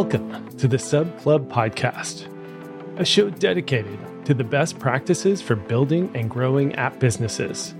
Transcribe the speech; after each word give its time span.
Welcome 0.00 0.56
to 0.58 0.68
the 0.68 0.78
Sub 0.78 1.18
Club 1.18 1.50
Podcast, 1.50 2.28
a 3.00 3.04
show 3.04 3.30
dedicated 3.30 3.98
to 4.26 4.32
the 4.32 4.44
best 4.44 4.78
practices 4.78 5.42
for 5.42 5.56
building 5.56 6.08
and 6.14 6.30
growing 6.30 6.72
app 6.76 7.00
businesses. 7.00 7.74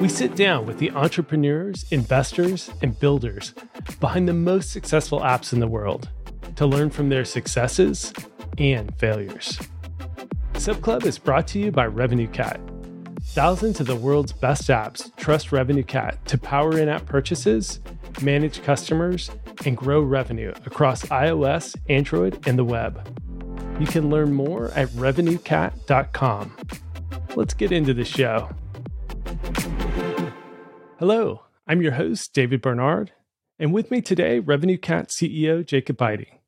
We 0.00 0.08
sit 0.08 0.36
down 0.36 0.66
with 0.66 0.78
the 0.78 0.92
entrepreneurs, 0.92 1.84
investors, 1.90 2.70
and 2.80 2.96
builders 3.00 3.54
behind 3.98 4.28
the 4.28 4.34
most 4.34 4.70
successful 4.70 5.18
apps 5.18 5.52
in 5.52 5.58
the 5.58 5.66
world 5.66 6.08
to 6.54 6.64
learn 6.64 6.90
from 6.90 7.08
their 7.08 7.24
successes 7.24 8.12
and 8.56 8.96
failures. 8.96 9.58
Sub 10.54 10.80
Club 10.80 11.02
is 11.02 11.18
brought 11.18 11.48
to 11.48 11.58
you 11.58 11.72
by 11.72 11.88
RevenueCat. 11.88 12.60
Thousands 13.30 13.80
of 13.80 13.88
the 13.88 13.96
world's 13.96 14.32
best 14.32 14.68
apps 14.68 15.14
trust 15.16 15.48
RevenueCat 15.50 16.22
to 16.26 16.38
power 16.38 16.78
in 16.78 16.88
app 16.88 17.04
purchases, 17.04 17.80
manage 18.22 18.62
customers, 18.62 19.30
and 19.64 19.76
grow 19.76 20.00
revenue 20.00 20.52
across 20.64 21.02
iOS, 21.06 21.76
Android, 21.88 22.46
and 22.46 22.58
the 22.58 22.64
web. 22.64 23.06
You 23.80 23.86
can 23.86 24.10
learn 24.10 24.32
more 24.32 24.70
at 24.70 24.88
revenuecat.com. 24.90 26.56
Let's 27.34 27.54
get 27.54 27.72
into 27.72 27.92
the 27.92 28.04
show. 28.04 28.48
Hello, 30.98 31.42
I'm 31.66 31.82
your 31.82 31.92
host, 31.92 32.32
David 32.32 32.62
Barnard, 32.62 33.12
and 33.58 33.72
with 33.72 33.90
me 33.90 34.00
today, 34.00 34.40
RevenueCat 34.40 35.08
CEO 35.08 35.64
Jacob 35.64 35.98
Eiting. 35.98 36.38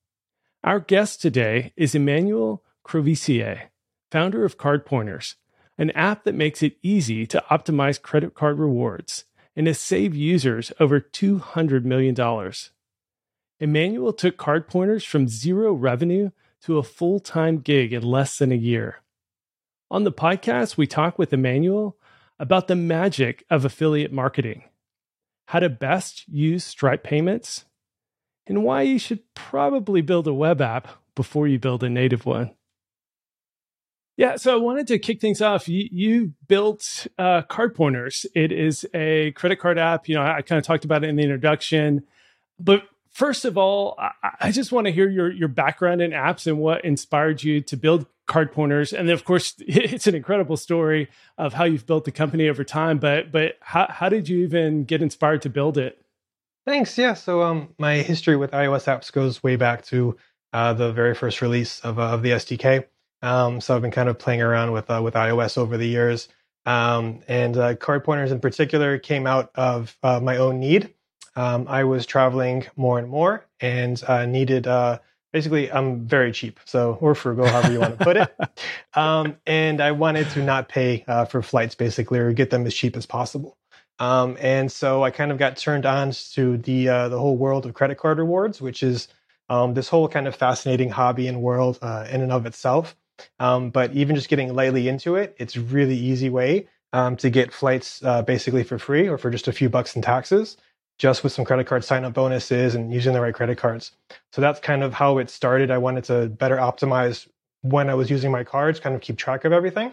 Our 0.64 0.80
guest 0.80 1.20
today 1.20 1.72
is 1.76 1.94
Emmanuel 1.94 2.64
Crouvisier, 2.86 3.68
founder 4.10 4.44
of 4.44 4.58
CardPointers, 4.58 5.34
an 5.76 5.90
app 5.90 6.24
that 6.24 6.34
makes 6.34 6.62
it 6.62 6.76
easy 6.82 7.26
to 7.26 7.44
optimize 7.50 8.00
credit 8.00 8.34
card 8.34 8.58
rewards 8.58 9.24
and 9.58 9.66
has 9.66 9.80
saved 9.80 10.14
users 10.14 10.72
over 10.78 11.00
$200 11.00 11.82
million. 11.84 12.16
Emmanuel 13.58 14.12
took 14.12 14.36
CardPointers 14.38 15.04
from 15.04 15.26
zero 15.26 15.72
revenue 15.72 16.30
to 16.62 16.78
a 16.78 16.84
full 16.84 17.18
time 17.18 17.58
gig 17.58 17.92
in 17.92 18.04
less 18.04 18.38
than 18.38 18.52
a 18.52 18.56
year. 18.56 19.02
On 19.90 20.04
the 20.04 20.12
podcast, 20.12 20.76
we 20.76 20.86
talk 20.86 21.18
with 21.18 21.32
Emmanuel 21.32 21.98
about 22.38 22.68
the 22.68 22.76
magic 22.76 23.44
of 23.50 23.64
affiliate 23.64 24.12
marketing, 24.12 24.62
how 25.48 25.58
to 25.58 25.68
best 25.68 26.28
use 26.28 26.64
Stripe 26.64 27.02
payments, 27.02 27.64
and 28.46 28.62
why 28.62 28.82
you 28.82 28.96
should 28.96 29.34
probably 29.34 30.02
build 30.02 30.28
a 30.28 30.32
web 30.34 30.60
app 30.60 30.86
before 31.16 31.48
you 31.48 31.58
build 31.58 31.82
a 31.82 31.90
native 31.90 32.24
one. 32.24 32.54
Yeah, 34.18 34.34
so 34.34 34.52
I 34.52 34.56
wanted 34.56 34.88
to 34.88 34.98
kick 34.98 35.20
things 35.20 35.40
off. 35.40 35.68
You, 35.68 35.88
you 35.92 36.32
built 36.48 37.06
uh, 37.18 37.42
CardPointers. 37.42 38.26
It 38.34 38.50
is 38.50 38.84
a 38.92 39.30
credit 39.30 39.60
card 39.60 39.78
app. 39.78 40.08
You 40.08 40.16
know, 40.16 40.22
I, 40.22 40.38
I 40.38 40.42
kind 40.42 40.58
of 40.58 40.64
talked 40.64 40.84
about 40.84 41.04
it 41.04 41.08
in 41.08 41.14
the 41.14 41.22
introduction, 41.22 42.02
but 42.58 42.82
first 43.12 43.44
of 43.44 43.56
all, 43.56 43.94
I, 43.96 44.10
I 44.40 44.50
just 44.50 44.72
want 44.72 44.88
to 44.88 44.92
hear 44.92 45.08
your 45.08 45.30
your 45.30 45.46
background 45.46 46.02
in 46.02 46.10
apps 46.10 46.48
and 46.48 46.58
what 46.58 46.84
inspired 46.84 47.44
you 47.44 47.60
to 47.60 47.76
build 47.76 48.06
CardPointers. 48.26 48.92
And 48.92 49.08
then, 49.08 49.14
of 49.14 49.24
course, 49.24 49.54
it's 49.60 50.08
an 50.08 50.16
incredible 50.16 50.56
story 50.56 51.08
of 51.38 51.54
how 51.54 51.62
you've 51.62 51.86
built 51.86 52.04
the 52.04 52.10
company 52.10 52.48
over 52.48 52.64
time. 52.64 52.98
But 52.98 53.30
but 53.30 53.54
how 53.60 53.86
how 53.88 54.08
did 54.08 54.28
you 54.28 54.42
even 54.42 54.82
get 54.82 55.00
inspired 55.00 55.42
to 55.42 55.48
build 55.48 55.78
it? 55.78 56.04
Thanks. 56.66 56.98
Yeah. 56.98 57.14
So 57.14 57.42
um, 57.42 57.72
my 57.78 57.98
history 57.98 58.34
with 58.34 58.50
iOS 58.50 58.92
apps 58.92 59.12
goes 59.12 59.44
way 59.44 59.54
back 59.54 59.84
to 59.86 60.16
uh, 60.52 60.72
the 60.72 60.92
very 60.92 61.14
first 61.14 61.40
release 61.40 61.78
of 61.80 62.00
uh, 62.00 62.08
of 62.08 62.22
the 62.24 62.30
SDK. 62.30 62.84
Um, 63.22 63.60
so 63.60 63.74
I've 63.74 63.82
been 63.82 63.90
kind 63.90 64.08
of 64.08 64.18
playing 64.18 64.42
around 64.42 64.72
with 64.72 64.90
uh, 64.90 65.00
with 65.02 65.14
iOS 65.14 65.58
over 65.58 65.76
the 65.76 65.88
years, 65.88 66.28
um, 66.66 67.20
and 67.26 67.56
uh, 67.56 67.74
CardPointers 67.74 68.30
in 68.30 68.40
particular 68.40 68.98
came 68.98 69.26
out 69.26 69.50
of 69.54 69.96
uh, 70.02 70.20
my 70.20 70.36
own 70.36 70.60
need. 70.60 70.94
Um, 71.34 71.66
I 71.68 71.84
was 71.84 72.06
traveling 72.06 72.66
more 72.76 72.98
and 72.98 73.08
more, 73.08 73.46
and 73.60 74.02
uh, 74.06 74.26
needed 74.26 74.66
uh, 74.66 74.98
basically 75.32 75.70
I'm 75.70 76.06
very 76.06 76.30
cheap, 76.30 76.60
so 76.64 76.96
or 77.00 77.14
frugal, 77.14 77.46
however 77.46 77.72
you 77.72 77.80
want 77.80 77.98
to 77.98 78.04
put 78.04 78.16
it. 78.16 78.34
Um, 78.94 79.36
and 79.46 79.80
I 79.80 79.92
wanted 79.92 80.28
to 80.30 80.42
not 80.42 80.68
pay 80.68 81.04
uh, 81.06 81.24
for 81.24 81.40
flights, 81.40 81.76
basically, 81.76 82.18
or 82.18 82.32
get 82.32 82.50
them 82.50 82.66
as 82.66 82.74
cheap 82.74 82.96
as 82.96 83.06
possible. 83.06 83.56
Um, 84.00 84.36
and 84.40 84.72
so 84.72 85.04
I 85.04 85.10
kind 85.10 85.30
of 85.30 85.38
got 85.38 85.56
turned 85.56 85.86
on 85.86 86.10
to 86.32 86.56
the 86.56 86.86
the 86.86 87.18
whole 87.18 87.36
world 87.36 87.64
of 87.66 87.74
credit 87.74 87.98
card 87.98 88.18
rewards, 88.18 88.60
which 88.60 88.82
is 88.82 89.06
um, 89.50 89.74
this 89.74 89.88
whole 89.88 90.08
kind 90.08 90.26
of 90.26 90.34
fascinating 90.34 90.90
hobby 90.90 91.28
and 91.28 91.42
world 91.42 91.78
in 91.82 92.22
and 92.22 92.32
of 92.32 92.46
itself. 92.46 92.96
Um, 93.38 93.70
but 93.70 93.92
even 93.92 94.16
just 94.16 94.28
getting 94.28 94.54
lightly 94.54 94.88
into 94.88 95.16
it, 95.16 95.34
it's 95.38 95.56
really 95.56 95.96
easy 95.96 96.30
way 96.30 96.68
um, 96.92 97.16
to 97.16 97.30
get 97.30 97.52
flights 97.52 98.02
uh, 98.04 98.22
basically 98.22 98.64
for 98.64 98.78
free 98.78 99.08
or 99.08 99.18
for 99.18 99.30
just 99.30 99.48
a 99.48 99.52
few 99.52 99.68
bucks 99.68 99.94
in 99.96 100.02
taxes, 100.02 100.56
just 100.98 101.22
with 101.22 101.32
some 101.32 101.44
credit 101.44 101.66
card 101.66 101.84
sign 101.84 102.04
up 102.04 102.14
bonuses 102.14 102.74
and 102.74 102.92
using 102.92 103.12
the 103.12 103.20
right 103.20 103.34
credit 103.34 103.58
cards. 103.58 103.92
So 104.32 104.40
that's 104.40 104.60
kind 104.60 104.82
of 104.82 104.94
how 104.94 105.18
it 105.18 105.30
started. 105.30 105.70
I 105.70 105.78
wanted 105.78 106.04
to 106.04 106.28
better 106.28 106.56
optimize 106.56 107.28
when 107.62 107.90
I 107.90 107.94
was 107.94 108.10
using 108.10 108.30
my 108.30 108.44
cards, 108.44 108.80
kind 108.80 108.94
of 108.94 109.00
keep 109.00 109.16
track 109.16 109.44
of 109.44 109.52
everything, 109.52 109.92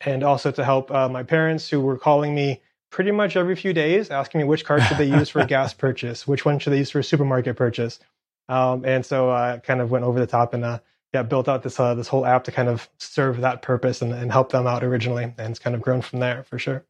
and 0.00 0.22
also 0.22 0.50
to 0.50 0.64
help 0.64 0.90
uh, 0.90 1.08
my 1.08 1.22
parents 1.22 1.68
who 1.68 1.80
were 1.80 1.98
calling 1.98 2.34
me 2.34 2.62
pretty 2.90 3.10
much 3.10 3.36
every 3.36 3.56
few 3.56 3.72
days, 3.72 4.10
asking 4.10 4.40
me 4.40 4.44
which 4.44 4.64
card 4.64 4.82
should 4.82 4.98
they 4.98 5.06
use 5.06 5.28
for 5.28 5.40
a 5.40 5.46
gas 5.56 5.72
purchase, 5.74 6.26
which 6.26 6.44
one 6.44 6.58
should 6.58 6.72
they 6.72 6.78
use 6.78 6.90
for 6.90 6.98
a 6.98 7.04
supermarket 7.04 7.56
purchase. 7.56 7.98
Um, 8.48 8.84
and 8.84 9.04
so 9.04 9.30
I 9.30 9.60
kind 9.64 9.80
of 9.80 9.90
went 9.90 10.04
over 10.04 10.20
the 10.20 10.26
top 10.26 10.52
and 10.52 10.64
uh, 10.64 10.80
yeah, 11.12 11.22
built 11.22 11.48
out 11.48 11.62
this 11.62 11.78
uh, 11.78 11.94
this 11.94 12.08
whole 12.08 12.24
app 12.24 12.44
to 12.44 12.52
kind 12.52 12.68
of 12.68 12.88
serve 12.98 13.40
that 13.42 13.62
purpose 13.62 14.00
and, 14.00 14.12
and 14.12 14.32
help 14.32 14.50
them 14.50 14.66
out 14.66 14.82
originally, 14.82 15.24
and 15.24 15.50
it's 15.50 15.58
kind 15.58 15.76
of 15.76 15.82
grown 15.82 16.00
from 16.00 16.20
there 16.20 16.42
for 16.44 16.58
sure. 16.58 16.84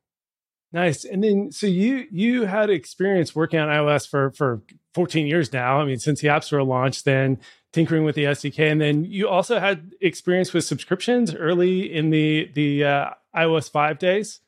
Nice. 0.72 1.04
And 1.04 1.22
then, 1.22 1.52
so 1.52 1.66
you 1.66 2.06
you 2.10 2.46
had 2.46 2.70
experience 2.70 3.34
working 3.34 3.58
on 3.58 3.68
iOS 3.68 4.08
for 4.08 4.30
for 4.30 4.62
14 4.94 5.26
years 5.26 5.52
now. 5.52 5.80
I 5.80 5.84
mean, 5.84 5.98
since 5.98 6.20
the 6.20 6.28
App 6.28 6.44
Store 6.44 6.62
launched, 6.62 7.04
then 7.04 7.38
tinkering 7.72 8.04
with 8.04 8.14
the 8.14 8.24
SDK, 8.24 8.70
and 8.70 8.80
then 8.80 9.04
you 9.04 9.28
also 9.28 9.58
had 9.58 9.92
experience 10.00 10.52
with 10.52 10.64
subscriptions 10.64 11.34
early 11.34 11.92
in 11.92 12.10
the 12.10 12.50
the 12.54 12.84
uh, 12.84 13.10
iOS 13.36 13.70
five 13.70 13.98
days. 13.98 14.40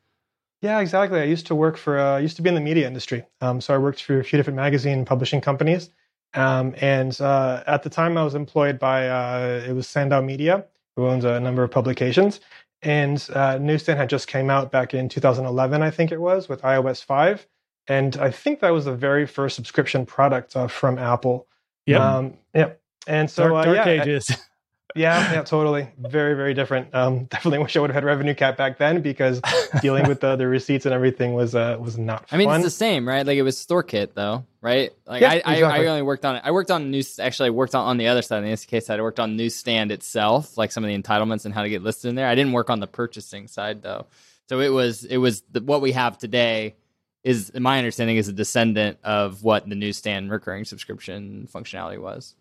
Yeah, 0.62 0.80
exactly. 0.80 1.20
I 1.20 1.24
used 1.24 1.46
to 1.48 1.54
work 1.54 1.76
for 1.76 1.98
uh, 1.98 2.16
I 2.16 2.20
used 2.20 2.36
to 2.36 2.42
be 2.42 2.48
in 2.48 2.54
the 2.54 2.60
media 2.60 2.86
industry, 2.86 3.24
um, 3.42 3.60
so 3.60 3.74
I 3.74 3.78
worked 3.78 4.02
for 4.02 4.20
a 4.20 4.24
few 4.24 4.38
different 4.38 4.56
magazine 4.56 5.04
publishing 5.04 5.40
companies. 5.40 5.90
Um, 6.34 6.74
and 6.80 7.18
uh, 7.20 7.62
at 7.66 7.82
the 7.82 7.90
time, 7.90 8.18
I 8.18 8.24
was 8.24 8.34
employed 8.34 8.78
by 8.78 9.08
uh, 9.08 9.64
it 9.66 9.72
was 9.72 9.88
Sandow 9.88 10.20
Media, 10.20 10.64
who 10.96 11.06
owns 11.06 11.24
a 11.24 11.40
number 11.40 11.62
of 11.62 11.70
publications. 11.70 12.40
And 12.82 13.26
uh, 13.32 13.58
Newsstand 13.58 13.98
had 13.98 14.10
just 14.10 14.28
came 14.28 14.50
out 14.50 14.70
back 14.70 14.92
in 14.92 15.08
2011, 15.08 15.82
I 15.82 15.90
think 15.90 16.12
it 16.12 16.20
was, 16.20 16.48
with 16.48 16.60
iOS 16.62 17.02
5. 17.02 17.46
And 17.86 18.16
I 18.18 18.30
think 18.30 18.60
that 18.60 18.70
was 18.70 18.84
the 18.84 18.94
very 18.94 19.26
first 19.26 19.56
subscription 19.56 20.06
product 20.06 20.56
uh, 20.56 20.68
from 20.68 20.98
Apple. 20.98 21.46
Yeah. 21.86 22.16
Um, 22.16 22.34
yeah. 22.54 22.72
And 23.06 23.30
so, 23.30 23.48
dark, 23.48 23.64
dark 23.66 23.78
uh, 23.86 23.90
yeah, 23.90 24.02
ages. 24.02 24.30
Yeah, 24.94 25.32
yeah, 25.32 25.42
totally. 25.42 25.88
Very, 25.98 26.34
very 26.34 26.54
different. 26.54 26.94
Um, 26.94 27.24
definitely 27.30 27.58
wish 27.58 27.76
I 27.76 27.80
would 27.80 27.90
have 27.90 28.04
had 28.04 28.18
RevenueCat 28.18 28.56
back 28.56 28.78
then 28.78 29.02
because 29.02 29.40
dealing 29.80 30.06
with 30.06 30.20
the, 30.20 30.36
the 30.36 30.46
receipts 30.46 30.86
and 30.86 30.94
everything 30.94 31.34
was 31.34 31.54
uh, 31.54 31.76
was 31.80 31.98
not. 31.98 32.26
I 32.30 32.36
mean, 32.36 32.48
fun. 32.48 32.60
it's 32.60 32.66
the 32.66 32.70
same, 32.70 33.06
right? 33.06 33.26
Like 33.26 33.36
it 33.36 33.42
was 33.42 33.56
StoreKit 33.56 34.14
though, 34.14 34.44
right? 34.60 34.92
Like 35.06 35.22
yeah, 35.22 35.30
I, 35.30 35.34
exactly. 35.36 35.64
I, 35.64 35.82
I, 35.82 35.86
only 35.86 36.02
worked 36.02 36.24
on 36.24 36.36
it. 36.36 36.42
I 36.44 36.52
worked 36.52 36.70
on 36.70 36.90
news. 36.90 37.18
Actually, 37.18 37.48
I 37.48 37.50
worked 37.50 37.74
on 37.74 37.86
on 37.86 37.96
the 37.96 38.06
other 38.06 38.22
side, 38.22 38.38
on 38.38 38.44
the 38.44 38.52
SDK 38.52 38.82
side. 38.82 38.98
I 38.98 39.02
worked 39.02 39.20
on 39.20 39.36
Newsstand 39.36 39.90
itself, 39.90 40.56
like 40.56 40.70
some 40.70 40.84
of 40.84 40.88
the 40.88 40.96
entitlements 40.96 41.44
and 41.44 41.52
how 41.52 41.62
to 41.62 41.68
get 41.68 41.82
listed 41.82 42.10
in 42.10 42.14
there. 42.14 42.28
I 42.28 42.34
didn't 42.34 42.52
work 42.52 42.70
on 42.70 42.80
the 42.80 42.86
purchasing 42.86 43.48
side 43.48 43.82
though. 43.82 44.06
So 44.48 44.60
it 44.60 44.68
was 44.68 45.04
it 45.04 45.16
was 45.16 45.42
the, 45.50 45.60
what 45.60 45.80
we 45.80 45.92
have 45.92 46.18
today 46.18 46.76
is 47.24 47.50
my 47.54 47.78
understanding 47.78 48.18
is 48.18 48.28
a 48.28 48.32
descendant 48.32 48.98
of 49.02 49.42
what 49.42 49.68
the 49.68 49.74
Newsstand 49.74 50.30
recurring 50.30 50.64
subscription 50.64 51.48
functionality 51.52 51.98
was. 51.98 52.34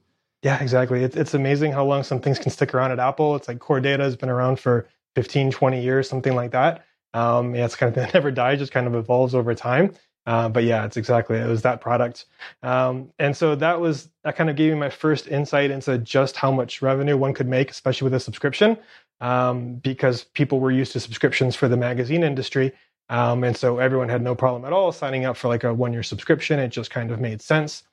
Yeah, 0.44 0.62
exactly. 0.62 1.04
It's, 1.04 1.16
it's 1.16 1.34
amazing 1.34 1.72
how 1.72 1.86
long 1.86 2.04
some 2.04 2.20
things 2.22 2.40
can 2.40 2.52
stick 2.52 2.74
around 2.74 2.92
at 2.92 3.00
Apple. 3.00 3.36
It's 3.36 3.48
like 3.48 3.60
core 3.60 3.82
data 3.82 4.04
has 4.04 4.18
been 4.18 4.30
around 4.30 4.60
for 4.60 4.88
15, 5.16 5.52
20 5.52 5.82
years, 5.82 6.10
something 6.10 6.36
like 6.36 6.52
that. 6.52 6.86
Um, 7.14 7.56
yeah, 7.56 7.66
it's 7.66 7.76
kind 7.76 7.96
of 7.98 8.14
never 8.16 8.32
dies, 8.32 8.60
just 8.60 8.74
kind 8.74 8.88
of 8.88 8.96
evolves 8.96 9.36
over 9.36 9.56
time. 9.56 9.94
Uh, 10.28 10.50
but 10.50 10.66
yeah, 10.66 10.86
it's 10.86 10.98
exactly 10.98 11.38
it 11.38 11.48
was 11.48 11.64
that 11.64 11.82
product, 11.82 12.28
um, 12.64 13.12
and 13.20 13.36
so 13.36 13.56
that 13.56 13.82
was 13.82 14.10
that 14.24 14.38
kind 14.38 14.50
of 14.50 14.56
gave 14.56 14.72
me 14.72 14.80
my 14.80 14.90
first 14.90 15.28
insight 15.28 15.72
into 15.72 15.98
just 15.98 16.38
how 16.38 16.50
much 16.50 16.82
revenue 16.82 17.18
one 17.18 17.34
could 17.34 17.48
make, 17.50 17.72
especially 17.72 18.06
with 18.06 18.14
a 18.14 18.22
subscription, 18.22 18.78
um, 19.20 19.76
because 19.76 20.24
people 20.24 20.62
were 20.62 20.72
used 20.72 20.94
to 20.94 21.02
subscriptions 21.02 21.58
for 21.58 21.68
the 21.68 21.78
magazine 21.78 22.24
industry, 22.24 22.72
um, 23.10 23.44
and 23.44 23.58
so 23.58 23.80
everyone 23.80 24.10
had 24.10 24.22
no 24.22 24.36
problem 24.36 24.64
at 24.64 24.72
all 24.72 24.94
signing 24.94 25.26
up 25.26 25.38
for 25.38 25.50
like 25.50 25.66
a 25.66 25.74
one 25.74 25.94
year 25.94 26.04
subscription. 26.04 26.58
It 26.58 26.70
just 26.70 26.90
kind 26.92 27.12
of 27.12 27.20
made 27.20 27.42
sense. 27.42 27.84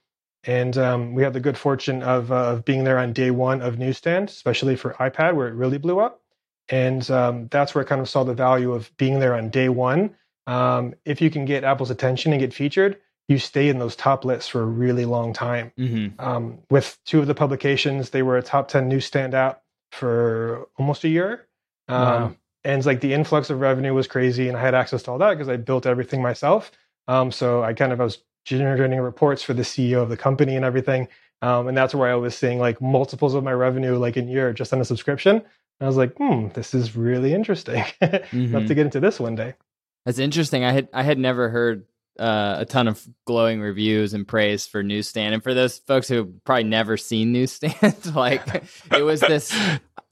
And 0.44 0.76
um, 0.78 1.14
we 1.14 1.22
had 1.22 1.32
the 1.32 1.40
good 1.40 1.58
fortune 1.58 2.02
of, 2.02 2.32
uh, 2.32 2.52
of 2.52 2.64
being 2.64 2.84
there 2.84 2.98
on 2.98 3.12
day 3.12 3.30
one 3.30 3.60
of 3.60 3.78
Newsstand, 3.78 4.30
especially 4.30 4.74
for 4.76 4.94
iPad, 4.94 5.34
where 5.34 5.48
it 5.48 5.54
really 5.54 5.78
blew 5.78 6.00
up. 6.00 6.22
And 6.68 7.08
um, 7.10 7.48
that's 7.48 7.74
where 7.74 7.84
I 7.84 7.88
kind 7.88 8.00
of 8.00 8.08
saw 8.08 8.24
the 8.24 8.34
value 8.34 8.72
of 8.72 8.96
being 8.96 9.18
there 9.18 9.34
on 9.34 9.50
day 9.50 9.68
one. 9.68 10.14
Um, 10.46 10.94
if 11.04 11.20
you 11.20 11.30
can 11.30 11.44
get 11.44 11.64
Apple's 11.64 11.90
attention 11.90 12.32
and 12.32 12.40
get 12.40 12.54
featured, 12.54 12.98
you 13.28 13.38
stay 13.38 13.68
in 13.68 13.78
those 13.78 13.94
top 13.94 14.24
lists 14.24 14.48
for 14.48 14.62
a 14.62 14.66
really 14.66 15.04
long 15.04 15.32
time. 15.32 15.72
Mm-hmm. 15.78 16.20
Um, 16.20 16.58
with 16.70 16.98
two 17.04 17.20
of 17.20 17.26
the 17.26 17.34
publications, 17.34 18.10
they 18.10 18.22
were 18.22 18.36
a 18.36 18.42
top 18.42 18.68
10 18.68 18.88
newsstand 18.88 19.34
app 19.34 19.62
for 19.92 20.68
almost 20.78 21.04
a 21.04 21.08
year. 21.08 21.46
Um, 21.88 22.00
wow. 22.00 22.36
And 22.64 22.84
like 22.84 23.00
the 23.00 23.14
influx 23.14 23.50
of 23.50 23.60
revenue 23.60 23.94
was 23.94 24.06
crazy, 24.06 24.48
and 24.48 24.56
I 24.56 24.60
had 24.60 24.74
access 24.74 25.02
to 25.04 25.12
all 25.12 25.18
that 25.18 25.30
because 25.30 25.48
I 25.48 25.56
built 25.56 25.86
everything 25.86 26.20
myself. 26.20 26.70
Um, 27.08 27.32
so 27.32 27.62
I 27.62 27.72
kind 27.72 27.92
of 27.92 28.00
I 28.00 28.04
was 28.04 28.18
generating 28.44 29.00
reports 29.00 29.42
for 29.42 29.54
the 29.54 29.62
CEO 29.62 30.02
of 30.02 30.08
the 30.08 30.16
company 30.16 30.56
and 30.56 30.64
everything. 30.64 31.08
Um, 31.42 31.68
and 31.68 31.76
that's 31.76 31.94
where 31.94 32.10
I 32.10 32.14
was 32.16 32.36
seeing 32.36 32.58
like 32.58 32.80
multiples 32.80 33.34
of 33.34 33.44
my 33.44 33.52
revenue 33.52 33.96
like 33.96 34.16
in 34.16 34.28
year 34.28 34.52
just 34.52 34.72
on 34.72 34.80
a 34.80 34.84
subscription. 34.84 35.36
And 35.36 35.44
I 35.80 35.86
was 35.86 35.96
like, 35.96 36.14
hmm, 36.16 36.48
this 36.48 36.74
is 36.74 36.96
really 36.96 37.32
interesting. 37.32 37.84
mm-hmm. 38.02 38.54
Love 38.54 38.66
to 38.66 38.74
get 38.74 38.86
into 38.86 39.00
this 39.00 39.18
one 39.18 39.34
day. 39.34 39.54
That's 40.04 40.18
interesting. 40.18 40.64
I 40.64 40.72
had 40.72 40.88
I 40.92 41.02
had 41.02 41.18
never 41.18 41.48
heard 41.48 41.86
uh, 42.18 42.56
a 42.58 42.64
ton 42.66 42.88
of 42.88 43.06
glowing 43.26 43.60
reviews 43.60 44.12
and 44.12 44.28
praise 44.28 44.66
for 44.66 44.82
Newsstand. 44.82 45.34
And 45.34 45.42
for 45.42 45.54
those 45.54 45.78
folks 45.78 46.08
who 46.08 46.16
have 46.16 46.44
probably 46.44 46.64
never 46.64 46.96
seen 46.96 47.32
Newsstand, 47.32 47.74
like 48.14 48.42
it 48.92 49.02
was 49.02 49.20
this 49.20 49.54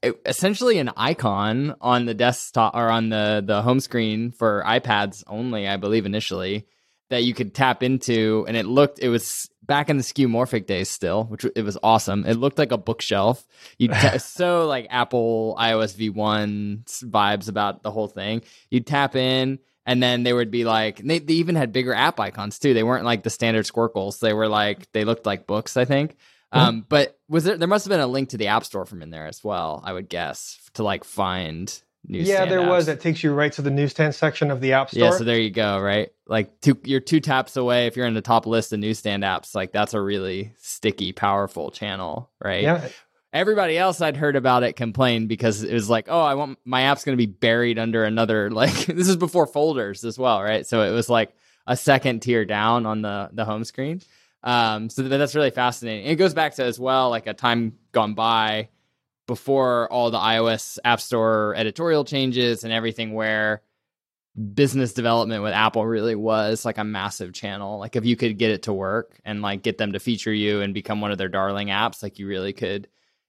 it, 0.03 0.19
essentially 0.25 0.79
an 0.79 0.91
icon 0.97 1.75
on 1.81 2.07
the 2.07 2.15
desktop 2.15 2.75
or 2.75 2.89
on 2.89 3.11
the 3.11 3.43
the 3.45 3.63
home 3.63 3.81
screen 3.81 4.31
for 4.31 4.63
iPads 4.67 5.25
only, 5.27 5.69
I 5.69 5.77
believe 5.77 6.07
initially 6.07 6.67
that 7.11 7.25
you 7.25 7.35
could 7.35 7.55
tap 7.55 7.83
into, 7.83 8.45
and 8.49 8.57
it 8.57 8.67
looked 8.67 8.99
it 8.99 9.09
was 9.09 9.49
back 9.63 9.91
in 9.91 9.97
the 9.97 10.03
skeuomorphic 10.03 10.67
days 10.67 10.89
still, 10.89 11.25
which 11.25 11.45
it 11.55 11.63
was 11.63 11.79
awesome. 11.83 12.25
It 12.27 12.35
looked 12.35 12.59
like 12.59 12.73
a 12.73 12.79
bookshelf. 12.79 13.47
You 13.79 13.89
t- 13.89 14.19
so 14.19 14.67
like 14.67 14.87
Apple 14.91 15.57
iOS 15.59 15.95
V1 15.95 16.85
vibes 17.05 17.49
about 17.49 17.83
the 17.83 17.91
whole 17.91 18.09
thing. 18.09 18.43
You 18.71 18.81
tap 18.81 19.15
in 19.15 19.59
and 19.89 20.03
then 20.03 20.23
they 20.23 20.35
would 20.35 20.51
be 20.51 20.65
like 20.65 20.99
they, 20.99 21.19
they 21.19 21.35
even 21.35 21.57
had 21.57 21.73
bigger 21.73 21.95
app 21.95 22.21
icons 22.21 22.61
too 22.61 22.75
they 22.75 22.85
weren't 22.85 23.07
like 23.07 23.25
the 23.25 23.31
standard 23.31 23.67
squircles 23.67 24.21
they 24.21 24.35
were 24.35 24.47
like 24.47 24.91
they 24.93 25.05
looked 25.05 25.27
like 25.27 25.47
books 25.47 25.77
i 25.77 25.85
think 25.85 26.13
mm-hmm. 26.13 26.59
um, 26.59 26.87
but 26.89 27.19
was 27.29 27.45
there 27.45 27.57
there 27.57 27.67
must 27.67 27.87
have 27.87 27.91
been 27.91 27.99
a 27.99 28.07
link 28.07 28.29
to 28.29 28.37
the 28.37 28.49
app 28.49 28.65
store 28.65 28.85
from 28.85 29.03
in 29.03 29.11
there 29.11 29.27
as 29.27 29.43
well 29.43 29.83
i 29.85 29.93
would 29.93 30.09
guess 30.09 30.61
to 30.75 30.85
like 30.85 31.03
find 31.03 31.83
yeah 32.09 32.45
there 32.45 32.61
apps. 32.61 32.69
was 32.69 32.89
it 32.89 33.01
takes 33.01 33.23
you 33.23 33.33
right 33.33 33.53
to 33.53 33.63
the 33.63 33.71
newsstand 33.71 34.15
section 34.15 34.51
of 34.51 34.61
the 34.61 34.73
app 34.73 34.91
store 34.91 35.05
yeah 35.05 35.11
so 35.11 35.25
there 35.25 35.39
you 35.39 35.51
go 35.51 35.79
right 35.79 36.11
like 36.27 36.61
two 36.61 36.79
you're 36.85 37.01
two 37.01 37.21
taps 37.21 37.57
away 37.57 37.87
if 37.87 37.97
you're 37.97 38.07
in 38.07 38.15
the 38.15 38.23
top 38.23 38.47
list 38.47 38.73
of 38.73 38.81
newsstand 38.81 39.23
apps 39.23 39.55
like 39.55 39.73
that's 39.73 39.95
a 39.95 40.01
really 40.01 40.53
sticky 40.59 41.13
powerful 41.13 41.71
channel 41.71 42.31
right 42.43 42.63
yeah 42.63 42.89
everybody 43.33 43.77
else 43.77 44.01
I'd 44.01 44.17
heard 44.17 44.37
about 44.37 44.63
it 44.63 44.75
complained 44.75 45.29
because 45.29 45.63
it 45.63 45.73
was 45.73 45.91
like, 45.91 46.07
oh, 46.09 46.21
I 46.21 46.35
want 46.35 46.59
my 46.65 46.83
app's 46.83 47.05
going 47.05 47.17
to 47.17 47.27
be 47.27 47.31
buried 47.31 47.79
under 47.79 48.05
another 48.05 48.51
like 48.51 48.87
this 48.87 49.09
is 49.09 49.17
before 49.17 49.47
folders 49.47 50.05
as 50.05 50.19
well, 50.19 50.43
right? 50.43 50.67
So 50.67 50.83
it 50.83 50.91
was 50.91 51.09
like 51.09 51.35
a 51.67 51.77
second 51.77 52.21
tier 52.21 52.45
down 52.45 52.87
on 52.87 53.03
the 53.03 53.31
the 53.33 53.45
home 53.45 53.65
screen. 53.65 54.01
Um, 54.43 54.89
so 54.89 55.03
that's 55.03 55.35
really 55.35 55.51
fascinating. 55.51 56.05
And 56.05 56.13
it 56.13 56.17
goes 56.17 56.35
back 56.35 56.55
to 56.55 56.65
as 56.65 56.79
well 56.79 57.11
like 57.11 57.27
a 57.27 57.35
time 57.35 57.75
gone 57.93 58.15
by 58.15 58.69
before 59.29 59.91
all 59.93 60.11
the 60.11 60.19
iOS 60.19 60.81
App 60.85 61.01
Store 61.01 61.55
editorial 61.57 62.05
changes 62.05 62.65
and 62.65 62.73
everything 62.73 63.15
where 63.15 63.63
business 64.55 64.93
development 64.93 65.45
with 65.45 65.53
Apple 65.53 65.87
really 65.87 66.17
was 66.17 66.65
like 66.65 66.79
a 66.79 66.85
massive 66.85 67.33
channel. 67.33 67.79
Like 67.79 67.95
if 67.95 68.05
you 68.05 68.17
could 68.17 68.39
get 68.39 68.51
it 68.51 68.65
to 68.65 68.73
work 68.73 69.21
and 69.25 69.41
like 69.43 69.63
get 69.63 69.79
them 69.79 69.93
to 69.93 70.01
feature 70.01 70.33
you 70.33 70.61
and 70.61 70.75
become 70.75 71.01
one 71.01 71.13
of 71.13 71.19
their 71.19 71.29
darling 71.29 71.69
apps, 71.69 72.03
like 72.03 72.19
you 72.19 72.27
really 72.27 72.53
could 72.53 72.89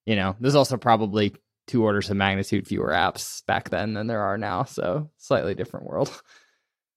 you 0.09 0.15
know, 0.15 0.35
there's 0.39 0.55
also 0.55 0.75
probably 0.75 1.35
two 1.67 1.83
orders 1.83 2.09
of 2.09 2.17
magnitude 2.17 2.67
fewer 2.67 2.89
apps 2.89 3.45
back 3.45 3.69
then 3.69 3.93
than 3.93 4.07
there 4.07 4.23
are 4.23 4.39
now. 4.39 4.63
So 4.63 5.11
slightly 5.17 5.53
different 5.53 5.85
world. 5.85 6.09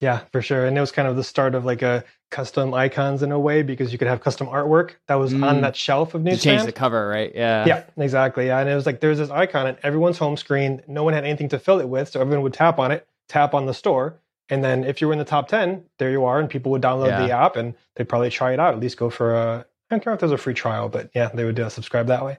Yeah, 0.03 0.23
for 0.33 0.43
sure. 0.43 0.67
And 0.67 0.77
it 0.77 0.81
was 0.81 0.91
kind 0.91 1.07
of 1.07 1.15
the 1.15 1.23
start 1.23 1.55
of 1.55 1.65
like 1.65 1.81
a 1.81 2.03
custom 2.33 2.75
icons 2.75 3.23
in 3.23 3.31
a 3.31 3.39
way 3.39 3.63
because 3.63 3.93
you 3.93 3.99
could 3.99 4.09
have 4.09 4.21
custom 4.21 4.49
artwork 4.49 4.95
that 5.07 5.15
was 5.15 5.33
mm. 5.33 5.49
on 5.49 5.61
that 5.61 5.77
shelf 5.77 6.15
of 6.15 6.25
Newsstand. 6.25 6.59
Change 6.59 6.67
the 6.67 6.73
cover, 6.73 7.07
right? 7.07 7.31
Yeah. 7.33 7.65
Yeah, 7.65 7.85
exactly. 7.97 8.49
Yeah. 8.49 8.59
And 8.59 8.69
it 8.69 8.75
was 8.75 8.85
like 8.85 8.99
there's 8.99 9.19
this 9.19 9.31
icon 9.31 9.69
on 9.69 9.77
everyone's 9.85 10.19
home 10.19 10.37
screen. 10.37 10.83
No 10.89 11.05
one 11.05 11.15
had 11.15 11.25
anything 11.25 11.49
to 11.51 11.59
fill 11.61 11.79
it 11.79 11.89
with. 11.89 12.09
So 12.09 12.21
everyone 12.21 12.43
would 12.43 12.53
tap 12.53 12.81
on 12.81 12.91
it, 12.91 13.07
tap 13.29 13.55
on 13.55 13.67
the 13.67 13.75
store. 13.75 14.19
And 14.49 14.65
then 14.65 14.83
if 14.83 15.01
you 15.01 15.07
were 15.07 15.13
in 15.13 15.21
the 15.21 15.25
top 15.25 15.47
10, 15.47 15.85
there 15.99 16.11
you 16.11 16.25
are. 16.25 16.41
And 16.41 16.51
people 16.51 16.73
would 16.73 16.83
download 16.83 17.07
yeah. 17.07 17.25
the 17.25 17.31
app 17.31 17.55
and 17.55 17.75
they'd 17.95 18.09
probably 18.09 18.31
try 18.31 18.53
it 18.53 18.59
out, 18.59 18.75
at 18.75 18.81
least 18.81 18.97
go 18.97 19.09
for 19.09 19.37
a, 19.37 19.59
I 19.89 19.95
don't 19.95 20.03
care 20.03 20.13
if 20.13 20.19
there's 20.19 20.33
a 20.33 20.37
free 20.37 20.55
trial, 20.55 20.89
but 20.89 21.11
yeah, 21.15 21.29
they 21.33 21.45
would 21.45 21.61
uh, 21.61 21.69
subscribe 21.69 22.09
that 22.09 22.25
way. 22.25 22.39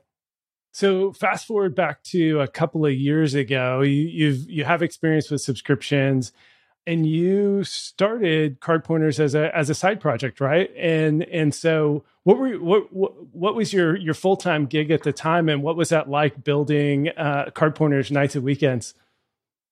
So 0.74 1.14
fast 1.14 1.48
forward 1.48 1.76
back 1.76 2.04
to 2.06 2.42
a 2.42 2.48
couple 2.48 2.86
of 2.86 2.94
years 2.94 3.36
ago, 3.36 3.82
you, 3.82 3.92
you've 3.92 4.50
you 4.50 4.66
have 4.66 4.82
experience 4.82 5.30
with 5.30 5.40
subscriptions, 5.40 6.34
and 6.86 7.06
you 7.08 7.64
started 7.64 8.60
CardPointers 8.60 9.20
as 9.20 9.36
a 9.36 9.56
as 9.56 9.70
a 9.70 9.76
side 9.76 10.00
project, 10.00 10.40
right? 10.40 10.70
And 10.76 11.24
and 11.24 11.54
so 11.54 12.04
what 12.24 12.38
were 12.38 12.52
what 12.54 12.94
what, 12.94 13.14
what 13.34 13.56
was 13.56 13.74
your 13.74 13.96
your 13.96 14.14
full 14.14 14.38
time 14.38 14.66
gig 14.66 14.92
at 14.92 15.04
the 15.04 15.14
time, 15.14 15.50
and 15.50 15.64
what 15.64 15.76
was 15.76 15.90
that 15.90 16.10
like 16.10 16.44
building 16.44 17.10
uh, 17.10 17.46
CardPointers 17.52 18.12
nights 18.12 18.36
and 18.36 18.44
weekends? 18.44 18.94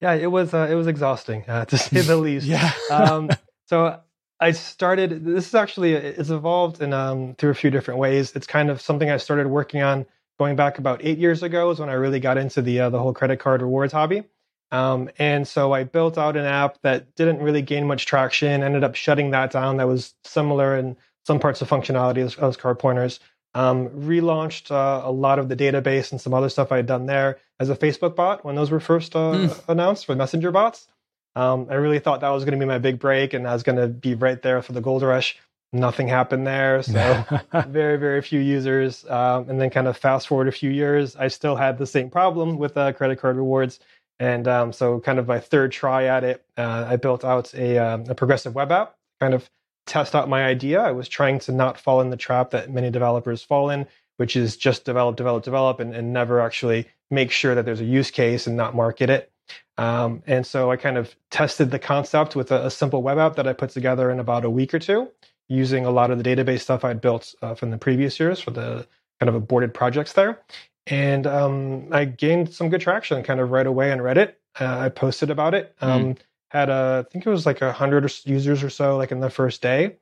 Yeah, 0.01 0.13
it 0.13 0.31
was 0.31 0.53
uh, 0.53 0.67
it 0.69 0.75
was 0.75 0.87
exhausting 0.87 1.45
uh, 1.47 1.65
to 1.65 1.77
say 1.77 2.01
the 2.01 2.15
least. 2.17 2.45
yeah. 2.45 2.71
um, 2.89 3.29
so 3.67 3.99
I 4.39 4.51
started. 4.51 5.25
This 5.25 5.47
is 5.47 5.55
actually 5.55 5.93
it's 5.93 6.29
evolved 6.29 6.81
in 6.81 6.93
um, 6.93 7.35
through 7.35 7.51
a 7.51 7.55
few 7.55 7.69
different 7.69 7.99
ways. 7.99 8.35
It's 8.35 8.47
kind 8.47 8.69
of 8.69 8.81
something 8.81 9.09
I 9.09 9.17
started 9.17 9.47
working 9.47 9.81
on 9.81 10.05
going 10.39 10.55
back 10.55 10.79
about 10.79 11.01
eight 11.03 11.19
years 11.19 11.43
ago 11.43 11.69
is 11.69 11.79
when 11.79 11.89
I 11.89 11.93
really 11.93 12.19
got 12.19 12.37
into 12.37 12.61
the 12.61 12.79
uh, 12.81 12.89
the 12.89 12.99
whole 12.99 13.13
credit 13.13 13.39
card 13.39 13.61
rewards 13.61 13.93
hobby. 13.93 14.23
Um, 14.71 15.09
and 15.19 15.47
so 15.47 15.73
I 15.73 15.83
built 15.83 16.17
out 16.17 16.37
an 16.37 16.45
app 16.45 16.81
that 16.81 17.15
didn't 17.15 17.39
really 17.39 17.61
gain 17.61 17.87
much 17.87 18.05
traction. 18.05 18.63
Ended 18.63 18.83
up 18.83 18.95
shutting 18.95 19.31
that 19.31 19.51
down. 19.51 19.77
That 19.77 19.87
was 19.87 20.13
similar 20.23 20.77
in 20.77 20.95
some 21.25 21.39
parts 21.39 21.61
of 21.61 21.69
functionality 21.69 22.19
as, 22.19 22.37
as 22.37 22.57
CardPointers. 22.57 23.19
Um, 23.53 23.89
relaunched 23.89 24.71
uh, 24.71 25.01
a 25.05 25.11
lot 25.11 25.37
of 25.37 25.49
the 25.49 25.57
database 25.57 26.11
and 26.11 26.21
some 26.21 26.33
other 26.33 26.47
stuff 26.47 26.71
I 26.71 26.77
had 26.77 26.85
done 26.85 27.05
there 27.05 27.37
as 27.59 27.69
a 27.69 27.75
Facebook 27.75 28.15
bot 28.15 28.45
when 28.45 28.55
those 28.55 28.71
were 28.71 28.79
first 28.79 29.13
uh, 29.13 29.33
mm. 29.33 29.63
announced 29.67 30.05
for 30.05 30.15
messenger 30.15 30.51
bots. 30.51 30.87
Um, 31.35 31.67
I 31.69 31.73
really 31.75 31.99
thought 31.99 32.21
that 32.21 32.29
was 32.29 32.45
going 32.45 32.57
to 32.57 32.65
be 32.65 32.67
my 32.67 32.77
big 32.77 32.97
break, 32.99 33.33
and 33.33 33.45
I 33.45 33.53
was 33.53 33.63
going 33.63 33.77
to 33.77 33.87
be 33.87 34.15
right 34.15 34.41
there 34.41 34.61
for 34.61 34.71
the 34.71 34.81
gold 34.81 35.01
rush 35.01 35.37
nothing 35.73 36.07
happened 36.07 36.45
there. 36.45 36.83
So 36.83 37.25
very, 37.67 37.97
very 37.97 38.21
few 38.21 38.39
users. 38.39 39.05
Um, 39.09 39.49
and 39.49 39.59
then 39.59 39.69
kind 39.69 39.87
of 39.87 39.97
fast 39.97 40.27
forward 40.27 40.47
a 40.47 40.51
few 40.51 40.69
years, 40.69 41.15
I 41.15 41.27
still 41.27 41.55
had 41.55 41.77
the 41.77 41.87
same 41.87 42.09
problem 42.09 42.57
with 42.57 42.77
uh, 42.77 42.93
credit 42.93 43.19
card 43.19 43.37
rewards. 43.37 43.79
And 44.19 44.47
um, 44.47 44.73
so 44.73 44.99
kind 44.99 45.19
of 45.19 45.27
my 45.27 45.39
third 45.39 45.71
try 45.71 46.05
at 46.05 46.23
it, 46.23 46.45
uh, 46.57 46.85
I 46.87 46.95
built 46.95 47.25
out 47.25 47.53
a, 47.53 47.77
um, 47.77 48.05
a 48.07 48.15
progressive 48.15 48.53
web 48.53 48.71
app, 48.71 48.95
kind 49.19 49.33
of 49.33 49.49
test 49.87 50.15
out 50.15 50.29
my 50.29 50.43
idea. 50.43 50.79
I 50.79 50.91
was 50.91 51.07
trying 51.07 51.39
to 51.39 51.51
not 51.51 51.79
fall 51.79 52.01
in 52.01 52.11
the 52.11 52.17
trap 52.17 52.51
that 52.51 52.69
many 52.69 52.91
developers 52.91 53.41
fall 53.41 53.69
in, 53.69 53.87
which 54.17 54.35
is 54.35 54.57
just 54.57 54.85
develop, 54.85 55.15
develop, 55.15 55.43
develop, 55.43 55.79
and, 55.79 55.95
and 55.95 56.13
never 56.13 56.39
actually 56.39 56.87
make 57.09 57.31
sure 57.31 57.55
that 57.55 57.65
there's 57.65 57.81
a 57.81 57.85
use 57.85 58.11
case 58.11 58.47
and 58.47 58.55
not 58.55 58.75
market 58.75 59.09
it. 59.09 59.31
Um, 59.77 60.21
and 60.27 60.45
so 60.45 60.71
I 60.71 60.77
kind 60.77 60.97
of 60.97 61.15
tested 61.29 61.71
the 61.71 61.79
concept 61.79 62.35
with 62.35 62.51
a, 62.51 62.67
a, 62.67 62.71
simple 62.71 63.01
web 63.01 63.17
app 63.17 63.35
that 63.35 63.47
I 63.47 63.53
put 63.53 63.71
together 63.71 64.11
in 64.11 64.19
about 64.19 64.45
a 64.45 64.49
week 64.49 64.73
or 64.73 64.79
two 64.79 65.09
using 65.49 65.85
a 65.85 65.91
lot 65.91 66.11
of 66.11 66.21
the 66.21 66.23
database 66.23 66.61
stuff 66.61 66.85
I'd 66.85 67.01
built 67.01 67.33
uh, 67.41 67.55
from 67.55 67.71
the 67.71 67.77
previous 67.77 68.19
years 68.19 68.39
for 68.39 68.51
the 68.51 68.87
kind 69.19 69.27
of 69.27 69.35
aborted 69.35 69.73
projects 69.73 70.13
there. 70.13 70.39
And 70.87 71.27
um, 71.27 71.87
I 71.91 72.05
gained 72.05 72.53
some 72.53 72.69
good 72.69 72.81
traction 72.81 73.23
kind 73.23 73.39
of 73.39 73.51
right 73.51 73.67
away 73.67 73.91
on 73.91 73.99
Reddit. 73.99 74.33
Uh, 74.59 74.79
I 74.79 74.89
posted 74.89 75.29
about 75.29 75.53
it. 75.53 75.75
Hmm. 75.79 75.85
Um, 75.85 76.03
mm. 76.03 76.17
Had 76.49 76.69
a, 76.69 77.05
I 77.07 77.09
think 77.09 77.25
it 77.25 77.29
was 77.29 77.45
like 77.45 77.61
a 77.61 77.71
hundred 77.71 78.11
users 78.25 78.61
or 78.61 78.69
so, 78.69 78.97
like 78.97 79.11
in 79.11 79.21
the 79.21 79.29
first 79.29 79.61
day, 79.61 79.95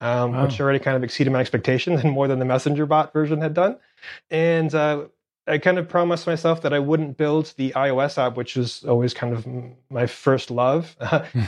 um, 0.00 0.32
wow. 0.32 0.44
which 0.44 0.60
already 0.60 0.78
kind 0.78 0.96
of 0.96 1.02
exceeded 1.02 1.32
my 1.32 1.40
expectations 1.40 2.00
and 2.04 2.12
more 2.12 2.28
than 2.28 2.38
the 2.38 2.44
Messenger 2.44 2.86
bot 2.86 3.12
version 3.12 3.40
had 3.40 3.54
done. 3.54 3.76
And 4.30 4.72
uh, 4.72 5.06
I 5.48 5.58
kind 5.58 5.78
of 5.78 5.88
promised 5.88 6.26
myself 6.26 6.62
that 6.62 6.72
I 6.72 6.78
wouldn't 6.78 7.16
build 7.16 7.54
the 7.56 7.72
iOS 7.72 8.18
app, 8.18 8.36
which 8.36 8.54
was 8.54 8.84
always 8.84 9.14
kind 9.14 9.32
of 9.32 9.46
my 9.90 10.06
first 10.06 10.50
love 10.50 10.96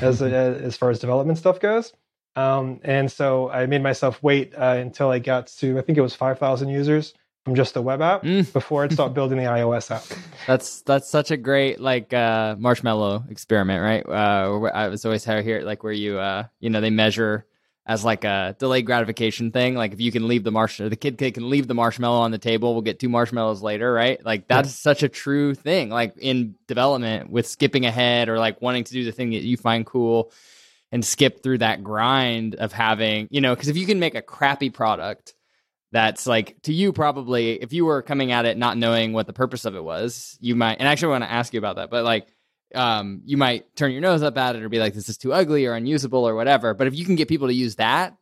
as 0.03 0.23
as 0.23 0.77
far 0.77 0.91
as 0.91 0.99
development 0.99 1.39
stuff 1.39 1.61
goes. 1.61 1.93
Um, 2.35 2.81
and 2.85 3.11
so 3.11 3.51
I 3.51 3.67
made 3.67 3.83
myself 3.83 4.23
wait 4.23 4.55
uh, 4.57 4.77
until 4.79 5.11
I 5.11 5.19
got 5.19 5.49
to, 5.59 5.79
I 5.79 5.83
think 5.83 5.99
it 5.99 6.03
was 6.03 6.15
5,000 6.15 6.69
users 6.69 7.15
from 7.49 7.57
just 7.57 7.73
the 7.73 7.81
web 7.81 8.03
app 8.03 8.23
mm. 8.23 8.53
before 8.53 8.85
I'd 8.85 8.93
start 8.93 9.15
building 9.15 9.39
the 9.39 9.45
iOS 9.45 9.91
app. 9.91 10.05
That's 10.47 10.83
that's 10.83 11.09
such 11.09 11.31
a 11.31 11.37
great 11.37 11.81
like 11.81 12.13
uh, 12.13 12.57
marshmallow 12.59 13.25
experiment, 13.31 13.83
right? 13.83 14.07
Uh, 14.07 14.65
I 14.67 14.89
was 14.89 15.07
always 15.07 15.25
here 15.25 15.63
like 15.63 15.83
where 15.83 15.93
you 15.93 16.19
uh, 16.19 16.45
you 16.61 16.69
know 16.69 16.83
they 16.83 16.91
measure 16.91 17.47
as 17.87 18.05
like 18.05 18.25
a 18.25 18.55
delayed 18.59 18.85
gratification 18.85 19.51
thing. 19.51 19.75
Like 19.75 19.95
if 19.95 20.01
you 20.01 20.13
can 20.13 20.29
leave 20.29 20.45
the 20.45 20.51
marshmallow, 20.51 20.91
the 20.91 20.97
kid 20.97 21.17
can 21.17 21.49
leave 21.49 21.67
the 21.67 21.75
marshmallow 21.75 22.21
on 22.21 22.33
the 22.33 22.39
table, 22.39 22.75
we'll 22.75 22.83
get 22.83 22.99
two 22.99 23.09
marshmallows 23.09 23.63
later, 23.63 23.91
right? 23.91 24.23
Like 24.23 24.47
that's 24.47 24.69
yeah. 24.69 24.93
such 24.93 25.03
a 25.03 25.09
true 25.09 25.55
thing. 25.55 25.89
Like 25.89 26.15
in 26.19 26.55
development 26.67 27.31
with 27.31 27.47
skipping 27.47 27.87
ahead 27.87 28.29
or 28.29 28.39
like 28.39 28.61
wanting 28.61 28.85
to 28.85 28.93
do 28.93 29.05
the 29.05 29.13
thing 29.13 29.31
that 29.31 29.43
you 29.43 29.57
find 29.57 29.87
cool 29.87 30.33
and 30.93 31.03
skip 31.03 31.43
through 31.43 31.59
that 31.59 31.83
grind 31.83 32.57
of 32.57 32.73
having, 32.73 33.27
you 33.31 33.41
know, 33.41 33.55
because 33.55 33.69
if 33.69 33.77
you 33.79 33.87
can 33.87 33.99
make 33.99 34.15
a 34.15 34.23
crappy 34.23 34.69
product 34.69 35.35
that's 35.93 36.27
like 36.27 36.61
to 36.63 36.73
you 36.73 36.93
probably 36.93 37.53
if 37.63 37.73
you 37.73 37.85
were 37.85 38.03
coming 38.03 38.33
at 38.33 38.45
it 38.45 38.57
not 38.59 38.77
knowing 38.77 39.13
what 39.13 39.27
the 39.27 39.33
purpose 39.33 39.65
of 39.65 39.75
it 39.75 39.83
was, 39.83 40.37
you 40.41 40.55
might 40.55 40.77
and 40.79 40.89
actually 40.89 41.09
I 41.09 41.19
want 41.19 41.25
to 41.25 41.33
ask 41.33 41.53
you 41.53 41.59
about 41.59 41.77
that, 41.77 41.91
but 41.91 42.05
like 42.05 42.29
um 42.75 43.23
you 43.25 43.37
might 43.37 43.75
turn 43.77 43.93
your 43.93 44.03
nose 44.03 44.23
up 44.23 44.37
at 44.37 44.57
it 44.57 44.63
or 44.63 44.69
be 44.69 44.79
like 44.79 44.95
this 44.95 45.09
is 45.09 45.17
too 45.17 45.33
ugly 45.33 45.65
or 45.67 45.75
unusable 45.75 46.29
or 46.29 46.35
whatever. 46.35 46.75
But 46.75 46.87
if 46.87 46.95
you 46.95 47.05
can 47.05 47.15
get 47.15 47.29
people 47.29 47.49
to 47.49 47.55
use 47.55 47.77
that, 47.77 48.17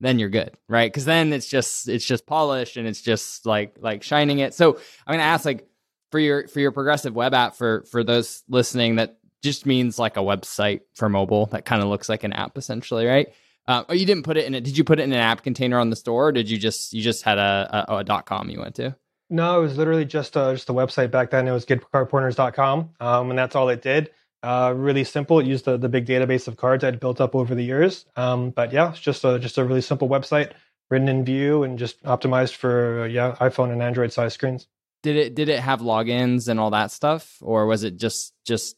then 0.00 0.18
you're 0.18 0.30
good, 0.30 0.56
right? 0.68 0.90
Because 0.90 1.04
then 1.04 1.32
it's 1.32 1.48
just 1.48 1.88
it's 1.88 2.04
just 2.04 2.26
polished 2.26 2.76
and 2.76 2.88
it's 2.88 3.02
just 3.02 3.46
like 3.46 3.76
like 3.80 4.02
shining 4.02 4.38
it. 4.38 4.54
So 4.54 4.78
I'm 5.06 5.14
gonna 5.14 5.22
ask 5.22 5.44
like 5.44 5.68
for 6.10 6.18
your 6.18 6.48
for 6.48 6.60
your 6.60 6.72
progressive 6.72 7.14
web 7.14 7.34
app 7.34 7.56
for 7.56 7.84
for 7.90 8.02
those 8.02 8.42
listening 8.48 8.96
that 8.96 9.18
just 9.42 9.66
means 9.66 9.98
like 9.98 10.16
a 10.16 10.20
website 10.20 10.80
for 10.94 11.08
mobile 11.08 11.46
that 11.46 11.64
kind 11.64 11.82
of 11.82 11.88
looks 11.88 12.08
like 12.08 12.24
an 12.24 12.32
app 12.32 12.56
essentially, 12.56 13.06
right? 13.06 13.32
Uh, 13.68 13.84
oh, 13.88 13.94
you 13.94 14.06
didn't 14.06 14.24
put 14.24 14.36
it 14.36 14.44
in 14.44 14.54
it. 14.54 14.64
Did 14.64 14.76
you 14.76 14.84
put 14.84 14.98
it 14.98 15.04
in 15.04 15.12
an 15.12 15.18
app 15.18 15.42
container 15.42 15.78
on 15.78 15.90
the 15.90 15.96
store, 15.96 16.28
or 16.28 16.32
did 16.32 16.50
you 16.50 16.58
just 16.58 16.92
you 16.92 17.02
just 17.02 17.22
had 17.22 17.38
a, 17.38 17.86
a, 17.88 17.96
a 17.98 18.04
dot 18.04 18.26
com 18.26 18.50
you 18.50 18.60
went 18.60 18.74
to? 18.76 18.96
No, 19.30 19.60
it 19.60 19.62
was 19.62 19.78
literally 19.78 20.04
just 20.04 20.36
a, 20.36 20.52
just 20.52 20.68
a 20.68 20.74
website 20.74 21.10
back 21.10 21.30
then. 21.30 21.48
It 21.48 21.52
was 21.52 21.64
getcardpointers.com, 21.64 22.90
um, 23.00 23.30
and 23.30 23.38
that's 23.38 23.56
all 23.56 23.68
it 23.70 23.80
did. 23.80 24.10
Uh, 24.42 24.74
really 24.76 25.04
simple. 25.04 25.38
It 25.38 25.46
used 25.46 25.64
the, 25.64 25.78
the 25.78 25.88
big 25.88 26.04
database 26.04 26.48
of 26.48 26.56
cards 26.56 26.82
I'd 26.82 27.00
built 27.00 27.20
up 27.20 27.34
over 27.34 27.54
the 27.54 27.62
years. 27.62 28.04
Um, 28.16 28.50
but 28.50 28.72
yeah, 28.72 28.90
it's 28.90 29.00
just 29.00 29.24
a 29.24 29.38
just 29.38 29.56
a 29.56 29.64
really 29.64 29.80
simple 29.80 30.08
website 30.08 30.52
written 30.90 31.08
in 31.08 31.24
Vue 31.24 31.62
and 31.62 31.78
just 31.78 32.02
optimized 32.02 32.56
for 32.56 33.02
uh, 33.02 33.06
yeah 33.06 33.36
iPhone 33.40 33.72
and 33.72 33.80
Android 33.82 34.12
size 34.12 34.34
screens. 34.34 34.66
Did 35.02 35.16
it 35.16 35.34
did 35.34 35.48
it 35.48 35.60
have 35.60 35.80
logins 35.80 36.48
and 36.48 36.58
all 36.58 36.70
that 36.70 36.90
stuff, 36.90 37.38
or 37.40 37.66
was 37.66 37.84
it 37.84 37.96
just 37.96 38.34
just 38.44 38.76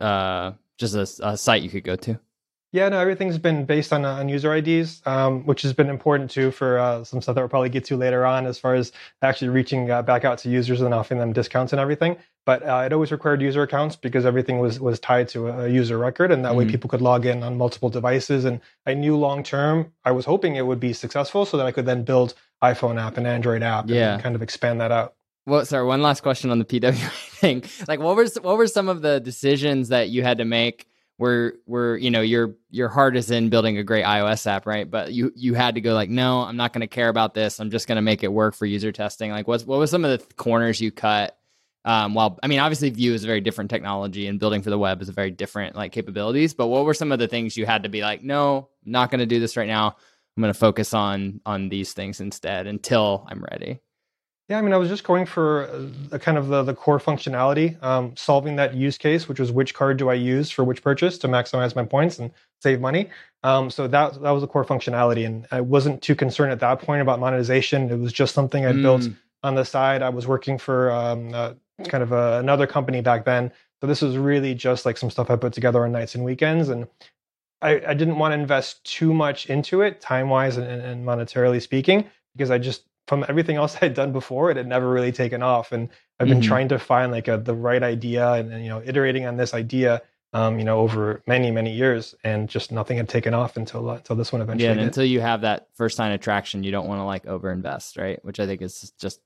uh, 0.00 0.52
just 0.78 0.94
a, 0.94 1.28
a 1.30 1.36
site 1.36 1.62
you 1.62 1.70
could 1.70 1.84
go 1.84 1.96
to? 1.96 2.20
Yeah, 2.72 2.88
no, 2.88 2.98
everything's 2.98 3.38
been 3.38 3.64
based 3.64 3.92
on, 3.92 4.04
uh, 4.04 4.14
on 4.14 4.28
user 4.28 4.54
IDs, 4.54 5.00
um, 5.06 5.46
which 5.46 5.62
has 5.62 5.72
been 5.72 5.88
important 5.88 6.30
too 6.30 6.50
for 6.50 6.78
uh, 6.78 7.04
some 7.04 7.22
stuff 7.22 7.34
that 7.34 7.40
we'll 7.40 7.48
probably 7.48 7.68
get 7.68 7.84
to 7.86 7.96
later 7.96 8.26
on 8.26 8.46
as 8.46 8.58
far 8.58 8.74
as 8.74 8.92
actually 9.22 9.48
reaching 9.48 9.90
uh, 9.90 10.02
back 10.02 10.24
out 10.24 10.38
to 10.38 10.50
users 10.50 10.80
and 10.80 10.92
offering 10.92 11.20
them 11.20 11.32
discounts 11.32 11.72
and 11.72 11.80
everything. 11.80 12.16
But 12.44 12.62
uh, 12.62 12.82
it 12.84 12.92
always 12.92 13.10
required 13.12 13.40
user 13.40 13.62
accounts 13.62 13.96
because 13.96 14.24
everything 14.24 14.60
was 14.60 14.78
was 14.78 15.00
tied 15.00 15.28
to 15.30 15.48
a 15.48 15.68
user 15.68 15.98
record, 15.98 16.30
and 16.30 16.44
that 16.44 16.50
mm-hmm. 16.50 16.58
way 16.58 16.66
people 16.66 16.88
could 16.88 17.00
log 17.00 17.26
in 17.26 17.42
on 17.42 17.58
multiple 17.58 17.88
devices. 17.88 18.44
And 18.44 18.60
I 18.86 18.94
knew 18.94 19.16
long 19.16 19.42
term, 19.42 19.92
I 20.04 20.12
was 20.12 20.26
hoping 20.26 20.54
it 20.54 20.66
would 20.66 20.78
be 20.78 20.92
successful, 20.92 21.44
so 21.44 21.56
that 21.56 21.66
I 21.66 21.72
could 21.72 21.86
then 21.86 22.04
build 22.04 22.34
iPhone 22.62 23.00
app 23.00 23.16
and 23.16 23.26
Android 23.26 23.62
app, 23.62 23.88
yeah. 23.88 24.14
and 24.14 24.22
kind 24.22 24.36
of 24.36 24.42
expand 24.42 24.80
that 24.80 24.92
out. 24.92 25.14
Well, 25.46 25.64
sorry, 25.64 25.86
one 25.86 26.02
last 26.02 26.22
question 26.22 26.50
on 26.50 26.58
the 26.58 26.64
PWA 26.64 26.94
thing. 27.40 27.64
Like, 27.88 28.00
what 28.00 28.16
was 28.16 28.36
what 28.36 28.56
were 28.56 28.66
some 28.66 28.88
of 28.88 29.02
the 29.02 29.18
decisions 29.20 29.88
that 29.88 30.08
you 30.08 30.22
had 30.22 30.38
to 30.38 30.44
make? 30.44 30.86
Where 31.18 31.54
where 31.64 31.96
you 31.96 32.10
know 32.10 32.20
your 32.20 32.54
your 32.70 32.88
heart 32.88 33.16
is 33.16 33.30
in 33.30 33.48
building 33.48 33.78
a 33.78 33.82
great 33.82 34.04
iOS 34.04 34.46
app, 34.46 34.66
right? 34.66 34.90
But 34.90 35.12
you 35.12 35.32
you 35.34 35.54
had 35.54 35.76
to 35.76 35.80
go 35.80 35.94
like, 35.94 36.10
no, 36.10 36.42
I'm 36.42 36.56
not 36.56 36.72
going 36.72 36.82
to 36.82 36.86
care 36.86 37.08
about 37.08 37.34
this. 37.34 37.58
I'm 37.58 37.70
just 37.70 37.88
going 37.88 37.96
to 37.96 38.02
make 38.02 38.22
it 38.22 38.32
work 38.32 38.54
for 38.54 38.66
user 38.66 38.92
testing. 38.92 39.30
Like, 39.30 39.48
what's 39.48 39.64
what 39.64 39.78
was 39.78 39.90
some 39.90 40.04
of 40.04 40.18
the 40.18 40.34
corners 40.34 40.80
you 40.80 40.90
cut? 40.90 41.38
Um, 41.84 42.14
well, 42.14 42.38
I 42.42 42.48
mean, 42.48 42.58
obviously, 42.58 42.90
Vue 42.90 43.14
is 43.14 43.22
a 43.24 43.28
very 43.28 43.40
different 43.40 43.70
technology, 43.70 44.26
and 44.26 44.40
building 44.40 44.60
for 44.60 44.70
the 44.70 44.78
web 44.78 45.00
is 45.00 45.08
a 45.08 45.12
very 45.12 45.30
different 45.30 45.76
like 45.76 45.92
capabilities. 45.92 46.52
But 46.52 46.66
what 46.66 46.84
were 46.84 46.94
some 46.94 47.12
of 47.12 47.18
the 47.18 47.28
things 47.28 47.56
you 47.56 47.64
had 47.64 47.84
to 47.84 47.88
be 47.88 48.02
like, 48.02 48.22
no, 48.22 48.68
I'm 48.84 48.92
not 48.92 49.10
going 49.10 49.20
to 49.20 49.26
do 49.26 49.40
this 49.40 49.56
right 49.56 49.68
now. 49.68 49.96
I'm 50.36 50.42
going 50.42 50.52
to 50.52 50.58
focus 50.58 50.92
on 50.92 51.40
on 51.46 51.70
these 51.70 51.92
things 51.94 52.20
instead 52.20 52.66
until 52.66 53.26
I'm 53.30 53.42
ready. 53.50 53.80
Yeah, 54.48 54.58
I 54.58 54.62
mean, 54.62 54.72
I 54.72 54.76
was 54.76 54.88
just 54.88 55.02
going 55.02 55.26
for 55.26 55.68
the 56.08 56.20
kind 56.20 56.38
of 56.38 56.46
the, 56.46 56.62
the 56.62 56.74
core 56.74 57.00
functionality, 57.00 57.82
um, 57.82 58.14
solving 58.16 58.54
that 58.56 58.74
use 58.74 58.96
case, 58.96 59.28
which 59.28 59.40
was 59.40 59.50
which 59.50 59.74
card 59.74 59.96
do 59.96 60.08
I 60.08 60.14
use 60.14 60.50
for 60.50 60.62
which 60.62 60.82
purchase 60.82 61.18
to 61.18 61.28
maximize 61.28 61.74
my 61.74 61.84
points 61.84 62.20
and 62.20 62.30
save 62.62 62.80
money. 62.80 63.10
Um, 63.42 63.70
so 63.70 63.88
that 63.88 64.22
that 64.22 64.30
was 64.30 64.42
the 64.42 64.46
core 64.46 64.64
functionality, 64.64 65.26
and 65.26 65.48
I 65.50 65.60
wasn't 65.62 66.00
too 66.00 66.14
concerned 66.14 66.52
at 66.52 66.60
that 66.60 66.80
point 66.80 67.02
about 67.02 67.18
monetization. 67.18 67.90
It 67.90 67.98
was 67.98 68.12
just 68.12 68.34
something 68.34 68.64
I 68.64 68.72
mm. 68.72 68.82
built 68.82 69.08
on 69.42 69.56
the 69.56 69.64
side. 69.64 70.00
I 70.00 70.10
was 70.10 70.28
working 70.28 70.58
for 70.58 70.92
um, 70.92 71.34
uh, 71.34 71.54
kind 71.88 72.04
of 72.04 72.12
a, 72.12 72.38
another 72.38 72.68
company 72.68 73.00
back 73.00 73.24
then, 73.24 73.50
so 73.80 73.88
this 73.88 74.00
was 74.00 74.16
really 74.16 74.54
just 74.54 74.86
like 74.86 74.96
some 74.96 75.10
stuff 75.10 75.28
I 75.28 75.34
put 75.34 75.54
together 75.54 75.84
on 75.84 75.90
nights 75.90 76.14
and 76.14 76.24
weekends, 76.24 76.68
and 76.68 76.86
I, 77.62 77.82
I 77.84 77.94
didn't 77.94 78.18
want 78.18 78.30
to 78.30 78.38
invest 78.38 78.84
too 78.84 79.12
much 79.12 79.46
into 79.46 79.82
it, 79.82 80.00
time 80.00 80.28
wise 80.28 80.56
and, 80.56 80.66
and 80.66 81.04
monetarily 81.04 81.60
speaking, 81.60 82.08
because 82.36 82.52
I 82.52 82.58
just 82.58 82.84
from 83.06 83.24
everything 83.28 83.56
else 83.56 83.76
I'd 83.82 83.94
done 83.94 84.12
before, 84.12 84.50
it 84.50 84.56
had 84.56 84.66
never 84.66 84.88
really 84.88 85.12
taken 85.12 85.42
off. 85.42 85.72
And 85.72 85.88
I've 86.18 86.28
been 86.28 86.40
mm-hmm. 86.40 86.48
trying 86.48 86.68
to 86.68 86.78
find 86.78 87.12
like 87.12 87.28
a, 87.28 87.38
the 87.38 87.54
right 87.54 87.82
idea 87.82 88.32
and, 88.32 88.52
and, 88.52 88.62
you 88.62 88.68
know, 88.68 88.82
iterating 88.84 89.26
on 89.26 89.36
this 89.36 89.54
idea, 89.54 90.02
um, 90.32 90.58
you 90.58 90.64
know, 90.64 90.78
over 90.80 91.22
many, 91.26 91.50
many 91.50 91.72
years 91.72 92.14
and 92.24 92.48
just 92.48 92.72
nothing 92.72 92.96
had 92.96 93.08
taken 93.08 93.34
off 93.34 93.56
until, 93.56 93.88
uh, 93.88 93.96
until 93.96 94.16
this 94.16 94.32
one 94.32 94.42
eventually. 94.42 94.64
Yeah. 94.64 94.72
And 94.72 94.80
until 94.80 95.04
you 95.04 95.20
have 95.20 95.42
that 95.42 95.68
first 95.74 95.96
sign 95.96 96.12
of 96.12 96.20
traction, 96.20 96.64
you 96.64 96.72
don't 96.72 96.88
want 96.88 97.00
to 97.00 97.04
like 97.04 97.24
overinvest, 97.26 97.98
right? 97.98 98.24
Which 98.24 98.40
I 98.40 98.46
think 98.46 98.62
is 98.62 98.92
just, 98.98 99.20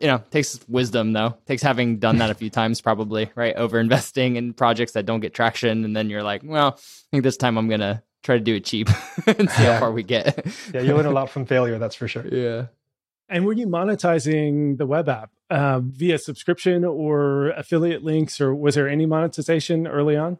you 0.00 0.06
know, 0.06 0.22
takes 0.30 0.58
wisdom 0.68 1.12
though. 1.12 1.36
Takes 1.46 1.62
having 1.62 1.98
done 1.98 2.18
that 2.18 2.30
a 2.30 2.34
few 2.34 2.50
times 2.50 2.80
probably, 2.80 3.30
right? 3.34 3.54
Over 3.56 3.78
investing 3.78 4.36
in 4.36 4.54
projects 4.54 4.92
that 4.92 5.04
don't 5.04 5.20
get 5.20 5.34
traction. 5.34 5.84
And 5.84 5.94
then 5.94 6.08
you're 6.08 6.22
like, 6.22 6.42
well, 6.44 6.76
I 6.78 7.08
think 7.10 7.24
this 7.24 7.36
time 7.36 7.58
I'm 7.58 7.68
going 7.68 7.80
to 7.80 8.02
try 8.22 8.36
to 8.36 8.44
do 8.44 8.54
it 8.54 8.64
cheap 8.64 8.88
and 9.26 9.50
see 9.50 9.64
how 9.64 9.78
far 9.80 9.92
we 9.92 10.02
get. 10.02 10.46
yeah. 10.72 10.80
You 10.80 10.94
learn 10.94 11.06
a 11.06 11.10
lot 11.10 11.30
from 11.30 11.46
failure. 11.46 11.78
That's 11.78 11.94
for 11.94 12.08
sure. 12.08 12.26
Yeah. 12.26 12.66
And 13.28 13.44
were 13.44 13.52
you 13.52 13.66
monetizing 13.66 14.78
the 14.78 14.86
web 14.86 15.08
app 15.08 15.30
uh, 15.50 15.80
via 15.80 16.18
subscription 16.18 16.84
or 16.84 17.50
affiliate 17.50 18.02
links, 18.02 18.40
or 18.40 18.54
was 18.54 18.74
there 18.74 18.88
any 18.88 19.06
monetization 19.06 19.86
early 19.86 20.16
on? 20.16 20.38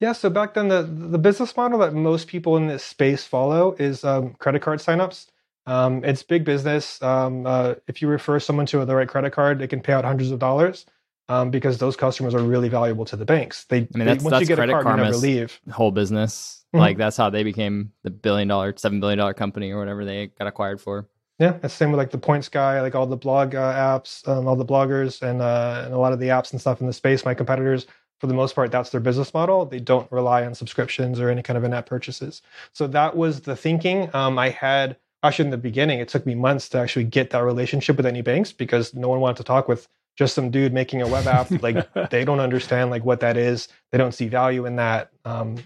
Yeah, 0.00 0.12
so 0.12 0.30
back 0.30 0.54
then 0.54 0.68
the 0.68 0.82
the 0.82 1.18
business 1.18 1.56
model 1.56 1.80
that 1.80 1.92
most 1.92 2.28
people 2.28 2.56
in 2.56 2.68
this 2.68 2.84
space 2.84 3.24
follow 3.24 3.74
is 3.78 4.04
um, 4.04 4.34
credit 4.34 4.62
card 4.62 4.78
signups. 4.78 5.26
Um, 5.66 6.04
it's 6.04 6.22
big 6.22 6.44
business. 6.44 7.02
Um, 7.02 7.46
uh, 7.46 7.74
if 7.88 8.00
you 8.00 8.08
refer 8.08 8.40
someone 8.40 8.66
to 8.66 8.84
the 8.84 8.94
right 8.94 9.08
credit 9.08 9.32
card, 9.32 9.58
they 9.58 9.66
can 9.66 9.80
pay 9.80 9.92
out 9.92 10.04
hundreds 10.04 10.30
of 10.30 10.38
dollars 10.38 10.86
um, 11.28 11.50
because 11.50 11.78
those 11.78 11.96
customers 11.96 12.34
are 12.34 12.42
really 12.42 12.68
valuable 12.68 13.04
to 13.06 13.16
the 13.16 13.24
banks. 13.24 13.64
They, 13.64 13.78
I 13.78 13.88
mean, 13.94 14.06
that's, 14.06 14.22
they, 14.22 14.24
once 14.24 14.30
that's 14.30 14.40
you 14.42 14.46
get 14.46 14.56
credit 14.56 14.76
a 14.76 14.82
card, 14.82 14.98
you 14.98 15.04
never 15.04 15.16
leave. 15.16 15.60
Whole 15.70 15.90
business, 15.90 16.64
mm-hmm. 16.68 16.78
like 16.78 16.96
that's 16.96 17.16
how 17.16 17.28
they 17.28 17.42
became 17.42 17.92
the 18.02 18.10
billion 18.10 18.48
dollar, 18.48 18.72
seven 18.76 19.00
billion 19.00 19.18
dollar 19.18 19.34
company 19.34 19.70
or 19.72 19.78
whatever 19.78 20.04
they 20.04 20.28
got 20.28 20.46
acquired 20.46 20.80
for. 20.80 21.08
Yeah, 21.38 21.52
it's 21.54 21.62
the 21.62 21.68
same 21.68 21.92
with 21.92 21.98
like 21.98 22.10
the 22.10 22.18
Points 22.18 22.48
guy, 22.48 22.80
like 22.80 22.96
all 22.96 23.06
the 23.06 23.16
blog 23.16 23.54
uh, 23.54 23.72
apps, 23.72 24.26
um, 24.26 24.48
all 24.48 24.56
the 24.56 24.64
bloggers, 24.64 25.22
and 25.22 25.40
uh, 25.40 25.82
and 25.84 25.94
a 25.94 25.98
lot 25.98 26.12
of 26.12 26.18
the 26.18 26.28
apps 26.28 26.50
and 26.50 26.60
stuff 26.60 26.80
in 26.80 26.88
the 26.88 26.92
space. 26.92 27.24
My 27.24 27.34
competitors, 27.34 27.86
for 28.18 28.26
the 28.26 28.34
most 28.34 28.56
part, 28.56 28.72
that's 28.72 28.90
their 28.90 29.00
business 29.00 29.32
model. 29.32 29.64
They 29.64 29.78
don't 29.78 30.10
rely 30.10 30.44
on 30.44 30.54
subscriptions 30.54 31.20
or 31.20 31.30
any 31.30 31.42
kind 31.42 31.56
of 31.56 31.62
in-app 31.62 31.86
purchases. 31.86 32.42
So 32.72 32.88
that 32.88 33.16
was 33.16 33.40
the 33.40 33.54
thinking. 33.54 34.12
Um, 34.14 34.36
I 34.36 34.50
had 34.50 34.96
actually 35.22 35.46
in 35.46 35.50
the 35.50 35.58
beginning, 35.58 36.00
it 36.00 36.08
took 36.08 36.26
me 36.26 36.34
months 36.34 36.68
to 36.70 36.78
actually 36.78 37.04
get 37.04 37.30
that 37.30 37.44
relationship 37.44 37.96
with 37.96 38.06
any 38.06 38.22
banks 38.22 38.52
because 38.52 38.94
no 38.94 39.08
one 39.08 39.20
wanted 39.20 39.36
to 39.36 39.44
talk 39.44 39.68
with 39.68 39.88
just 40.16 40.34
some 40.34 40.50
dude 40.50 40.72
making 40.72 41.02
a 41.02 41.06
web 41.06 41.28
app. 41.28 41.50
like 41.62 41.88
they 42.10 42.24
don't 42.24 42.40
understand 42.40 42.90
like 42.90 43.04
what 43.04 43.20
that 43.20 43.36
is. 43.36 43.68
They 43.92 43.98
don't 43.98 44.12
see 44.12 44.26
value 44.26 44.66
in 44.66 44.74
that. 44.76 45.12
Um, 45.24 45.56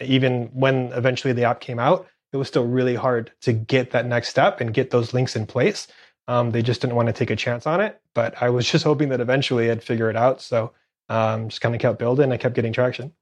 even 0.00 0.46
when 0.52 0.92
eventually 0.92 1.32
the 1.32 1.44
app 1.44 1.60
came 1.60 1.78
out, 1.78 2.08
it 2.32 2.36
was 2.36 2.48
still 2.48 2.66
really 2.66 2.94
hard 2.94 3.32
to 3.42 3.52
get 3.52 3.90
that 3.90 4.06
next 4.06 4.28
step 4.28 4.60
and 4.60 4.72
get 4.72 4.90
those 4.90 5.12
links 5.12 5.36
in 5.36 5.46
place. 5.46 5.88
Um, 6.28 6.50
they 6.52 6.62
just 6.62 6.80
didn't 6.80 6.96
want 6.96 7.08
to 7.08 7.12
take 7.12 7.30
a 7.30 7.36
chance 7.36 7.66
on 7.66 7.80
it. 7.80 8.00
But 8.14 8.40
I 8.40 8.50
was 8.50 8.68
just 8.70 8.84
hoping 8.84 9.08
that 9.08 9.20
eventually 9.20 9.70
I'd 9.70 9.82
figure 9.82 10.10
it 10.10 10.16
out. 10.16 10.40
So 10.40 10.72
um, 11.08 11.48
just 11.48 11.60
kind 11.60 11.74
of 11.74 11.80
kept 11.80 11.98
building. 11.98 12.32
I 12.32 12.36
kept 12.36 12.54
getting 12.54 12.72
traction. 12.72 13.12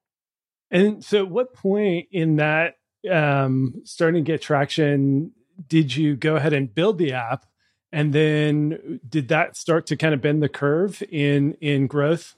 And 0.71 1.03
so, 1.03 1.21
at 1.25 1.31
what 1.31 1.55
point 1.55 2.09
in 2.13 2.37
that 2.37 2.77
um, 3.11 3.81
starting 3.85 4.23
to 4.23 4.33
get 4.33 4.43
traction 4.43 5.33
did 5.67 5.97
you 5.97 6.15
go 6.15 6.37
ahead 6.37 6.53
and 6.53 6.73
build 6.73 6.99
the 6.99 7.15
app? 7.15 7.47
And 7.91 8.13
then 8.13 9.01
did 9.09 9.29
that 9.29 9.57
start 9.57 9.87
to 9.87 9.97
kind 9.97 10.15
of 10.15 10.21
bend 10.21 10.43
the 10.43 10.49
curve 10.49 11.03
in 11.11 11.55
in 11.55 11.87
growth? 11.87 12.37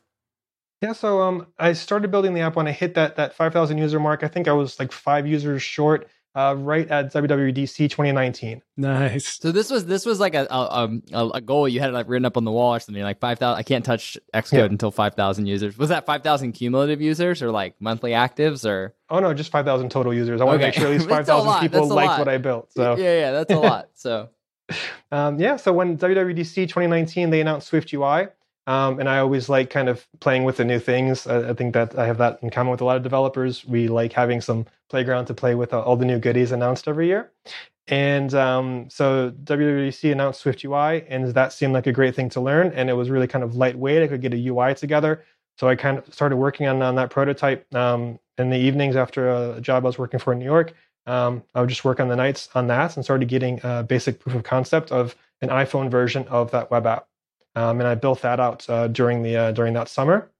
Yeah, 0.80 0.92
so 0.92 1.20
um, 1.20 1.48
I 1.58 1.72
started 1.74 2.10
building 2.10 2.32
the 2.32 2.40
app 2.40 2.56
when 2.56 2.68
I 2.68 2.72
hit 2.72 2.94
that 2.94 3.16
that 3.16 3.34
5,000 3.34 3.76
user 3.76 4.00
mark. 4.00 4.22
I 4.22 4.28
think 4.28 4.48
I 4.48 4.52
was 4.52 4.78
like 4.78 4.92
five 4.92 5.26
users 5.26 5.62
short 5.62 6.08
uh, 6.34 6.54
right 6.56 6.88
at 6.88 7.12
WWDC 7.12 7.76
2019. 7.90 8.62
Nice. 8.76 9.38
So 9.40 9.50
this 9.52 9.70
was 9.70 9.86
this 9.86 10.06
was 10.06 10.20
like 10.20 10.34
a 10.34 10.46
a, 10.50 11.28
a 11.34 11.40
goal 11.40 11.68
you 11.68 11.80
had 11.80 11.92
like 11.92 12.08
written 12.08 12.24
up 12.24 12.36
on 12.36 12.44
the 12.44 12.52
wall 12.52 12.74
or 12.74 12.80
something 12.80 13.02
like 13.02 13.18
five 13.18 13.38
thousand. 13.38 13.58
I 13.58 13.62
can't 13.62 13.84
touch 13.84 14.16
Xcode 14.32 14.52
yeah. 14.52 14.64
until 14.64 14.90
five 14.90 15.14
thousand 15.14 15.46
users. 15.46 15.76
Was 15.76 15.88
that 15.88 16.06
five 16.06 16.22
thousand 16.22 16.52
cumulative 16.52 17.00
users 17.00 17.42
or 17.42 17.50
like 17.50 17.74
monthly 17.80 18.12
actives 18.12 18.68
or? 18.68 18.94
Oh 19.08 19.18
no, 19.18 19.34
just 19.34 19.50
five 19.50 19.64
thousand 19.64 19.90
total 19.90 20.14
users. 20.14 20.40
I 20.40 20.44
want 20.44 20.60
to 20.60 20.66
make 20.66 20.74
sure 20.74 20.86
at 20.86 20.92
least 20.92 21.08
five 21.08 21.26
thousand 21.26 21.68
people 21.68 21.88
liked 21.88 22.18
what 22.18 22.28
I 22.28 22.38
built. 22.38 22.72
So 22.72 22.96
yeah, 22.96 23.18
yeah, 23.18 23.32
that's 23.32 23.52
a 23.52 23.58
lot. 23.58 23.88
So. 23.94 24.28
um, 25.10 25.40
yeah, 25.40 25.56
so 25.56 25.72
when 25.72 25.98
WWDC 25.98 26.54
2019 26.54 27.30
they 27.30 27.40
announced 27.40 27.72
SwiftUI, 27.72 28.30
um, 28.66 29.00
and 29.00 29.08
I 29.08 29.18
always 29.18 29.48
like 29.48 29.70
kind 29.70 29.88
of 29.88 30.06
playing 30.20 30.44
with 30.44 30.58
the 30.58 30.64
new 30.64 30.78
things. 30.78 31.26
I, 31.26 31.50
I, 31.50 31.54
think 31.54 31.74
that 31.74 31.98
I 31.98 32.06
have 32.06 32.18
that 32.18 32.38
in 32.42 32.50
common 32.50 32.70
with 32.70 32.80
a 32.80 32.84
lot 32.84 32.96
of 32.96 33.02
developers. 33.02 33.64
We 33.64 33.88
like 33.88 34.12
having 34.12 34.40
some 34.40 34.66
playground 34.88 35.26
to 35.26 35.34
play 35.34 35.54
with 35.54 35.72
uh, 35.72 35.80
all 35.80 35.96
the 35.96 36.04
new 36.04 36.18
goodies 36.18 36.52
announced 36.52 36.86
every 36.86 37.06
year. 37.06 37.30
And 37.88 38.32
um, 38.34 38.88
so 38.88 39.32
WWDC 39.42 40.12
announced 40.12 40.44
SwiftUI, 40.44 41.04
and 41.08 41.28
that 41.28 41.52
seemed 41.52 41.72
like 41.72 41.86
a 41.86 41.92
great 41.92 42.14
thing 42.14 42.28
to 42.30 42.40
learn. 42.40 42.72
And 42.72 42.88
it 42.88 42.92
was 42.92 43.10
really 43.10 43.26
kind 43.26 43.42
of 43.42 43.56
lightweight. 43.56 44.02
I 44.02 44.06
could 44.06 44.20
get 44.20 44.34
a 44.34 44.48
UI 44.48 44.74
together. 44.74 45.24
So 45.58 45.68
I 45.68 45.74
kind 45.74 45.98
of 45.98 46.12
started 46.14 46.36
working 46.36 46.68
on, 46.68 46.80
on 46.82 46.94
that 46.94 47.10
prototype 47.10 47.72
um, 47.74 48.18
in 48.38 48.50
the 48.50 48.56
evenings 48.56 48.94
after 48.96 49.28
a 49.56 49.60
job 49.60 49.84
I 49.84 49.88
was 49.88 49.98
working 49.98 50.20
for 50.20 50.32
in 50.32 50.38
New 50.38 50.44
York. 50.44 50.74
Um, 51.06 51.42
I 51.54 51.60
would 51.60 51.68
just 51.68 51.84
work 51.84 51.98
on 51.98 52.08
the 52.08 52.16
nights 52.16 52.48
on 52.54 52.68
that 52.68 52.96
and 52.96 53.04
started 53.04 53.28
getting 53.28 53.60
a 53.64 53.82
basic 53.82 54.20
proof 54.20 54.36
of 54.36 54.44
concept 54.44 54.92
of 54.92 55.16
an 55.42 55.48
iPhone 55.48 55.90
version 55.90 56.28
of 56.28 56.50
that 56.52 56.70
web 56.70 56.86
app 56.86 57.08
um, 57.56 57.80
and 57.80 57.88
I 57.88 57.94
built 57.94 58.22
that 58.22 58.40
out 58.40 58.68
uh, 58.68 58.88
during 58.88 59.22
the 59.22 59.36
uh, 59.36 59.52
during 59.52 59.74
that 59.74 59.88
summer. 59.88 60.30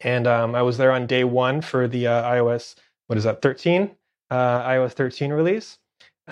And 0.00 0.26
um, 0.26 0.54
I 0.54 0.62
was 0.62 0.78
there 0.78 0.92
on 0.92 1.06
day 1.06 1.24
one 1.24 1.60
for 1.60 1.86
the 1.88 2.06
uh, 2.06 2.22
iOS 2.32 2.74
what 3.06 3.16
is 3.16 3.24
that 3.24 3.42
13 3.42 3.90
uh, 4.30 4.62
iOS 4.68 4.92
13 4.92 5.32
release. 5.32 5.78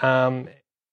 Um, 0.01 0.49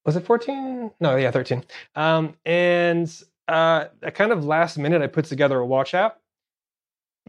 was 0.05 0.15
it 0.15 0.25
14? 0.25 0.91
No, 0.99 1.15
yeah, 1.15 1.31
13. 1.31 1.63
Um, 1.95 2.35
and 2.45 3.11
uh, 3.47 3.85
a 4.01 4.11
kind 4.11 4.31
of 4.31 4.43
last 4.45 4.77
minute, 4.77 5.01
I 5.01 5.07
put 5.07 5.25
together 5.25 5.59
a 5.59 5.65
watch 5.65 5.93
app 5.93 6.19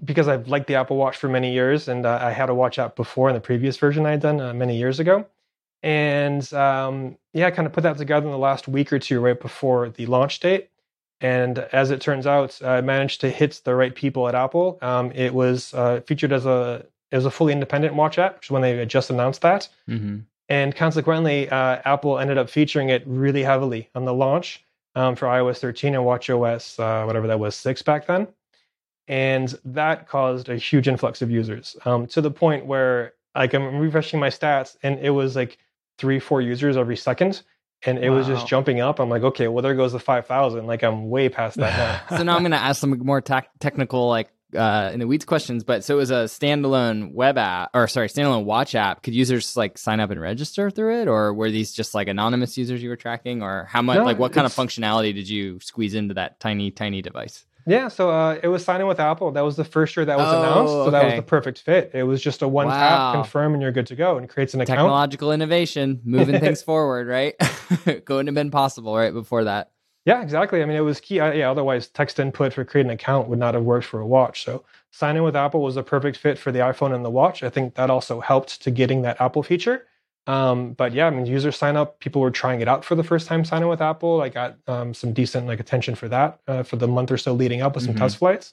because 0.04 0.28
I've 0.28 0.48
liked 0.48 0.66
the 0.66 0.74
Apple 0.74 0.96
Watch 0.96 1.16
for 1.16 1.28
many 1.28 1.52
years, 1.52 1.88
and 1.88 2.04
uh, 2.04 2.18
I 2.20 2.30
had 2.30 2.50
a 2.50 2.54
watch 2.54 2.78
app 2.78 2.96
before 2.96 3.28
in 3.28 3.34
the 3.34 3.40
previous 3.40 3.76
version 3.78 4.04
I 4.06 4.12
had 4.12 4.20
done 4.20 4.58
many 4.58 4.76
years 4.76 5.00
ago. 5.00 5.26
and 5.82 6.50
um, 6.52 7.16
yeah, 7.32 7.46
I 7.46 7.50
kind 7.50 7.66
of 7.66 7.72
put 7.72 7.82
that 7.82 7.98
together 7.98 8.26
in 8.26 8.32
the 8.32 8.38
last 8.38 8.68
week 8.68 8.92
or 8.92 8.98
two, 8.98 9.20
right 9.20 9.38
before 9.40 9.90
the 9.90 10.06
launch 10.06 10.40
date. 10.40 10.70
And 11.20 11.58
as 11.58 11.90
it 11.90 12.00
turns 12.00 12.26
out, 12.26 12.60
I 12.62 12.80
managed 12.80 13.20
to 13.22 13.30
hit 13.30 13.62
the 13.64 13.74
right 13.74 13.94
people 13.94 14.28
at 14.28 14.34
Apple. 14.34 14.78
Um, 14.82 15.12
it 15.12 15.32
was 15.32 15.72
uh, 15.74 16.00
featured 16.06 16.32
as 16.32 16.44
a 16.46 16.84
as 17.12 17.24
a 17.24 17.30
fully 17.30 17.52
independent 17.52 17.94
watch 17.94 18.18
app, 18.18 18.36
which 18.36 18.46
is 18.46 18.50
when 18.50 18.62
they 18.62 18.84
just 18.84 19.10
announced 19.10 19.40
that. 19.42 19.68
Mm-hmm. 19.88 20.18
And 20.48 20.74
consequently, 20.74 21.48
uh, 21.48 21.80
Apple 21.84 22.18
ended 22.18 22.36
up 22.38 22.50
featuring 22.50 22.88
it 22.88 23.02
really 23.06 23.42
heavily 23.42 23.88
on 23.94 24.04
the 24.04 24.12
launch 24.12 24.64
um, 24.94 25.16
for 25.16 25.26
iOS 25.26 25.58
13 25.58 25.94
and 25.94 26.04
WatchOS, 26.04 26.78
uh, 26.78 27.04
whatever 27.04 27.26
that 27.26 27.38
was, 27.38 27.54
six 27.54 27.82
back 27.82 28.06
then. 28.06 28.28
And 29.08 29.56
that 29.64 30.08
caused 30.08 30.48
a 30.48 30.56
huge 30.56 30.88
influx 30.88 31.22
of 31.22 31.30
users 31.30 31.76
um, 31.84 32.06
to 32.08 32.20
the 32.20 32.30
point 32.30 32.66
where, 32.66 33.14
like, 33.34 33.54
I'm 33.54 33.78
refreshing 33.78 34.18
my 34.18 34.30
stats, 34.30 34.76
and 34.82 34.98
it 34.98 35.10
was 35.10 35.36
like 35.36 35.58
three, 35.98 36.18
four 36.18 36.40
users 36.40 36.76
every 36.76 36.96
second 36.96 37.42
and 37.86 37.98
it 37.98 38.10
wow. 38.10 38.16
was 38.16 38.26
just 38.26 38.46
jumping 38.46 38.80
up. 38.80 38.98
I'm 38.98 39.08
like, 39.08 39.22
okay, 39.22 39.48
well, 39.48 39.62
there 39.62 39.74
goes 39.74 39.92
the 39.92 40.00
5,000. 40.00 40.66
Like, 40.66 40.82
I'm 40.82 41.08
way 41.08 41.28
past 41.28 41.56
that 41.56 42.06
now. 42.10 42.16
so 42.16 42.22
now 42.22 42.34
I'm 42.34 42.42
going 42.42 42.52
to 42.52 42.58
ask 42.58 42.80
some 42.80 42.98
more 42.98 43.20
te- 43.20 43.48
technical, 43.60 44.08
like, 44.08 44.28
uh, 44.54 44.90
in 44.92 45.00
the 45.00 45.06
weeds 45.06 45.24
questions. 45.24 45.64
But 45.64 45.84
so 45.84 45.94
it 45.94 45.98
was 45.98 46.10
a 46.10 46.24
standalone 46.24 47.12
web 47.12 47.38
app, 47.38 47.70
or 47.74 47.88
sorry, 47.88 48.08
standalone 48.08 48.44
watch 48.44 48.74
app. 48.74 49.02
Could 49.02 49.14
users 49.14 49.56
like 49.56 49.78
sign 49.78 50.00
up 50.00 50.10
and 50.10 50.20
register 50.20 50.70
through 50.70 51.02
it, 51.02 51.08
or 51.08 51.34
were 51.34 51.50
these 51.50 51.72
just 51.72 51.94
like 51.94 52.08
anonymous 52.08 52.56
users 52.56 52.82
you 52.82 52.88
were 52.88 52.96
tracking, 52.96 53.42
or 53.42 53.68
how 53.70 53.82
much, 53.82 53.98
no, 53.98 54.04
like, 54.04 54.18
what 54.18 54.32
kind 54.32 54.46
of 54.46 54.54
functionality 54.54 55.14
did 55.14 55.28
you 55.28 55.60
squeeze 55.60 55.94
into 55.94 56.14
that 56.14 56.40
tiny, 56.40 56.70
tiny 56.70 57.02
device? 57.02 57.44
Yeah, 57.66 57.88
so 57.88 58.10
uh, 58.10 58.38
it 58.42 58.48
was 58.48 58.64
signing 58.64 58.86
with 58.86 59.00
Apple. 59.00 59.32
That 59.32 59.40
was 59.40 59.56
the 59.56 59.64
first 59.64 59.96
year 59.96 60.06
that 60.06 60.16
was 60.16 60.28
oh, 60.28 60.40
announced. 60.40 60.72
So 60.72 60.80
okay. 60.82 60.90
that 60.92 61.04
was 61.04 61.14
the 61.16 61.22
perfect 61.22 61.60
fit. 61.60 61.90
It 61.94 62.04
was 62.04 62.22
just 62.22 62.42
a 62.42 62.48
one 62.48 62.68
wow. 62.68 63.12
tap, 63.12 63.14
confirm, 63.14 63.54
and 63.54 63.62
you're 63.62 63.72
good 63.72 63.88
to 63.88 63.96
go, 63.96 64.18
and 64.18 64.28
creates 64.28 64.54
an 64.54 64.60
account. 64.60 64.78
Technological 64.78 65.32
innovation, 65.32 66.00
moving 66.04 66.38
things 66.38 66.62
forward, 66.64 67.08
right? 67.08 67.34
Couldn't 68.04 68.28
have 68.28 68.34
been 68.34 68.52
possible 68.52 68.96
right 68.96 69.12
before 69.12 69.44
that. 69.44 69.72
Yeah, 70.04 70.22
exactly. 70.22 70.62
I 70.62 70.64
mean, 70.66 70.76
it 70.76 70.80
was 70.80 71.00
key. 71.00 71.18
Uh, 71.18 71.32
yeah, 71.32 71.50
otherwise, 71.50 71.88
text 71.88 72.20
input 72.20 72.52
for 72.52 72.64
creating 72.64 72.90
an 72.90 72.94
account 72.94 73.28
would 73.28 73.40
not 73.40 73.54
have 73.54 73.64
worked 73.64 73.86
for 73.86 73.98
a 73.98 74.06
watch. 74.06 74.44
So 74.44 74.64
signing 74.92 75.24
with 75.24 75.34
Apple 75.34 75.60
was 75.60 75.76
a 75.76 75.82
perfect 75.82 76.16
fit 76.16 76.38
for 76.38 76.52
the 76.52 76.60
iPhone 76.60 76.94
and 76.94 77.04
the 77.04 77.10
watch. 77.10 77.42
I 77.42 77.50
think 77.50 77.74
that 77.74 77.90
also 77.90 78.20
helped 78.20 78.62
to 78.62 78.70
getting 78.70 79.02
that 79.02 79.20
Apple 79.20 79.42
feature. 79.42 79.86
Um, 80.26 80.72
but 80.72 80.92
yeah, 80.92 81.06
I 81.06 81.10
mean, 81.10 81.26
user 81.26 81.52
sign 81.52 81.76
up, 81.76 82.00
people 82.00 82.20
were 82.20 82.30
trying 82.30 82.60
it 82.60 82.68
out 82.68 82.84
for 82.84 82.94
the 82.94 83.04
first 83.04 83.28
time 83.28 83.44
signing 83.44 83.68
with 83.68 83.80
Apple. 83.80 84.20
I 84.20 84.28
got 84.28 84.56
um, 84.66 84.92
some 84.92 85.12
decent 85.12 85.46
like 85.46 85.60
attention 85.60 85.94
for 85.94 86.08
that 86.08 86.40
uh, 86.48 86.62
for 86.64 86.76
the 86.76 86.88
month 86.88 87.12
or 87.12 87.18
so 87.18 87.32
leading 87.32 87.62
up 87.62 87.74
with 87.74 87.84
some 87.84 87.94
mm-hmm. 87.94 88.02
test 88.02 88.18
flights. 88.18 88.52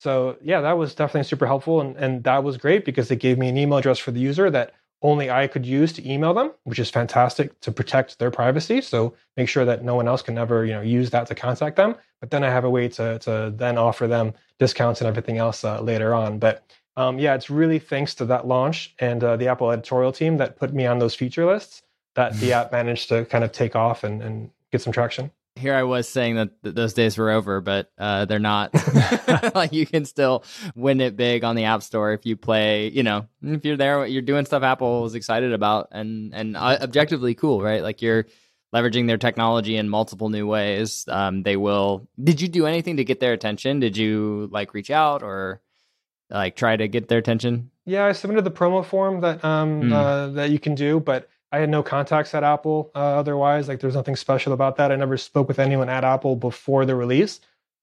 So 0.00 0.36
yeah, 0.42 0.60
that 0.60 0.76
was 0.76 0.94
definitely 0.94 1.24
super 1.24 1.46
helpful, 1.46 1.80
and 1.80 1.96
and 1.96 2.24
that 2.24 2.42
was 2.42 2.56
great 2.56 2.84
because 2.84 3.10
it 3.10 3.16
gave 3.16 3.38
me 3.38 3.48
an 3.48 3.56
email 3.56 3.78
address 3.78 3.98
for 3.98 4.10
the 4.10 4.20
user 4.20 4.50
that 4.50 4.72
only 5.02 5.30
I 5.30 5.46
could 5.46 5.66
use 5.66 5.92
to 5.94 6.10
email 6.10 6.34
them, 6.34 6.52
which 6.64 6.78
is 6.78 6.90
fantastic 6.90 7.60
to 7.60 7.70
protect 7.70 8.18
their 8.18 8.30
privacy. 8.30 8.80
So 8.80 9.14
make 9.36 9.48
sure 9.48 9.64
that 9.66 9.84
no 9.84 9.94
one 9.94 10.08
else 10.08 10.22
can 10.22 10.36
ever 10.36 10.64
you 10.64 10.72
know 10.72 10.80
use 10.80 11.10
that 11.10 11.26
to 11.28 11.34
contact 11.34 11.76
them. 11.76 11.94
But 12.20 12.30
then 12.30 12.42
I 12.42 12.50
have 12.50 12.64
a 12.64 12.70
way 12.70 12.88
to 12.88 13.18
to 13.20 13.52
then 13.54 13.78
offer 13.78 14.08
them 14.08 14.34
discounts 14.58 15.00
and 15.00 15.06
everything 15.06 15.38
else 15.38 15.62
uh, 15.62 15.80
later 15.80 16.12
on. 16.12 16.38
But 16.40 16.64
um, 16.96 17.18
yeah, 17.18 17.34
it's 17.34 17.50
really 17.50 17.78
thanks 17.78 18.14
to 18.16 18.24
that 18.26 18.46
launch 18.46 18.94
and 18.98 19.22
uh, 19.22 19.36
the 19.36 19.48
Apple 19.48 19.70
editorial 19.70 20.12
team 20.12 20.36
that 20.36 20.56
put 20.56 20.72
me 20.72 20.86
on 20.86 20.98
those 20.98 21.14
feature 21.14 21.44
lists 21.44 21.82
that 22.14 22.32
the 22.34 22.52
app 22.52 22.70
managed 22.72 23.08
to 23.08 23.24
kind 23.24 23.44
of 23.44 23.52
take 23.52 23.74
off 23.74 24.04
and, 24.04 24.22
and 24.22 24.50
get 24.70 24.80
some 24.80 24.92
traction. 24.92 25.30
Here 25.56 25.74
I 25.74 25.84
was 25.84 26.08
saying 26.08 26.34
that 26.36 26.62
th- 26.62 26.74
those 26.74 26.94
days 26.94 27.16
were 27.16 27.30
over, 27.30 27.60
but 27.60 27.90
uh, 27.98 28.24
they're 28.24 28.40
not. 28.40 28.74
like 29.54 29.72
you 29.72 29.86
can 29.86 30.04
still 30.04 30.44
win 30.74 31.00
it 31.00 31.16
big 31.16 31.44
on 31.44 31.54
the 31.54 31.64
App 31.64 31.82
Store 31.82 32.12
if 32.12 32.26
you 32.26 32.36
play. 32.36 32.88
You 32.88 33.02
know, 33.02 33.26
if 33.42 33.64
you're 33.64 33.76
there, 33.76 34.04
you're 34.06 34.22
doing 34.22 34.46
stuff 34.46 34.62
Apple 34.62 35.02
was 35.02 35.14
excited 35.14 35.52
about 35.52 35.88
and 35.92 36.34
and 36.34 36.56
uh, 36.56 36.78
objectively 36.80 37.34
cool, 37.34 37.62
right? 37.62 37.82
Like 37.82 38.02
you're 38.02 38.26
leveraging 38.74 39.06
their 39.06 39.18
technology 39.18 39.76
in 39.76 39.88
multiple 39.88 40.28
new 40.28 40.46
ways. 40.46 41.04
Um, 41.08 41.44
they 41.44 41.56
will. 41.56 42.08
Did 42.22 42.40
you 42.40 42.48
do 42.48 42.66
anything 42.66 42.96
to 42.96 43.04
get 43.04 43.20
their 43.20 43.32
attention? 43.32 43.78
Did 43.78 43.96
you 43.96 44.48
like 44.52 44.74
reach 44.74 44.90
out 44.90 45.22
or? 45.22 45.60
Like 46.34 46.56
try 46.56 46.76
to 46.76 46.88
get 46.88 47.08
their 47.08 47.18
attention? 47.18 47.70
Yeah, 47.86 48.06
I 48.06 48.12
submitted 48.12 48.44
the 48.44 48.50
promo 48.50 48.84
form 48.84 49.20
that 49.20 49.44
um 49.44 49.82
mm. 49.82 49.92
uh, 49.92 50.28
that 50.34 50.50
you 50.50 50.58
can 50.58 50.74
do, 50.74 51.00
but 51.00 51.28
I 51.52 51.58
had 51.58 51.68
no 51.68 51.82
contacts 51.82 52.34
at 52.34 52.42
Apple. 52.42 52.90
Uh, 52.94 52.98
otherwise, 52.98 53.68
like 53.68 53.80
there's 53.80 53.94
nothing 53.94 54.16
special 54.16 54.52
about 54.52 54.76
that. 54.76 54.90
I 54.90 54.96
never 54.96 55.16
spoke 55.16 55.46
with 55.46 55.58
anyone 55.58 55.88
at 55.88 56.02
Apple 56.02 56.36
before 56.36 56.84
the 56.84 56.96
release. 56.96 57.40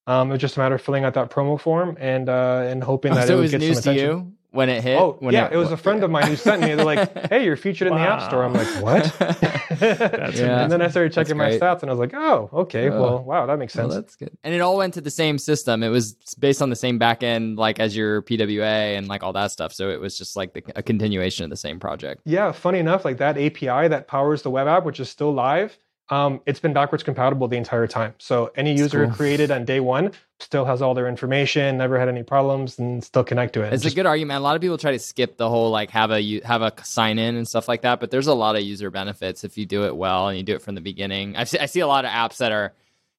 Um, 0.07 0.29
it 0.29 0.33
was 0.33 0.41
just 0.41 0.57
a 0.57 0.59
matter 0.59 0.75
of 0.75 0.81
filling 0.81 1.05
out 1.05 1.13
that 1.13 1.29
promo 1.29 1.59
form 1.59 1.95
and 1.99 2.27
uh, 2.27 2.63
and 2.65 2.83
hoping 2.83 3.13
oh, 3.13 3.15
that 3.15 3.27
so 3.27 3.37
it 3.37 3.41
would 3.41 3.51
get 3.51 3.61
some 3.61 3.71
attention. 3.71 4.09
you? 4.09 4.33
When 4.51 4.69
it 4.69 4.83
hit? 4.83 4.97
Oh, 4.99 5.17
yeah. 5.21 5.47
It, 5.47 5.53
it, 5.53 5.57
was 5.57 5.71
a 5.71 5.77
friend 5.77 6.03
of 6.03 6.11
mine 6.11 6.27
who 6.27 6.35
sent 6.35 6.61
me. 6.61 6.75
They're 6.75 6.85
like, 6.85 7.29
"Hey, 7.29 7.45
you're 7.45 7.55
featured 7.55 7.89
wow. 7.89 7.97
in 7.97 8.01
the 8.01 8.07
App 8.07 8.21
Store." 8.23 8.43
I'm 8.43 8.53
like, 8.53 8.67
"What?" 8.81 9.15
yeah. 9.81 10.63
And 10.63 10.71
then 10.71 10.81
I 10.81 10.89
started 10.89 11.13
checking 11.13 11.37
my 11.37 11.51
stats, 11.51 11.81
and 11.81 11.89
I 11.89 11.93
was 11.93 11.99
like, 11.99 12.13
"Oh, 12.13 12.49
okay. 12.53 12.89
Uh, 12.89 12.99
well, 12.99 13.23
wow, 13.23 13.45
that 13.45 13.57
makes 13.57 13.73
sense." 13.73 13.89
Well, 13.89 14.01
that's 14.01 14.15
good. 14.15 14.37
And 14.43 14.53
it 14.53 14.59
all 14.59 14.77
went 14.77 14.93
to 14.95 15.01
the 15.01 15.09
same 15.09 15.37
system. 15.37 15.83
It 15.83 15.89
was 15.89 16.13
based 16.39 16.61
on 16.61 16.69
the 16.69 16.75
same 16.75 16.99
backend, 16.99 17.57
like 17.57 17.79
as 17.79 17.95
your 17.95 18.21
PWA 18.23 18.97
and 18.97 19.07
like 19.07 19.23
all 19.23 19.33
that 19.33 19.51
stuff. 19.51 19.73
So 19.73 19.89
it 19.89 19.99
was 19.99 20.17
just 20.17 20.35
like 20.35 20.53
the, 20.53 20.63
a 20.75 20.83
continuation 20.83 21.43
of 21.45 21.49
the 21.49 21.57
same 21.57 21.79
project. 21.79 22.21
Yeah. 22.25 22.51
Funny 22.51 22.79
enough, 22.79 23.05
like 23.05 23.17
that 23.17 23.37
API 23.37 23.87
that 23.87 24.07
powers 24.07 24.41
the 24.41 24.49
web 24.49 24.67
app, 24.67 24.85
which 24.85 24.99
is 24.99 25.09
still 25.09 25.33
live 25.33 25.77
um, 26.11 26.41
it's 26.45 26.59
been 26.59 26.73
backwards 26.73 27.03
compatible 27.03 27.47
the 27.47 27.55
entire 27.55 27.87
time. 27.87 28.13
So 28.17 28.51
any 28.55 28.77
user 28.77 29.05
cool. 29.05 29.15
created 29.15 29.49
on 29.49 29.63
day 29.63 29.79
one 29.79 30.11
still 30.41 30.65
has 30.65 30.81
all 30.81 30.93
their 30.93 31.07
information, 31.07 31.77
never 31.77 31.97
had 31.97 32.09
any 32.09 32.21
problems, 32.21 32.77
and 32.77 33.01
still 33.01 33.23
connect 33.23 33.53
to 33.53 33.61
it. 33.61 33.71
It's, 33.71 33.85
a 33.85 33.91
good 33.91 34.05
argument. 34.05 34.37
A 34.37 34.43
lot 34.43 34.57
of 34.57 34.61
people 34.61 34.77
try 34.77 34.91
to 34.91 34.99
skip 34.99 35.37
the 35.37 35.49
whole 35.49 35.71
like 35.71 35.89
have 35.91 36.11
a 36.11 36.41
have 36.41 36.61
a 36.61 36.73
sign 36.83 37.17
in 37.17 37.37
and 37.37 37.47
stuff 37.47 37.69
like 37.69 37.83
that, 37.83 38.01
but 38.01 38.11
there's 38.11 38.27
a 38.27 38.33
lot 38.33 38.57
of 38.57 38.61
user 38.61 38.91
benefits 38.91 39.45
if 39.45 39.57
you 39.57 39.65
do 39.65 39.85
it 39.85 39.95
well 39.95 40.27
and 40.27 40.37
you 40.37 40.43
do 40.43 40.53
it 40.53 40.61
from 40.61 40.75
the 40.75 40.81
beginning. 40.81 41.37
I 41.37 41.45
see, 41.45 41.59
I 41.59 41.65
see 41.67 41.79
a 41.79 41.87
lot 41.87 42.03
of 42.03 42.11
apps 42.11 42.37
that 42.37 42.51
are 42.51 42.73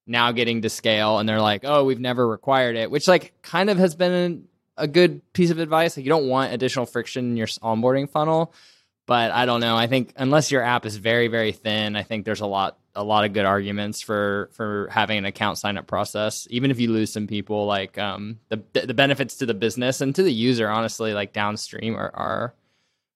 now 0.05 0.31
getting 0.31 0.61
to 0.61 0.69
scale 0.69 1.17
and 1.17 1.27
they're 1.27 1.41
like, 1.41 1.61
oh, 1.63 1.85
we've 1.85 1.99
never 1.99 2.27
required 2.27 2.75
it, 2.75 2.91
which 2.91 3.07
like 3.07 3.33
kind 3.41 3.71
of 3.71 3.79
has 3.79 3.95
been 3.95 4.47
a 4.77 4.87
good 4.87 5.21
piece 5.33 5.49
of 5.49 5.57
advice. 5.57 5.97
Like 5.97 6.03
you 6.03 6.11
don't 6.11 6.27
want 6.27 6.53
additional 6.53 6.85
friction 6.85 7.31
in 7.31 7.37
your 7.37 7.47
onboarding 7.47 8.07
funnel 8.07 8.53
but 9.05 9.31
I 9.31 9.45
don't 9.45 9.59
know. 9.59 9.75
I 9.75 9.87
think 9.87 10.13
unless 10.15 10.49
your 10.49 10.61
app 10.61 10.85
is 10.85 10.95
very 10.95 11.27
very 11.27 11.51
thin, 11.51 11.95
I 11.95 12.03
think 12.03 12.25
there's 12.25 12.41
a 12.41 12.47
lot 12.47 12.77
a 12.95 13.03
lot 13.03 13.25
of 13.25 13.33
good 13.33 13.45
arguments 13.45 14.01
for 14.01 14.49
for 14.53 14.87
having 14.91 15.17
an 15.17 15.25
account 15.25 15.57
sign 15.57 15.77
up 15.77 15.87
process. 15.87 16.47
Even 16.49 16.71
if 16.71 16.79
you 16.79 16.91
lose 16.91 17.11
some 17.11 17.27
people, 17.27 17.65
like 17.65 17.97
um, 17.97 18.39
the 18.49 18.61
the 18.73 18.93
benefits 18.93 19.37
to 19.37 19.45
the 19.45 19.53
business 19.53 20.01
and 20.01 20.15
to 20.15 20.23
the 20.23 20.33
user, 20.33 20.69
honestly, 20.69 21.13
like 21.13 21.33
downstream 21.33 21.95
are, 21.95 22.11
are 22.13 22.53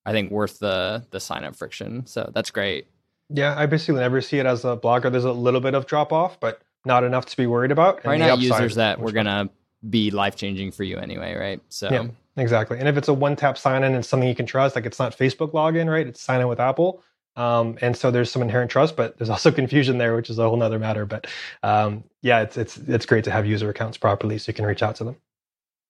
I 0.06 0.12
think 0.12 0.32
worth 0.32 0.60
the 0.60 1.06
the 1.12 1.20
sign 1.20 1.44
up 1.44 1.56
friction. 1.56 2.06
So 2.06 2.32
that's 2.34 2.52
great. 2.52 2.88
Yeah, 3.30 3.56
I 3.58 3.66
basically 3.66 4.00
never 4.00 4.22
see 4.22 4.40
it 4.40 4.46
as 4.46 4.64
a 4.64 4.78
blogger 4.78 5.12
There's 5.12 5.26
a 5.26 5.32
little 5.32 5.60
bit 5.60 5.76
of 5.76 5.86
drop 5.86 6.14
off, 6.14 6.40
but 6.40 6.62
not 6.86 7.04
enough 7.04 7.26
to 7.28 7.38
be 7.38 7.46
worried 7.46 7.72
about. 7.72 8.06
Right 8.06 8.20
now, 8.20 8.36
users 8.36 8.76
that 8.76 9.00
we're 9.00 9.12
gonna 9.12 9.50
be 9.88 10.12
life 10.12 10.36
changing 10.36 10.72
for 10.72 10.84
you 10.84 10.98
anyway, 10.98 11.36
right? 11.36 11.62
So 11.70 11.92
yeah. 11.92 12.08
Exactly. 12.38 12.78
And 12.78 12.88
if 12.88 12.98
it's 12.98 13.08
a 13.08 13.14
one 13.14 13.36
tap 13.36 13.58
sign 13.58 13.84
in 13.84 13.96
and 13.96 14.06
something 14.06 14.30
you 14.30 14.36
can 14.36 14.46
trust, 14.46 14.76
like 14.76 14.86
it's 14.86 15.00
not 15.00 15.18
Facebook 15.18 15.54
login, 15.54 15.92
right? 15.92 16.06
It's 16.06 16.22
sign 16.22 16.40
in 16.40 16.48
with 16.48 16.60
Apple. 16.60 17.04
Um, 17.38 17.78
and 17.82 17.96
so 17.96 18.10
there's 18.12 18.32
some 18.32 18.42
inherent 18.42 18.72
trust, 18.72 18.98
but 18.98 19.18
there's 19.18 19.30
also 19.38 19.52
confusion 19.52 20.00
there, 20.00 20.16
which 20.16 20.30
is 20.30 20.40
a 20.40 20.44
whole 20.44 20.58
nother 20.58 20.80
matter. 20.80 21.06
But 21.06 21.28
um, 21.64 22.04
yeah, 22.22 22.42
it's 22.42 22.58
it's 22.58 22.78
it's 22.78 23.06
great 23.06 23.24
to 23.26 23.32
have 23.32 23.46
user 23.46 23.70
accounts 23.70 23.98
properly 23.98 24.38
so 24.38 24.50
you 24.50 24.54
can 24.54 24.66
reach 24.66 24.84
out 24.84 24.96
to 24.98 25.06
them. 25.06 25.16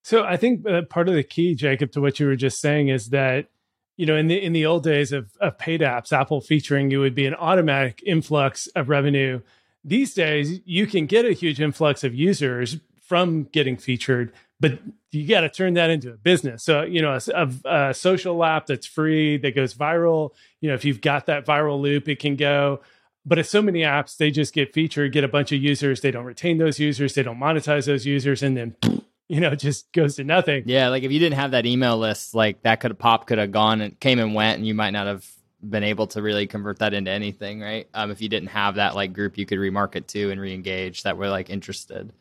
So 0.03 0.23
I 0.23 0.37
think 0.37 0.65
uh, 0.67 0.83
part 0.83 1.09
of 1.09 1.15
the 1.15 1.23
key, 1.23 1.55
Jacob, 1.55 1.91
to 1.93 2.01
what 2.01 2.19
you 2.19 2.27
were 2.27 2.35
just 2.35 2.61
saying 2.61 2.89
is 2.89 3.09
that 3.09 3.47
you 3.95 4.05
know 4.05 4.15
in 4.15 4.27
the 4.27 4.41
in 4.41 4.53
the 4.53 4.65
old 4.65 4.83
days 4.83 5.11
of, 5.11 5.31
of 5.39 5.57
paid 5.57 5.81
apps, 5.81 6.11
Apple 6.11 6.41
featuring 6.41 6.91
you 6.91 6.99
would 6.99 7.15
be 7.15 7.25
an 7.25 7.35
automatic 7.35 8.03
influx 8.05 8.67
of 8.67 8.89
revenue. 8.89 9.41
These 9.83 10.13
days, 10.13 10.59
you 10.65 10.85
can 10.85 11.05
get 11.05 11.23
a 11.23 11.31
huge 11.31 11.61
influx 11.61 12.03
of 12.03 12.13
users 12.13 12.77
from 12.99 13.43
getting 13.45 13.77
featured, 13.77 14.33
but 14.59 14.79
you 15.11 15.27
got 15.27 15.41
to 15.41 15.49
turn 15.49 15.75
that 15.75 15.89
into 15.89 16.09
a 16.09 16.17
business. 16.17 16.63
So, 16.63 16.83
you 16.83 17.01
know, 17.01 17.13
a, 17.13 17.21
a, 17.33 17.89
a, 17.89 17.93
social 17.93 18.43
app 18.43 18.65
that's 18.65 18.87
free 18.87 19.37
that 19.37 19.55
goes 19.55 19.73
viral, 19.73 20.31
you 20.61 20.69
know, 20.69 20.75
if 20.75 20.83
you've 20.83 21.01
got 21.01 21.27
that 21.27 21.45
viral 21.45 21.79
loop, 21.79 22.09
it 22.09 22.19
can 22.19 22.35
go. 22.35 22.81
But 23.25 23.39
if 23.39 23.47
so 23.47 23.61
many 23.61 23.81
apps, 23.81 24.17
they 24.17 24.31
just 24.31 24.53
get 24.53 24.73
featured, 24.73 25.11
get 25.11 25.23
a 25.23 25.27
bunch 25.27 25.51
of 25.51 25.61
users, 25.61 26.01
they 26.01 26.11
don't 26.11 26.25
retain 26.25 26.57
those 26.57 26.79
users, 26.79 27.13
they 27.13 27.23
don't 27.23 27.39
monetize 27.39 27.85
those 27.85 28.05
users, 28.05 28.41
and 28.41 28.57
then 28.57 28.75
you 29.29 29.41
know, 29.41 29.53
just 29.55 29.91
goes 29.91 30.15
to 30.15 30.23
nothing. 30.23 30.63
Yeah, 30.65 30.87
like 30.87 31.03
if 31.03 31.11
you 31.11 31.19
didn't 31.19 31.35
have 31.35 31.51
that 31.51 31.65
email 31.65 31.97
list, 31.97 32.33
like 32.33 32.61
that 32.63 32.79
could 32.79 32.91
have 32.91 32.99
pop 32.99 33.27
could 33.27 33.37
have 33.37 33.51
gone 33.51 33.81
and 33.81 33.99
came 33.99 34.19
and 34.19 34.33
went, 34.33 34.57
and 34.57 34.67
you 34.67 34.73
might 34.73 34.91
not 34.91 35.07
have 35.07 35.25
been 35.61 35.83
able 35.83 36.07
to 36.07 36.21
really 36.21 36.47
convert 36.47 36.79
that 36.79 36.93
into 36.93 37.11
anything, 37.11 37.59
right? 37.59 37.87
Um, 37.93 38.11
if 38.11 38.21
you 38.21 38.29
didn't 38.29 38.49
have 38.49 38.75
that 38.75 38.95
like 38.95 39.11
group 39.11 39.37
you 39.37 39.45
could 39.45 39.57
remarket 39.57 40.07
to 40.07 40.31
and 40.31 40.39
re-engage 40.39 41.03
that 41.03 41.17
were 41.17 41.29
like 41.29 41.49
interested. 41.49 42.13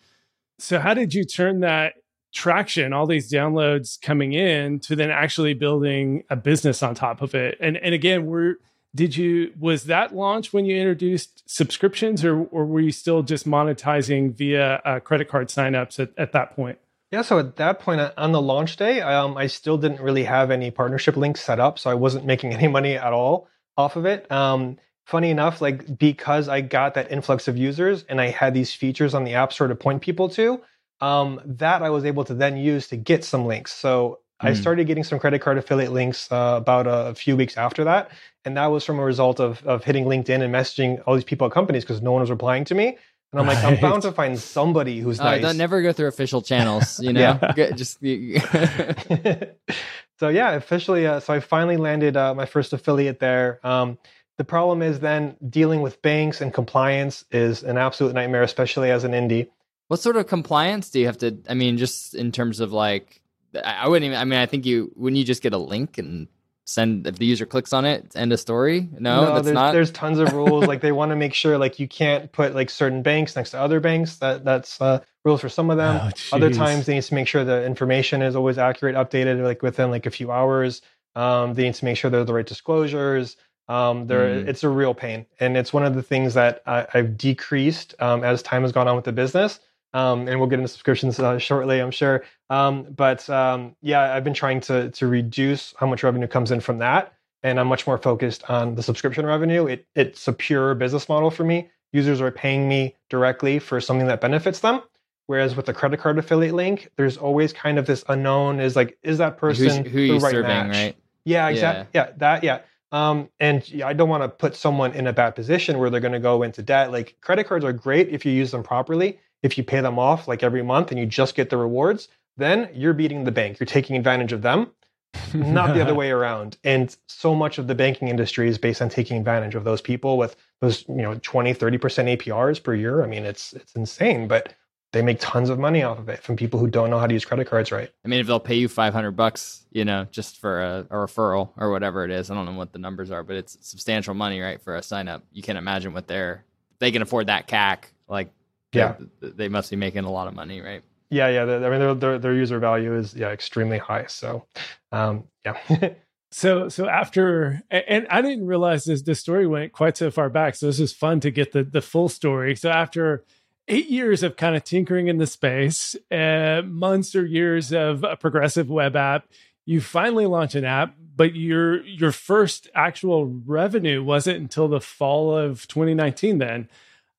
So 0.58 0.78
how 0.78 0.94
did 0.94 1.14
you 1.14 1.24
turn 1.24 1.60
that 1.60 1.94
traction, 2.36 2.92
all 2.92 3.06
these 3.06 3.30
downloads 3.30 4.00
coming 4.00 4.32
in 4.32 4.78
to 4.80 4.94
then 4.94 5.10
actually 5.10 5.54
building 5.54 6.22
a 6.30 6.36
business 6.36 6.82
on 6.82 6.94
top 6.94 7.22
of 7.22 7.34
it? 7.34 7.58
And 7.60 7.76
and 7.76 7.94
again, 7.94 8.26
we're 8.26 8.56
did 8.94 9.16
you 9.16 9.52
was 9.58 9.84
that 9.84 10.14
launch 10.14 10.52
when 10.52 10.64
you 10.64 10.76
introduced 10.76 11.42
subscriptions 11.50 12.24
or, 12.24 12.44
or 12.44 12.64
were 12.64 12.80
you 12.80 12.92
still 12.92 13.22
just 13.22 13.46
monetizing 13.46 14.32
via 14.32 14.80
uh, 14.84 15.00
credit 15.00 15.28
card 15.28 15.48
signups 15.48 15.98
at, 15.98 16.10
at 16.16 16.32
that 16.32 16.56
point 16.56 16.78
yeah 17.10 17.20
so 17.20 17.38
at 17.38 17.56
that 17.56 17.78
point 17.78 18.00
uh, 18.00 18.12
on 18.16 18.32
the 18.32 18.40
launch 18.40 18.76
day 18.76 19.02
um, 19.02 19.36
i 19.36 19.46
still 19.46 19.76
didn't 19.76 20.00
really 20.00 20.24
have 20.24 20.50
any 20.50 20.70
partnership 20.70 21.14
links 21.14 21.42
set 21.42 21.60
up 21.60 21.78
so 21.78 21.90
i 21.90 21.94
wasn't 21.94 22.24
making 22.24 22.54
any 22.54 22.68
money 22.68 22.94
at 22.94 23.12
all 23.12 23.48
off 23.76 23.96
of 23.96 24.06
it. 24.06 24.30
Um, 24.30 24.78
funny 25.04 25.30
enough, 25.30 25.60
like 25.60 25.98
because 25.98 26.48
I 26.48 26.60
got 26.60 26.94
that 26.94 27.12
influx 27.12 27.48
of 27.48 27.56
users 27.56 28.04
and 28.08 28.20
I 28.20 28.28
had 28.28 28.54
these 28.54 28.72
features 28.72 29.14
on 29.14 29.24
the 29.24 29.34
App 29.34 29.52
Store 29.52 29.68
to 29.68 29.74
point 29.74 30.02
people 30.02 30.28
to, 30.30 30.60
um, 31.00 31.40
that 31.44 31.82
I 31.82 31.90
was 31.90 32.04
able 32.04 32.24
to 32.24 32.34
then 32.34 32.56
use 32.56 32.88
to 32.88 32.96
get 32.96 33.24
some 33.24 33.44
links. 33.44 33.72
So 33.72 34.20
I 34.40 34.50
hmm. 34.50 34.56
started 34.56 34.86
getting 34.86 35.04
some 35.04 35.18
credit 35.18 35.40
card 35.40 35.58
affiliate 35.58 35.92
links 35.92 36.30
uh, 36.30 36.54
about 36.56 36.86
a, 36.86 37.08
a, 37.08 37.14
few 37.14 37.36
weeks 37.36 37.56
after 37.56 37.84
that, 37.84 38.10
and 38.44 38.56
that 38.56 38.66
was 38.66 38.84
from 38.84 38.98
a 38.98 39.04
result 39.04 39.40
of 39.40 39.64
of 39.66 39.84
hitting 39.84 40.04
LinkedIn 40.04 40.42
and 40.42 40.54
messaging 40.54 41.02
all 41.06 41.14
these 41.14 41.24
people 41.24 41.46
at 41.46 41.52
companies 41.52 41.84
because 41.84 42.02
no 42.02 42.12
one 42.12 42.20
was 42.20 42.30
replying 42.30 42.64
to 42.66 42.74
me. 42.74 42.98
And 43.32 43.40
I'm 43.40 43.48
right. 43.48 43.56
like, 43.56 43.64
I'm 43.64 43.80
bound 43.80 44.02
to 44.02 44.12
find 44.12 44.38
somebody 44.38 45.00
who's 45.00 45.20
uh, 45.20 45.24
nice. 45.24 45.42
Don't 45.42 45.56
never 45.56 45.82
go 45.82 45.92
through 45.92 46.08
official 46.08 46.42
channels, 46.42 47.00
you 47.04 47.12
know. 47.12 47.38
just 47.74 47.98
so 48.00 50.28
yeah, 50.28 50.52
officially. 50.52 51.06
Uh, 51.06 51.20
so 51.20 51.34
I 51.34 51.40
finally 51.40 51.76
landed 51.76 52.16
uh, 52.16 52.34
my 52.34 52.46
first 52.46 52.72
affiliate 52.72 53.20
there. 53.20 53.60
Um, 53.64 53.98
the 54.38 54.44
problem 54.44 54.82
is 54.82 55.00
then 55.00 55.36
dealing 55.48 55.80
with 55.80 56.02
banks 56.02 56.40
and 56.40 56.52
compliance 56.52 57.24
is 57.30 57.62
an 57.62 57.78
absolute 57.78 58.14
nightmare, 58.14 58.42
especially 58.42 58.90
as 58.90 59.04
an 59.04 59.12
indie. 59.12 59.48
What 59.88 60.00
sort 60.00 60.16
of 60.16 60.26
compliance 60.26 60.90
do 60.90 61.00
you 61.00 61.06
have 61.06 61.18
to? 61.18 61.38
I 61.48 61.54
mean, 61.54 61.78
just 61.78 62.14
in 62.14 62.32
terms 62.32 62.60
of 62.60 62.72
like, 62.72 63.20
I 63.64 63.88
wouldn't 63.88 64.06
even. 64.06 64.18
I 64.18 64.24
mean, 64.24 64.38
I 64.38 64.46
think 64.46 64.66
you 64.66 64.92
wouldn't 64.96 65.18
you 65.18 65.24
just 65.24 65.42
get 65.42 65.52
a 65.52 65.58
link 65.58 65.98
and 65.98 66.28
send 66.66 67.06
if 67.06 67.16
the 67.16 67.24
user 67.24 67.46
clicks 67.46 67.72
on 67.72 67.84
it, 67.84 68.12
end 68.16 68.32
of 68.32 68.40
story. 68.40 68.88
No, 68.98 69.24
no 69.24 69.34
that's 69.34 69.44
there's, 69.44 69.54
not. 69.54 69.72
There's 69.72 69.90
tons 69.92 70.18
of 70.18 70.32
rules. 70.32 70.66
like 70.66 70.80
they 70.80 70.92
want 71.00 71.10
to 71.10 71.16
make 71.16 71.32
sure 71.32 71.56
like 71.56 71.78
you 71.78 71.88
can't 71.88 72.30
put 72.32 72.54
like 72.54 72.68
certain 72.68 73.02
banks 73.02 73.36
next 73.36 73.50
to 73.52 73.60
other 73.60 73.80
banks. 73.80 74.16
That 74.16 74.44
that's 74.44 74.80
uh, 74.80 75.02
rules 75.24 75.40
for 75.40 75.48
some 75.48 75.70
of 75.70 75.76
them. 75.76 76.12
Oh, 76.32 76.36
other 76.36 76.52
times 76.52 76.86
they 76.86 76.94
need 76.94 77.04
to 77.04 77.14
make 77.14 77.28
sure 77.28 77.44
the 77.44 77.64
information 77.64 78.22
is 78.22 78.36
always 78.36 78.58
accurate, 78.58 78.96
updated 78.96 79.42
like 79.42 79.62
within 79.62 79.90
like 79.90 80.06
a 80.06 80.10
few 80.10 80.30
hours. 80.32 80.82
Um, 81.14 81.54
they 81.54 81.62
need 81.62 81.74
to 81.74 81.84
make 81.84 81.96
sure 81.96 82.10
they're 82.10 82.24
the 82.24 82.34
right 82.34 82.46
disclosures. 82.46 83.36
Um, 83.68 84.06
there, 84.06 84.28
mm. 84.28 84.48
it's 84.48 84.62
a 84.62 84.68
real 84.68 84.94
pain, 84.94 85.26
and 85.40 85.56
it's 85.56 85.72
one 85.72 85.84
of 85.84 85.94
the 85.94 86.02
things 86.02 86.34
that 86.34 86.62
I, 86.66 86.86
have 86.90 87.16
decreased 87.16 87.94
um, 87.98 88.22
as 88.22 88.40
time 88.42 88.62
has 88.62 88.70
gone 88.70 88.86
on 88.86 88.94
with 88.94 89.06
the 89.06 89.12
business. 89.12 89.58
Um, 89.96 90.28
and 90.28 90.38
we'll 90.38 90.48
get 90.48 90.58
into 90.58 90.68
subscriptions 90.68 91.18
uh, 91.18 91.38
shortly, 91.38 91.80
I'm 91.80 91.90
sure. 91.90 92.22
Um, 92.50 92.82
but 92.94 93.28
um, 93.30 93.74
yeah, 93.80 94.14
I've 94.14 94.24
been 94.24 94.34
trying 94.34 94.60
to 94.62 94.90
to 94.90 95.06
reduce 95.06 95.72
how 95.78 95.86
much 95.86 96.02
revenue 96.02 96.26
comes 96.26 96.50
in 96.50 96.60
from 96.60 96.78
that, 96.78 97.14
and 97.42 97.58
I'm 97.58 97.66
much 97.66 97.86
more 97.86 97.96
focused 97.96 98.48
on 98.50 98.74
the 98.74 98.82
subscription 98.82 99.24
revenue. 99.24 99.66
It 99.66 99.86
it's 99.94 100.28
a 100.28 100.34
pure 100.34 100.74
business 100.74 101.08
model 101.08 101.30
for 101.30 101.44
me. 101.44 101.70
Users 101.94 102.20
are 102.20 102.30
paying 102.30 102.68
me 102.68 102.94
directly 103.08 103.58
for 103.58 103.80
something 103.80 104.06
that 104.06 104.20
benefits 104.20 104.60
them. 104.60 104.82
Whereas 105.28 105.56
with 105.56 105.64
the 105.64 105.72
credit 105.72 105.98
card 105.98 106.18
affiliate 106.18 106.54
link, 106.54 106.90
there's 106.96 107.16
always 107.16 107.54
kind 107.54 107.78
of 107.78 107.86
this 107.86 108.04
unknown 108.10 108.60
is 108.60 108.76
like, 108.76 108.98
is 109.02 109.16
that 109.16 109.38
person 109.38 109.82
Who's, 109.82 109.92
who 109.92 110.06
the 110.08 110.18
right 110.20 110.30
serving, 110.30 110.48
match? 110.48 110.76
Right? 110.76 110.96
Yeah, 111.24 111.48
exactly. 111.48 111.86
Yeah. 111.94 112.06
yeah, 112.08 112.12
that. 112.18 112.44
Yeah. 112.44 112.60
Um, 112.92 113.28
and 113.40 113.64
I 113.84 113.92
don't 113.94 114.08
want 114.08 114.22
to 114.22 114.28
put 114.28 114.54
someone 114.54 114.92
in 114.92 115.06
a 115.06 115.12
bad 115.12 115.34
position 115.34 115.78
where 115.78 115.88
they're 115.90 116.00
going 116.00 116.12
to 116.12 116.20
go 116.20 116.42
into 116.42 116.62
debt. 116.62 116.92
Like 116.92 117.16
credit 117.22 117.48
cards 117.48 117.64
are 117.64 117.72
great 117.72 118.10
if 118.10 118.24
you 118.26 118.32
use 118.32 118.50
them 118.50 118.62
properly. 118.62 119.18
If 119.46 119.56
you 119.56 119.64
pay 119.64 119.80
them 119.80 119.98
off 119.98 120.26
like 120.26 120.42
every 120.42 120.62
month 120.62 120.90
and 120.90 121.00
you 121.00 121.06
just 121.06 121.34
get 121.36 121.50
the 121.50 121.56
rewards, 121.56 122.08
then 122.36 122.68
you're 122.74 122.92
beating 122.92 123.24
the 123.24 123.30
bank. 123.30 123.60
You're 123.60 123.66
taking 123.66 123.96
advantage 123.96 124.32
of 124.32 124.42
them, 124.42 124.72
not 125.34 125.72
the 125.72 125.80
other 125.80 125.94
way 125.94 126.10
around. 126.10 126.58
And 126.64 126.94
so 127.06 127.34
much 127.34 127.58
of 127.58 127.68
the 127.68 127.74
banking 127.74 128.08
industry 128.08 128.48
is 128.48 128.58
based 128.58 128.82
on 128.82 128.88
taking 128.88 129.16
advantage 129.16 129.54
of 129.54 129.64
those 129.64 129.80
people 129.80 130.18
with 130.18 130.36
those, 130.60 130.84
you 130.88 130.96
know, 130.96 131.14
20, 131.22 131.54
30% 131.54 132.18
APRs 132.18 132.62
per 132.62 132.74
year. 132.74 133.02
I 133.02 133.06
mean, 133.06 133.24
it's 133.24 133.52
it's 133.52 133.74
insane, 133.74 134.26
but 134.26 134.54
they 134.92 135.02
make 135.02 135.18
tons 135.20 135.50
of 135.50 135.58
money 135.58 135.82
off 135.82 135.98
of 135.98 136.08
it 136.08 136.22
from 136.22 136.36
people 136.36 136.58
who 136.58 136.68
don't 136.68 136.90
know 136.90 136.98
how 136.98 137.06
to 137.06 137.12
use 137.12 137.24
credit 137.24 137.46
cards 137.46 137.72
right. 137.72 137.90
I 138.04 138.08
mean, 138.08 138.20
if 138.20 138.26
they'll 138.26 138.40
pay 138.40 138.54
you 138.54 138.68
500 138.68 139.12
bucks, 139.12 139.64
you 139.70 139.84
know, 139.84 140.06
just 140.10 140.38
for 140.38 140.62
a, 140.62 140.86
a, 140.88 140.94
referral 140.94 141.50
or 141.56 141.70
whatever 141.70 142.04
it 142.04 142.10
is, 142.10 142.30
I 142.30 142.34
don't 142.34 142.46
know 142.46 142.52
what 142.52 142.72
the 142.72 142.78
numbers 142.78 143.10
are, 143.10 143.22
but 143.22 143.36
it's 143.36 143.58
substantial 143.60 144.14
money, 144.14 144.40
right, 144.40 144.60
for 144.62 144.76
a 144.76 144.82
sign 144.82 145.08
up. 145.08 145.22
You 145.32 145.42
can't 145.42 145.58
imagine 145.58 145.92
what 145.92 146.06
they're, 146.06 146.44
they 146.78 146.92
can 146.92 147.02
afford 147.02 147.26
that 147.26 147.48
CAC. 147.48 147.84
Like, 148.08 148.30
yeah, 148.72 148.96
they, 149.20 149.30
they 149.30 149.48
must 149.48 149.70
be 149.70 149.76
making 149.76 150.04
a 150.04 150.10
lot 150.10 150.28
of 150.28 150.34
money, 150.34 150.60
right? 150.60 150.82
Yeah, 151.10 151.28
yeah. 151.28 151.42
I 151.42 151.70
mean, 151.70 151.78
their, 151.78 151.94
their, 151.94 152.18
their 152.18 152.34
user 152.34 152.58
value 152.58 152.96
is 152.96 153.14
yeah 153.14 153.28
extremely 153.28 153.78
high. 153.78 154.06
So, 154.06 154.46
um, 154.92 155.24
yeah. 155.44 155.94
so 156.30 156.68
so 156.68 156.88
after 156.88 157.62
and 157.70 158.06
I 158.10 158.22
didn't 158.22 158.46
realize 158.46 158.84
this 158.84 159.02
this 159.02 159.20
story 159.20 159.46
went 159.46 159.72
quite 159.72 159.96
so 159.96 160.10
far 160.10 160.28
back. 160.28 160.56
So 160.56 160.66
this 160.66 160.80
is 160.80 160.92
fun 160.92 161.20
to 161.20 161.30
get 161.30 161.52
the 161.52 161.62
the 161.62 161.82
full 161.82 162.08
story. 162.08 162.56
So 162.56 162.70
after 162.70 163.24
eight 163.68 163.88
years 163.88 164.22
of 164.22 164.36
kind 164.36 164.56
of 164.56 164.64
tinkering 164.64 165.08
in 165.08 165.18
the 165.18 165.26
space, 165.26 165.96
uh, 166.10 166.62
months 166.64 167.14
or 167.14 167.24
years 167.24 167.72
of 167.72 168.04
a 168.04 168.16
progressive 168.16 168.68
web 168.68 168.96
app, 168.96 169.26
you 169.64 169.80
finally 169.80 170.26
launch 170.26 170.54
an 170.54 170.64
app, 170.64 170.94
but 171.16 171.34
your 171.34 171.84
your 171.84 172.12
first 172.12 172.68
actual 172.74 173.26
revenue 173.26 174.02
wasn't 174.02 174.38
until 174.38 174.68
the 174.68 174.80
fall 174.80 175.36
of 175.36 175.66
2019. 175.68 176.38
Then, 176.38 176.68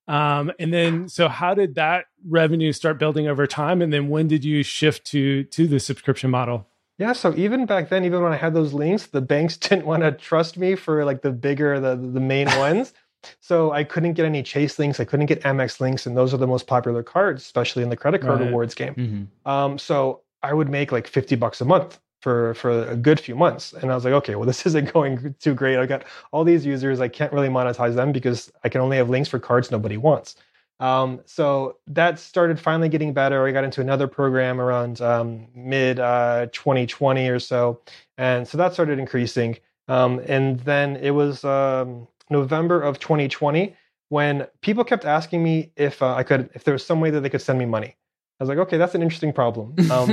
um, 0.08 0.50
and 0.58 0.72
then 0.72 1.08
so 1.08 1.28
how 1.28 1.54
did 1.54 1.74
that 1.74 2.06
revenue 2.26 2.72
start 2.72 2.98
building 2.98 3.28
over 3.28 3.46
time? 3.46 3.82
And 3.82 3.92
then 3.92 4.08
when 4.08 4.26
did 4.26 4.44
you 4.44 4.62
shift 4.62 5.04
to 5.08 5.44
to 5.44 5.66
the 5.66 5.78
subscription 5.78 6.30
model? 6.30 6.66
Yeah, 6.98 7.12
so 7.12 7.32
even 7.36 7.64
back 7.66 7.90
then, 7.90 8.04
even 8.04 8.22
when 8.22 8.32
I 8.32 8.36
had 8.36 8.54
those 8.54 8.72
links, 8.72 9.06
the 9.06 9.20
banks 9.20 9.56
didn't 9.58 9.86
want 9.86 10.02
to 10.02 10.12
trust 10.12 10.56
me 10.56 10.74
for 10.74 11.04
like 11.04 11.22
the 11.22 11.30
bigger, 11.30 11.78
the 11.78 11.94
the 11.96 12.20
main 12.20 12.46
ones. 12.58 12.92
So 13.40 13.72
I 13.72 13.84
couldn't 13.84 14.14
get 14.14 14.24
any 14.24 14.42
Chase 14.42 14.78
links. 14.78 15.00
I 15.00 15.04
couldn't 15.04 15.26
get 15.26 15.42
Amex 15.42 15.80
links, 15.80 16.06
and 16.06 16.16
those 16.16 16.32
are 16.32 16.38
the 16.38 16.46
most 16.46 16.66
popular 16.66 17.02
cards, 17.02 17.42
especially 17.42 17.82
in 17.82 17.90
the 17.90 17.96
credit 17.96 18.22
card 18.22 18.40
right. 18.40 18.46
rewards 18.46 18.74
game. 18.74 18.94
Mm-hmm. 18.94 19.50
Um, 19.50 19.78
so 19.78 20.22
I 20.42 20.54
would 20.54 20.68
make 20.68 20.90
like 20.90 21.06
fifty 21.06 21.36
bucks 21.36 21.60
a 21.60 21.64
month 21.64 22.00
for 22.20 22.54
for 22.54 22.88
a 22.88 22.96
good 22.96 23.20
few 23.20 23.36
months, 23.36 23.72
and 23.72 23.90
I 23.90 23.94
was 23.94 24.04
like, 24.04 24.14
okay, 24.14 24.34
well, 24.34 24.46
this 24.46 24.66
isn't 24.66 24.92
going 24.92 25.34
too 25.40 25.54
great. 25.54 25.78
I 25.78 25.86
got 25.86 26.04
all 26.32 26.44
these 26.44 26.66
users. 26.66 27.00
I 27.00 27.08
can't 27.08 27.32
really 27.32 27.48
monetize 27.48 27.94
them 27.94 28.12
because 28.12 28.52
I 28.64 28.68
can 28.68 28.80
only 28.80 28.96
have 28.96 29.10
links 29.10 29.28
for 29.28 29.38
cards 29.38 29.70
nobody 29.70 29.96
wants. 29.96 30.36
Um, 30.80 31.20
so 31.24 31.78
that 31.88 32.20
started 32.20 32.60
finally 32.60 32.88
getting 32.88 33.12
better. 33.12 33.46
I 33.46 33.50
got 33.50 33.64
into 33.64 33.80
another 33.80 34.06
program 34.06 34.60
around 34.60 35.00
um, 35.00 35.48
mid 35.54 35.98
uh, 35.98 36.46
2020 36.52 37.28
or 37.28 37.40
so, 37.40 37.80
and 38.16 38.46
so 38.46 38.58
that 38.58 38.72
started 38.74 38.98
increasing. 38.98 39.58
Um, 39.88 40.20
and 40.26 40.60
then 40.60 40.96
it 40.96 41.10
was 41.10 41.44
um, 41.44 42.06
November 42.30 42.80
of 42.82 42.98
2020 42.98 43.74
when 44.10 44.46
people 44.60 44.84
kept 44.84 45.04
asking 45.04 45.42
me 45.42 45.72
if 45.76 46.02
uh, 46.02 46.14
I 46.14 46.22
could, 46.22 46.50
if 46.54 46.64
there 46.64 46.74
was 46.74 46.84
some 46.84 47.00
way 47.00 47.10
that 47.10 47.20
they 47.20 47.30
could 47.30 47.42
send 47.42 47.58
me 47.58 47.64
money. 47.64 47.96
I 48.40 48.44
was 48.44 48.48
like, 48.48 48.58
okay, 48.58 48.76
that's 48.76 48.94
an 48.94 49.02
interesting 49.02 49.32
problem. 49.32 49.74
Um, 49.88 50.10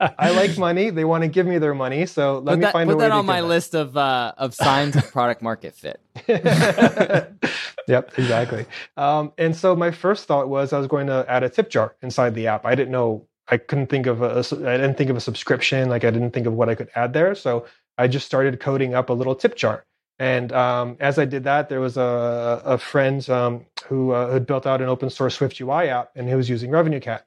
I 0.00 0.30
like 0.30 0.56
money. 0.56 0.90
They 0.90 1.04
want 1.04 1.22
to 1.22 1.28
give 1.28 1.46
me 1.46 1.58
their 1.58 1.74
money, 1.74 2.06
so 2.06 2.38
let 2.38 2.52
put 2.52 2.58
me 2.58 2.64
that, 2.64 2.72
find 2.72 2.90
a 2.90 2.96
way. 2.96 3.04
Put 3.04 3.08
that 3.10 3.12
on 3.12 3.26
my 3.26 3.42
that. 3.42 3.46
list 3.46 3.74
of 3.74 3.96
uh, 3.96 4.32
of 4.38 4.54
signs 4.54 4.96
of 4.96 5.10
product 5.12 5.42
market 5.42 5.74
fit. 5.74 6.00
yep, 6.26 8.12
exactly. 8.18 8.66
Um, 8.96 9.32
and 9.38 9.54
so 9.54 9.76
my 9.76 9.90
first 9.90 10.26
thought 10.26 10.48
was 10.48 10.72
I 10.72 10.78
was 10.78 10.86
going 10.86 11.06
to 11.08 11.24
add 11.28 11.42
a 11.42 11.50
tip 11.50 11.70
jar 11.70 11.94
inside 12.02 12.34
the 12.34 12.46
app. 12.46 12.64
I 12.64 12.74
didn't 12.74 12.92
know. 12.92 13.26
I 13.48 13.58
couldn't 13.58 13.88
think 13.88 14.06
of 14.06 14.22
a. 14.22 14.38
I 14.38 14.76
didn't 14.78 14.94
think 14.96 15.10
of 15.10 15.16
a 15.16 15.20
subscription. 15.20 15.90
Like 15.90 16.04
I 16.04 16.10
didn't 16.10 16.30
think 16.30 16.46
of 16.46 16.54
what 16.54 16.68
I 16.68 16.74
could 16.74 16.88
add 16.96 17.12
there. 17.12 17.34
So 17.34 17.66
I 17.98 18.08
just 18.08 18.26
started 18.26 18.58
coding 18.58 18.94
up 18.94 19.10
a 19.10 19.12
little 19.12 19.34
tip 19.34 19.54
jar. 19.54 19.84
And 20.20 20.52
um, 20.52 20.98
as 21.00 21.18
I 21.18 21.24
did 21.24 21.44
that, 21.44 21.70
there 21.70 21.80
was 21.80 21.96
a, 21.96 22.60
a 22.62 22.76
friend 22.76 23.28
um, 23.30 23.64
who 23.86 24.10
uh, 24.10 24.30
had 24.30 24.46
built 24.46 24.66
out 24.66 24.82
an 24.82 24.88
open 24.88 25.08
source 25.08 25.38
SwiftUI 25.38 25.88
app, 25.88 26.10
and 26.14 26.28
he 26.28 26.34
was 26.34 26.50
using 26.50 26.70
RevenueCat. 26.70 27.22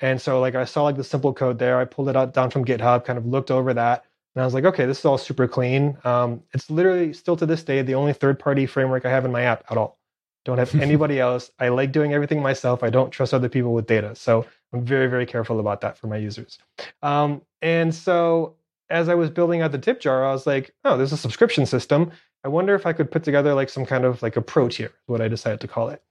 And 0.00 0.20
so, 0.20 0.38
like, 0.40 0.54
I 0.54 0.66
saw 0.66 0.82
like 0.82 0.96
the 0.96 1.04
simple 1.04 1.32
code 1.32 1.58
there. 1.58 1.78
I 1.78 1.86
pulled 1.86 2.10
it 2.10 2.16
out 2.16 2.34
down 2.34 2.50
from 2.50 2.66
GitHub, 2.66 3.06
kind 3.06 3.18
of 3.18 3.24
looked 3.24 3.50
over 3.50 3.72
that, 3.72 4.04
and 4.34 4.42
I 4.42 4.44
was 4.44 4.52
like, 4.52 4.66
okay, 4.66 4.84
this 4.84 4.98
is 4.98 5.04
all 5.06 5.16
super 5.16 5.48
clean. 5.48 5.96
Um, 6.04 6.42
it's 6.52 6.68
literally 6.68 7.14
still 7.14 7.34
to 7.36 7.46
this 7.46 7.62
day 7.62 7.80
the 7.80 7.94
only 7.94 8.12
third 8.12 8.38
party 8.38 8.66
framework 8.66 9.06
I 9.06 9.10
have 9.10 9.24
in 9.24 9.32
my 9.32 9.42
app 9.42 9.64
at 9.70 9.78
all. 9.78 9.98
Don't 10.44 10.58
have 10.58 10.74
anybody 10.82 11.18
else. 11.18 11.50
I 11.58 11.68
like 11.70 11.92
doing 11.92 12.12
everything 12.12 12.42
myself. 12.42 12.82
I 12.82 12.90
don't 12.90 13.10
trust 13.10 13.32
other 13.32 13.48
people 13.48 13.72
with 13.72 13.86
data, 13.86 14.14
so 14.14 14.44
I'm 14.74 14.84
very 14.84 15.06
very 15.06 15.24
careful 15.24 15.60
about 15.60 15.80
that 15.80 15.96
for 15.96 16.08
my 16.08 16.18
users. 16.18 16.58
Um, 17.02 17.40
and 17.62 17.94
so 17.94 18.56
as 18.90 19.08
I 19.08 19.14
was 19.14 19.30
building 19.30 19.62
out 19.62 19.72
the 19.72 19.78
tip 19.78 19.98
jar, 19.98 20.26
I 20.26 20.32
was 20.32 20.46
like, 20.46 20.74
oh, 20.84 20.98
there's 20.98 21.12
a 21.12 21.16
subscription 21.16 21.64
system. 21.64 22.12
I 22.44 22.48
wonder 22.48 22.74
if 22.74 22.84
I 22.84 22.92
could 22.92 23.10
put 23.10 23.24
together 23.24 23.54
like 23.54 23.70
some 23.70 23.86
kind 23.86 24.04
of 24.04 24.22
like 24.22 24.36
a 24.36 24.42
pro 24.42 24.68
tier, 24.68 24.92
what 25.06 25.22
I 25.22 25.28
decided 25.28 25.60
to 25.60 25.68
call 25.68 25.88
it. 25.88 26.02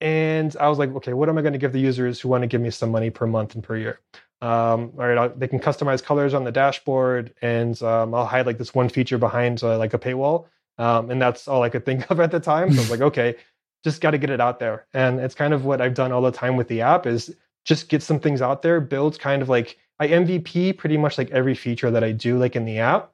And 0.00 0.54
I 0.60 0.68
was 0.68 0.78
like, 0.78 0.94
okay, 0.94 1.12
what 1.12 1.28
am 1.28 1.38
I 1.38 1.42
going 1.42 1.54
to 1.54 1.58
give 1.58 1.72
the 1.72 1.80
users 1.80 2.20
who 2.20 2.28
want 2.28 2.42
to 2.42 2.46
give 2.46 2.60
me 2.60 2.70
some 2.70 2.90
money 2.90 3.10
per 3.10 3.26
month 3.26 3.54
and 3.54 3.64
per 3.64 3.76
year? 3.76 4.00
Um, 4.42 4.92
all 4.98 5.06
right, 5.06 5.18
I'll, 5.18 5.30
they 5.30 5.48
can 5.48 5.58
customize 5.58 6.02
colors 6.02 6.34
on 6.34 6.44
the 6.44 6.52
dashboard, 6.52 7.32
and 7.40 7.80
um, 7.82 8.14
I'll 8.14 8.26
hide 8.26 8.46
like 8.46 8.58
this 8.58 8.74
one 8.74 8.90
feature 8.90 9.18
behind 9.18 9.62
uh, 9.64 9.78
like 9.78 9.94
a 9.94 9.98
paywall. 9.98 10.46
Um, 10.78 11.10
and 11.10 11.20
that's 11.20 11.48
all 11.48 11.62
I 11.62 11.70
could 11.70 11.86
think 11.86 12.10
of 12.10 12.20
at 12.20 12.30
the 12.30 12.40
time. 12.40 12.72
So 12.72 12.78
I 12.78 12.82
was 12.82 12.90
like, 12.90 13.00
okay, 13.12 13.34
just 13.82 14.00
got 14.00 14.12
to 14.12 14.18
get 14.18 14.30
it 14.30 14.40
out 14.40 14.60
there. 14.60 14.86
And 14.92 15.18
it's 15.18 15.34
kind 15.34 15.54
of 15.54 15.64
what 15.64 15.80
I've 15.80 15.94
done 15.94 16.12
all 16.12 16.22
the 16.22 16.30
time 16.30 16.56
with 16.56 16.68
the 16.68 16.82
app 16.82 17.06
is 17.06 17.34
just 17.64 17.88
get 17.88 18.02
some 18.02 18.20
things 18.20 18.42
out 18.42 18.62
there, 18.62 18.80
build 18.80 19.18
kind 19.18 19.42
of 19.42 19.48
like 19.48 19.78
I 19.98 20.08
MVP 20.08 20.76
pretty 20.76 20.98
much 20.98 21.18
like 21.18 21.30
every 21.30 21.54
feature 21.54 21.90
that 21.90 22.04
I 22.04 22.12
do 22.12 22.38
like 22.38 22.54
in 22.54 22.66
the 22.66 22.78
app 22.78 23.12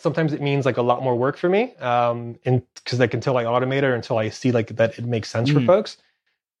sometimes 0.00 0.32
it 0.32 0.40
means 0.40 0.66
like 0.66 0.76
a 0.76 0.82
lot 0.82 1.02
more 1.02 1.16
work 1.16 1.36
for 1.36 1.48
me 1.48 1.74
um 1.76 2.36
and 2.44 2.62
because 2.74 2.98
like 2.98 3.14
until 3.14 3.36
i 3.36 3.44
automate 3.44 3.78
it 3.78 3.84
or 3.84 3.94
until 3.94 4.18
i 4.18 4.28
see 4.28 4.52
like 4.52 4.68
that 4.76 4.98
it 4.98 5.04
makes 5.04 5.28
sense 5.28 5.48
mm-hmm. 5.48 5.60
for 5.60 5.66
folks 5.66 5.96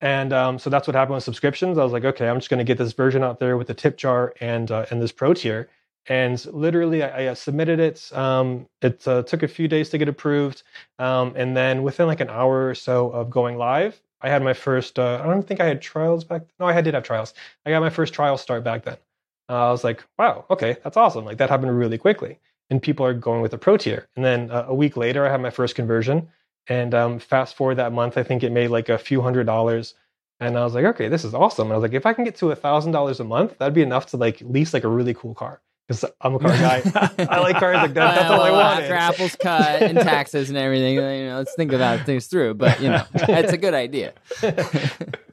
and 0.02 0.32
um, 0.32 0.58
so 0.58 0.70
that's 0.70 0.86
what 0.86 0.96
happened 0.96 1.14
with 1.14 1.24
subscriptions 1.24 1.78
i 1.78 1.84
was 1.84 1.92
like 1.92 2.04
okay 2.04 2.28
i'm 2.28 2.38
just 2.38 2.48
going 2.48 2.58
to 2.58 2.64
get 2.64 2.78
this 2.78 2.92
version 2.92 3.22
out 3.22 3.38
there 3.38 3.56
with 3.56 3.66
the 3.66 3.74
tip 3.74 3.96
jar 3.96 4.34
and 4.40 4.70
uh, 4.70 4.86
and 4.90 5.00
this 5.00 5.12
pro 5.12 5.34
tier 5.34 5.68
And 6.06 6.44
literally, 6.46 7.02
I, 7.02 7.30
I 7.30 7.34
submitted 7.34 7.78
it. 7.78 8.10
Um, 8.16 8.66
it 8.80 9.06
uh, 9.06 9.22
took 9.22 9.42
a 9.42 9.48
few 9.48 9.68
days 9.68 9.90
to 9.90 9.98
get 9.98 10.08
approved, 10.08 10.62
um, 10.98 11.34
and 11.36 11.54
then 11.54 11.82
within 11.82 12.06
like 12.06 12.20
an 12.20 12.30
hour 12.30 12.68
or 12.68 12.74
so 12.74 13.10
of 13.10 13.28
going 13.28 13.58
live, 13.58 14.00
I 14.22 14.30
had 14.30 14.42
my 14.42 14.54
first. 14.54 14.98
Uh, 14.98 15.20
I 15.22 15.26
don't 15.26 15.46
think 15.46 15.60
I 15.60 15.66
had 15.66 15.82
trials 15.82 16.24
back. 16.24 16.42
No, 16.58 16.66
I 16.66 16.80
did 16.80 16.94
have 16.94 17.04
trials. 17.04 17.34
I 17.66 17.70
got 17.70 17.80
my 17.80 17.90
first 17.90 18.14
trial 18.14 18.38
start 18.38 18.64
back 18.64 18.84
then. 18.84 18.96
Uh, 19.48 19.68
I 19.68 19.70
was 19.70 19.84
like, 19.84 20.02
wow, 20.18 20.46
okay, 20.48 20.76
that's 20.82 20.96
awesome. 20.96 21.24
Like 21.24 21.38
that 21.38 21.50
happened 21.50 21.76
really 21.76 21.98
quickly, 21.98 22.38
and 22.70 22.80
people 22.80 23.04
are 23.04 23.12
going 23.14 23.42
with 23.42 23.50
the 23.50 23.58
pro 23.58 23.76
tier. 23.76 24.08
And 24.16 24.24
then 24.24 24.50
uh, 24.50 24.66
a 24.68 24.74
week 24.74 24.96
later, 24.96 25.26
I 25.26 25.30
had 25.30 25.42
my 25.42 25.50
first 25.50 25.74
conversion. 25.74 26.28
And 26.68 26.94
um, 26.94 27.18
fast 27.18 27.56
forward 27.56 27.76
that 27.76 27.92
month, 27.92 28.16
I 28.16 28.22
think 28.22 28.42
it 28.42 28.52
made 28.52 28.68
like 28.68 28.88
a 28.88 28.98
few 28.98 29.20
hundred 29.20 29.44
dollars. 29.44 29.94
And 30.38 30.56
I 30.56 30.64
was 30.64 30.74
like, 30.74 30.84
okay, 30.84 31.08
this 31.08 31.24
is 31.24 31.34
awesome. 31.34 31.66
And 31.66 31.72
I 31.72 31.76
was 31.76 31.82
like, 31.82 31.92
if 31.92 32.06
I 32.06 32.12
can 32.12 32.24
get 32.24 32.36
to 32.36 32.50
a 32.50 32.56
thousand 32.56 32.92
dollars 32.92 33.20
a 33.20 33.24
month, 33.24 33.58
that'd 33.58 33.74
be 33.74 33.82
enough 33.82 34.06
to 34.06 34.16
like 34.16 34.40
lease 34.42 34.72
like 34.72 34.84
a 34.84 34.88
really 34.88 35.14
cool 35.14 35.34
car. 35.34 35.60
Because 35.88 36.04
I'm 36.20 36.36
a 36.36 36.38
car 36.38 36.50
guy. 36.50 36.82
I 37.28 37.40
like 37.40 37.56
cars 37.56 37.78
like 37.78 37.94
that. 37.94 38.14
That's 38.14 38.30
all 38.30 38.42
I 38.42 38.52
want. 38.52 38.82
After 38.82 38.94
Apple's 38.94 39.34
cut 39.34 39.82
and 39.82 39.98
taxes 40.00 40.48
and 40.48 40.56
everything, 40.56 40.94
you 40.94 41.00
know, 41.00 41.38
let's 41.38 41.54
think 41.56 41.72
about 41.72 42.06
things 42.06 42.28
through. 42.28 42.54
But 42.54 42.80
you 42.80 42.90
know, 42.90 43.04
it's 43.12 43.52
a 43.52 43.58
good 43.58 43.74
idea. 43.74 44.12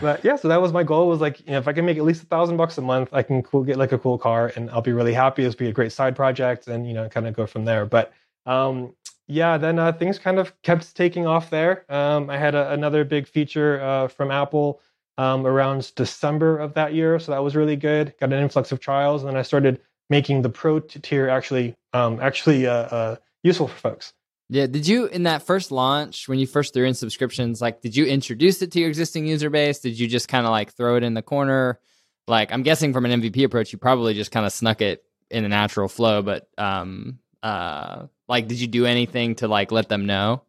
but 0.00 0.24
yeah, 0.24 0.36
so 0.36 0.48
that 0.48 0.60
was 0.60 0.72
my 0.72 0.82
goal. 0.82 1.08
Was 1.08 1.20
like, 1.20 1.40
you 1.40 1.52
know, 1.52 1.58
if 1.58 1.68
I 1.68 1.72
can 1.72 1.84
make 1.84 1.98
at 1.98 2.04
least 2.04 2.22
a 2.22 2.26
thousand 2.26 2.56
bucks 2.56 2.78
a 2.78 2.82
month, 2.82 3.10
I 3.12 3.22
can 3.22 3.42
cool, 3.42 3.64
get 3.64 3.76
like 3.76 3.92
a 3.92 3.98
cool 3.98 4.18
car, 4.18 4.52
and 4.56 4.70
I'll 4.70 4.82
be 4.82 4.92
really 4.92 5.12
happy. 5.12 5.44
It'll 5.44 5.56
be 5.56 5.68
a 5.68 5.72
great 5.72 5.92
side 5.92 6.16
project, 6.16 6.68
and 6.68 6.86
you 6.86 6.94
know, 6.94 7.08
kind 7.08 7.26
of 7.26 7.34
go 7.34 7.46
from 7.46 7.64
there. 7.64 7.84
But 7.84 8.12
um, 8.46 8.94
yeah, 9.28 9.58
then 9.58 9.78
uh, 9.78 9.92
things 9.92 10.18
kind 10.18 10.38
of 10.38 10.60
kept 10.62 10.96
taking 10.96 11.26
off 11.26 11.50
there. 11.50 11.84
Um, 11.92 12.30
I 12.30 12.38
had 12.38 12.54
a, 12.54 12.72
another 12.72 13.04
big 13.04 13.28
feature 13.28 13.80
uh, 13.80 14.08
from 14.08 14.30
Apple 14.30 14.80
um, 15.18 15.46
around 15.46 15.92
December 15.94 16.58
of 16.58 16.74
that 16.74 16.94
year, 16.94 17.18
so 17.18 17.32
that 17.32 17.42
was 17.42 17.54
really 17.54 17.76
good. 17.76 18.14
Got 18.18 18.32
an 18.32 18.42
influx 18.42 18.72
of 18.72 18.80
trials, 18.80 19.22
and 19.22 19.30
then 19.30 19.36
I 19.36 19.42
started 19.42 19.80
making 20.08 20.42
the 20.42 20.50
pro 20.50 20.80
tier 20.80 21.28
actually 21.28 21.76
um, 21.92 22.18
actually 22.20 22.66
uh, 22.66 22.72
uh, 22.72 23.16
useful 23.42 23.68
for 23.68 23.76
folks. 23.76 24.14
Yeah, 24.52 24.66
did 24.66 24.86
you 24.86 25.06
in 25.06 25.22
that 25.22 25.44
first 25.44 25.72
launch 25.72 26.28
when 26.28 26.38
you 26.38 26.46
first 26.46 26.74
threw 26.74 26.84
in 26.84 26.92
subscriptions? 26.92 27.62
Like, 27.62 27.80
did 27.80 27.96
you 27.96 28.04
introduce 28.04 28.60
it 28.60 28.70
to 28.72 28.80
your 28.80 28.90
existing 28.90 29.26
user 29.26 29.48
base? 29.48 29.78
Did 29.78 29.98
you 29.98 30.06
just 30.06 30.28
kind 30.28 30.44
of 30.44 30.50
like 30.50 30.74
throw 30.74 30.96
it 30.96 31.02
in 31.02 31.14
the 31.14 31.22
corner? 31.22 31.80
Like, 32.28 32.52
I'm 32.52 32.62
guessing 32.62 32.92
from 32.92 33.06
an 33.06 33.22
MVP 33.22 33.44
approach, 33.44 33.72
you 33.72 33.78
probably 33.78 34.12
just 34.12 34.30
kind 34.30 34.44
of 34.44 34.52
snuck 34.52 34.82
it 34.82 35.04
in 35.30 35.46
a 35.46 35.48
natural 35.48 35.88
flow, 35.88 36.20
but 36.20 36.50
um, 36.58 37.18
uh, 37.42 38.08
like, 38.28 38.46
did 38.46 38.60
you 38.60 38.66
do 38.66 38.84
anything 38.84 39.36
to 39.36 39.48
like 39.48 39.72
let 39.72 39.88
them 39.88 40.04
know? 40.04 40.42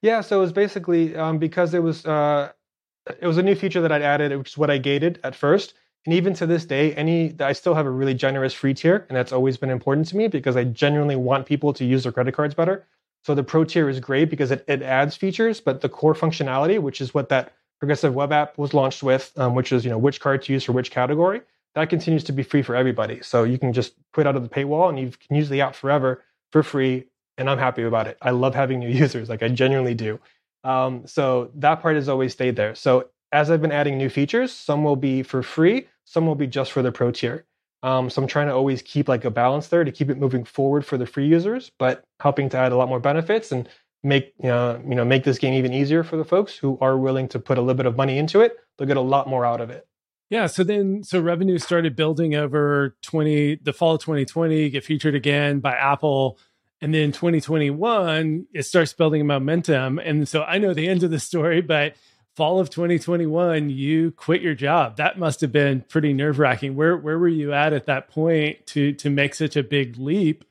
Yeah, 0.00 0.22
so 0.22 0.38
it 0.38 0.40
was 0.40 0.54
basically 0.54 1.14
um, 1.14 1.36
because 1.36 1.74
it 1.74 1.82
was 1.82 2.06
uh, 2.06 2.52
it 3.20 3.26
was 3.26 3.36
a 3.36 3.42
new 3.42 3.54
feature 3.54 3.82
that 3.82 3.92
I'd 3.92 4.00
added, 4.00 4.34
which 4.38 4.52
is 4.52 4.56
what 4.56 4.70
I 4.70 4.78
gated 4.78 5.20
at 5.22 5.34
first. 5.34 5.74
And 6.06 6.14
even 6.14 6.32
to 6.32 6.46
this 6.46 6.64
day, 6.64 6.94
any 6.94 7.36
I 7.38 7.52
still 7.52 7.74
have 7.74 7.84
a 7.84 7.90
really 7.90 8.14
generous 8.14 8.54
free 8.54 8.72
tier, 8.72 9.04
and 9.10 9.16
that's 9.18 9.32
always 9.32 9.58
been 9.58 9.68
important 9.68 10.08
to 10.08 10.16
me 10.16 10.28
because 10.28 10.56
I 10.56 10.64
genuinely 10.64 11.16
want 11.16 11.44
people 11.44 11.74
to 11.74 11.84
use 11.84 12.04
their 12.04 12.12
credit 12.12 12.32
cards 12.32 12.54
better. 12.54 12.86
So 13.22 13.34
the 13.34 13.42
pro 13.42 13.64
tier 13.64 13.88
is 13.88 14.00
great 14.00 14.30
because 14.30 14.50
it, 14.50 14.64
it 14.66 14.82
adds 14.82 15.16
features, 15.16 15.60
but 15.60 15.80
the 15.80 15.88
core 15.88 16.14
functionality, 16.14 16.80
which 16.80 17.00
is 17.00 17.12
what 17.12 17.28
that 17.28 17.52
progressive 17.78 18.14
web 18.14 18.32
app 18.32 18.56
was 18.58 18.74
launched 18.74 19.02
with, 19.02 19.32
um, 19.36 19.54
which 19.54 19.72
is 19.72 19.84
you 19.84 19.90
know 19.90 19.98
which 19.98 20.20
card 20.20 20.42
to 20.42 20.52
use 20.52 20.64
for 20.64 20.72
which 20.72 20.90
category, 20.90 21.42
that 21.74 21.90
continues 21.90 22.24
to 22.24 22.32
be 22.32 22.42
free 22.42 22.62
for 22.62 22.74
everybody. 22.74 23.20
So 23.22 23.44
you 23.44 23.58
can 23.58 23.72
just 23.72 23.94
quit 24.12 24.26
out 24.26 24.36
of 24.36 24.42
the 24.42 24.48
paywall 24.48 24.88
and 24.88 24.98
you 24.98 25.10
can 25.10 25.36
use 25.36 25.48
the 25.48 25.60
app 25.60 25.74
forever 25.74 26.24
for 26.50 26.62
free 26.62 27.06
and 27.38 27.48
I'm 27.48 27.58
happy 27.58 27.82
about 27.82 28.06
it. 28.06 28.18
I 28.20 28.30
love 28.30 28.54
having 28.54 28.78
new 28.80 28.88
users, 29.04 29.28
like 29.28 29.42
I 29.42 29.48
genuinely 29.48 29.94
do. 29.94 30.20
Um, 30.62 31.06
so 31.06 31.50
that 31.54 31.80
part 31.80 31.96
has 31.96 32.08
always 32.08 32.32
stayed 32.32 32.56
there. 32.56 32.74
So 32.74 33.08
as 33.32 33.50
I've 33.50 33.62
been 33.62 33.72
adding 33.72 33.96
new 33.96 34.10
features, 34.10 34.52
some 34.52 34.84
will 34.84 34.96
be 34.96 35.22
for 35.22 35.42
free, 35.42 35.88
some 36.04 36.26
will 36.26 36.34
be 36.34 36.46
just 36.46 36.72
for 36.72 36.82
the 36.82 36.92
pro 36.92 37.10
tier. 37.10 37.46
Um, 37.82 38.10
so 38.10 38.20
I'm 38.22 38.28
trying 38.28 38.48
to 38.48 38.54
always 38.54 38.82
keep 38.82 39.08
like 39.08 39.24
a 39.24 39.30
balance 39.30 39.68
there 39.68 39.84
to 39.84 39.92
keep 39.92 40.10
it 40.10 40.18
moving 40.18 40.44
forward 40.44 40.84
for 40.84 40.98
the 40.98 41.06
free 41.06 41.26
users, 41.26 41.70
but 41.78 42.04
helping 42.20 42.48
to 42.50 42.58
add 42.58 42.72
a 42.72 42.76
lot 42.76 42.88
more 42.88 43.00
benefits 43.00 43.52
and 43.52 43.68
make 44.02 44.34
you 44.42 44.48
know, 44.48 44.82
you 44.86 44.94
know 44.94 45.04
make 45.04 45.24
this 45.24 45.38
game 45.38 45.54
even 45.54 45.72
easier 45.72 46.02
for 46.02 46.16
the 46.16 46.24
folks 46.24 46.56
who 46.56 46.78
are 46.80 46.96
willing 46.96 47.28
to 47.28 47.38
put 47.38 47.58
a 47.58 47.60
little 47.60 47.74
bit 47.74 47.86
of 47.86 47.96
money 47.96 48.18
into 48.18 48.40
it. 48.40 48.56
They'll 48.76 48.88
get 48.88 48.96
a 48.96 49.02
lot 49.02 49.28
more 49.28 49.44
out 49.46 49.60
of 49.60 49.70
it. 49.70 49.86
Yeah. 50.30 50.46
So 50.46 50.62
then, 50.62 51.02
so 51.02 51.20
revenue 51.20 51.58
started 51.58 51.96
building 51.96 52.36
over 52.36 52.96
20, 53.02 53.56
the 53.56 53.72
fall 53.72 53.96
of 53.96 54.00
2020, 54.00 54.70
get 54.70 54.84
featured 54.84 55.16
again 55.16 55.58
by 55.58 55.72
Apple. 55.72 56.38
And 56.80 56.94
then 56.94 57.10
2021, 57.12 58.46
it 58.54 58.62
starts 58.62 58.92
building 58.92 59.26
momentum. 59.26 59.98
And 59.98 60.28
so 60.28 60.42
I 60.44 60.58
know 60.58 60.72
the 60.72 60.88
end 60.88 61.02
of 61.02 61.10
the 61.10 61.18
story, 61.18 61.60
but 61.60 61.94
fall 62.36 62.60
of 62.60 62.70
2021, 62.70 63.70
you 63.70 64.12
quit 64.12 64.42
your 64.42 64.54
job. 64.54 64.96
That 64.96 65.18
must 65.18 65.40
have 65.40 65.52
been 65.52 65.82
pretty 65.82 66.12
nerve 66.12 66.38
wracking. 66.38 66.76
Where 66.76 66.96
where 66.96 67.18
were 67.18 67.28
you 67.28 67.52
at 67.52 67.72
at 67.72 67.86
that 67.86 68.08
point 68.08 68.66
to 68.68 68.92
to 68.94 69.10
make 69.10 69.34
such 69.34 69.56
a 69.56 69.62
big 69.62 69.98
leap 69.98 70.44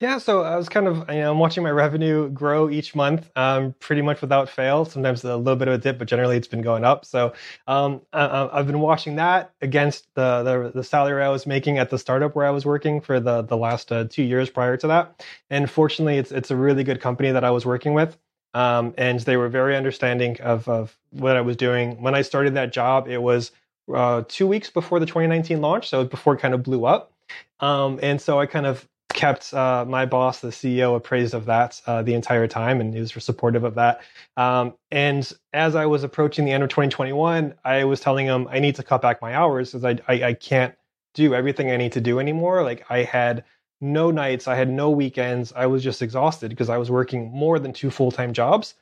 yeah, 0.00 0.16
so 0.16 0.42
I 0.44 0.56
was 0.56 0.70
kind 0.70 0.88
of, 0.88 1.06
you 1.10 1.16
know, 1.16 1.32
I'm 1.32 1.38
watching 1.38 1.62
my 1.62 1.70
revenue 1.70 2.30
grow 2.30 2.70
each 2.70 2.94
month, 2.94 3.30
um, 3.36 3.74
pretty 3.80 4.00
much 4.00 4.22
without 4.22 4.48
fail. 4.48 4.86
Sometimes 4.86 5.22
a 5.24 5.36
little 5.36 5.56
bit 5.56 5.68
of 5.68 5.74
a 5.74 5.78
dip, 5.78 5.98
but 5.98 6.08
generally 6.08 6.38
it's 6.38 6.48
been 6.48 6.62
going 6.62 6.86
up. 6.86 7.04
So 7.04 7.34
um, 7.66 8.00
I, 8.14 8.48
have 8.54 8.66
been 8.66 8.80
watching 8.80 9.16
that 9.16 9.52
against 9.60 10.06
the, 10.14 10.42
the, 10.42 10.72
the 10.74 10.84
salary 10.84 11.22
I 11.22 11.28
was 11.28 11.46
making 11.46 11.76
at 11.76 11.90
the 11.90 11.98
startup 11.98 12.34
where 12.34 12.46
I 12.46 12.50
was 12.50 12.64
working 12.64 13.02
for 13.02 13.20
the 13.20 13.42
the 13.42 13.58
last 13.58 13.92
uh, 13.92 14.04
two 14.08 14.22
years 14.22 14.48
prior 14.48 14.78
to 14.78 14.86
that. 14.86 15.22
And 15.50 15.70
fortunately, 15.70 16.16
it's 16.16 16.32
it's 16.32 16.50
a 16.50 16.56
really 16.56 16.82
good 16.82 17.02
company 17.02 17.30
that 17.30 17.44
I 17.44 17.50
was 17.50 17.66
working 17.66 17.92
with, 17.92 18.16
um, 18.54 18.94
and 18.98 19.20
they 19.20 19.36
were 19.36 19.48
very 19.48 19.76
understanding 19.76 20.40
of 20.40 20.68
of 20.68 20.96
what 21.10 21.36
I 21.36 21.40
was 21.40 21.56
doing. 21.56 22.00
When 22.02 22.14
I 22.14 22.22
started 22.22 22.54
that 22.54 22.72
job, 22.72 23.08
it 23.08 23.22
was 23.22 23.52
uh, 23.92 24.22
two 24.28 24.46
weeks 24.46 24.70
before 24.70 25.00
the 25.00 25.06
2019 25.06 25.60
launch, 25.60 25.88
so 25.88 26.04
before 26.04 26.34
it 26.34 26.40
kind 26.40 26.54
of 26.54 26.62
blew 26.62 26.84
up. 26.84 27.12
Um, 27.60 27.98
and 28.02 28.20
so 28.20 28.40
I 28.40 28.46
kind 28.46 28.66
of 28.66 28.88
kept 29.12 29.52
uh, 29.52 29.84
my 29.86 30.06
boss, 30.06 30.40
the 30.40 30.48
CEO, 30.48 30.96
appraised 30.96 31.34
of 31.34 31.46
that 31.46 31.80
uh, 31.86 32.02
the 32.02 32.14
entire 32.14 32.46
time, 32.46 32.80
and 32.80 32.94
he 32.94 33.00
was 33.00 33.12
supportive 33.22 33.64
of 33.64 33.74
that. 33.74 34.00
Um, 34.36 34.74
and 34.90 35.30
as 35.52 35.74
I 35.74 35.86
was 35.86 36.04
approaching 36.04 36.44
the 36.44 36.52
end 36.52 36.62
of 36.62 36.70
2021, 36.70 37.54
I 37.64 37.84
was 37.84 38.00
telling 38.00 38.26
him 38.26 38.48
I 38.50 38.60
need 38.60 38.76
to 38.76 38.82
cut 38.82 39.02
back 39.02 39.20
my 39.20 39.34
hours 39.34 39.72
because 39.72 39.84
I, 39.84 39.98
I, 40.12 40.28
I 40.28 40.34
can't 40.34 40.74
do 41.14 41.34
everything 41.34 41.70
I 41.70 41.76
need 41.76 41.92
to 41.92 42.00
do 42.00 42.20
anymore. 42.20 42.62
Like 42.62 42.84
I 42.88 43.02
had 43.02 43.44
no 43.80 44.10
nights, 44.10 44.46
I 44.46 44.54
had 44.54 44.68
no 44.68 44.90
weekends. 44.90 45.52
I 45.54 45.66
was 45.66 45.82
just 45.82 46.02
exhausted 46.02 46.50
because 46.50 46.68
I 46.68 46.76
was 46.76 46.90
working 46.90 47.30
more 47.32 47.58
than 47.58 47.72
two 47.72 47.90
full 47.90 48.10
time 48.10 48.32
jobs, 48.32 48.74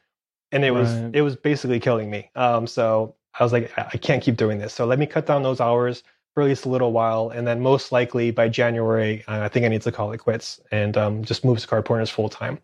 and 0.52 0.64
it 0.64 0.72
was 0.72 0.92
right. 0.92 1.14
it 1.14 1.22
was 1.22 1.36
basically 1.36 1.80
killing 1.80 2.10
me. 2.10 2.30
Um, 2.34 2.66
so 2.66 3.14
I 3.38 3.44
was 3.44 3.52
like, 3.52 3.72
I 3.76 3.96
can't 3.98 4.22
keep 4.22 4.36
doing 4.36 4.58
this. 4.58 4.72
So 4.72 4.86
let 4.86 4.98
me 4.98 5.06
cut 5.06 5.26
down 5.26 5.42
those 5.42 5.60
hours 5.60 6.02
for 6.34 6.42
at 6.42 6.48
least 6.48 6.66
a 6.66 6.68
little 6.68 6.92
while, 6.92 7.30
and 7.30 7.46
then 7.46 7.60
most 7.60 7.92
likely 7.92 8.30
by 8.30 8.48
January, 8.48 9.24
uh, 9.28 9.40
I 9.40 9.48
think 9.48 9.64
I 9.64 9.68
need 9.68 9.82
to 9.82 9.92
call 9.92 10.12
it 10.12 10.18
quits 10.18 10.60
and 10.70 10.96
um, 10.96 11.24
just 11.24 11.44
move 11.44 11.58
to 11.58 11.66
CardPointers 11.66 12.10
full 12.10 12.28
time. 12.28 12.58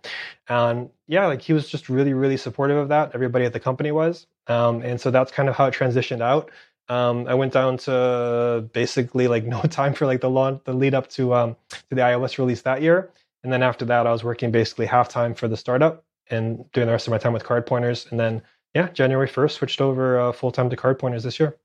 And 0.49 0.91
yeah, 1.07 1.27
like 1.27 1.43
he 1.43 1.53
was 1.53 1.69
just 1.69 1.89
really, 1.89 2.15
really 2.15 2.37
supportive 2.37 2.77
of 2.77 2.89
that. 2.89 3.13
Everybody 3.15 3.45
at 3.45 3.53
the 3.53 3.61
company 3.61 3.93
was, 3.93 4.27
um, 4.49 4.83
and 4.83 5.01
so 5.01 5.11
that's 5.11 5.33
kind 5.33 5.49
of 5.49 5.57
how 5.57 5.67
it 5.67 5.75
transitioned 5.75 6.21
out. 6.21 6.51
Um, 6.89 7.27
I 7.27 7.35
went 7.35 7.53
down 7.53 7.79
to 7.79 8.69
basically 8.73 9.29
like 9.29 9.45
no 9.57 9.63
time 9.63 9.95
for 9.95 10.07
like 10.07 10.21
the 10.21 10.31
launch, 10.31 10.63
the 10.65 10.73
lead 10.73 10.95
up 10.95 11.09
to 11.11 11.35
um, 11.35 11.57
to 11.71 11.95
the 11.95 12.03
iOS 12.03 12.39
release 12.39 12.63
that 12.63 12.83
year, 12.83 13.11
and 13.43 13.53
then 13.53 13.63
after 13.63 13.85
that, 13.87 14.07
I 14.07 14.13
was 14.13 14.25
working 14.25 14.51
basically 14.51 14.87
half 14.87 15.09
time 15.09 15.35
for 15.35 15.49
the 15.49 15.57
startup 15.57 16.05
and 16.31 16.71
doing 16.73 16.87
the 16.87 16.93
rest 16.93 17.07
of 17.07 17.11
my 17.11 17.19
time 17.19 17.33
with 17.33 17.45
CardPointers, 17.45 18.11
and 18.11 18.19
then 18.19 18.43
yeah, 18.75 18.89
January 18.89 19.29
first 19.29 19.57
switched 19.57 19.81
over 19.81 20.19
uh, 20.19 20.33
full 20.33 20.51
time 20.51 20.71
to 20.71 20.77
CardPointers 20.77 21.23
this 21.23 21.39
year. 21.39 21.57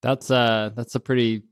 That's 0.00 0.30
uh 0.30 0.70
that's 0.74 0.94
a 0.94 1.00
pretty 1.00 1.42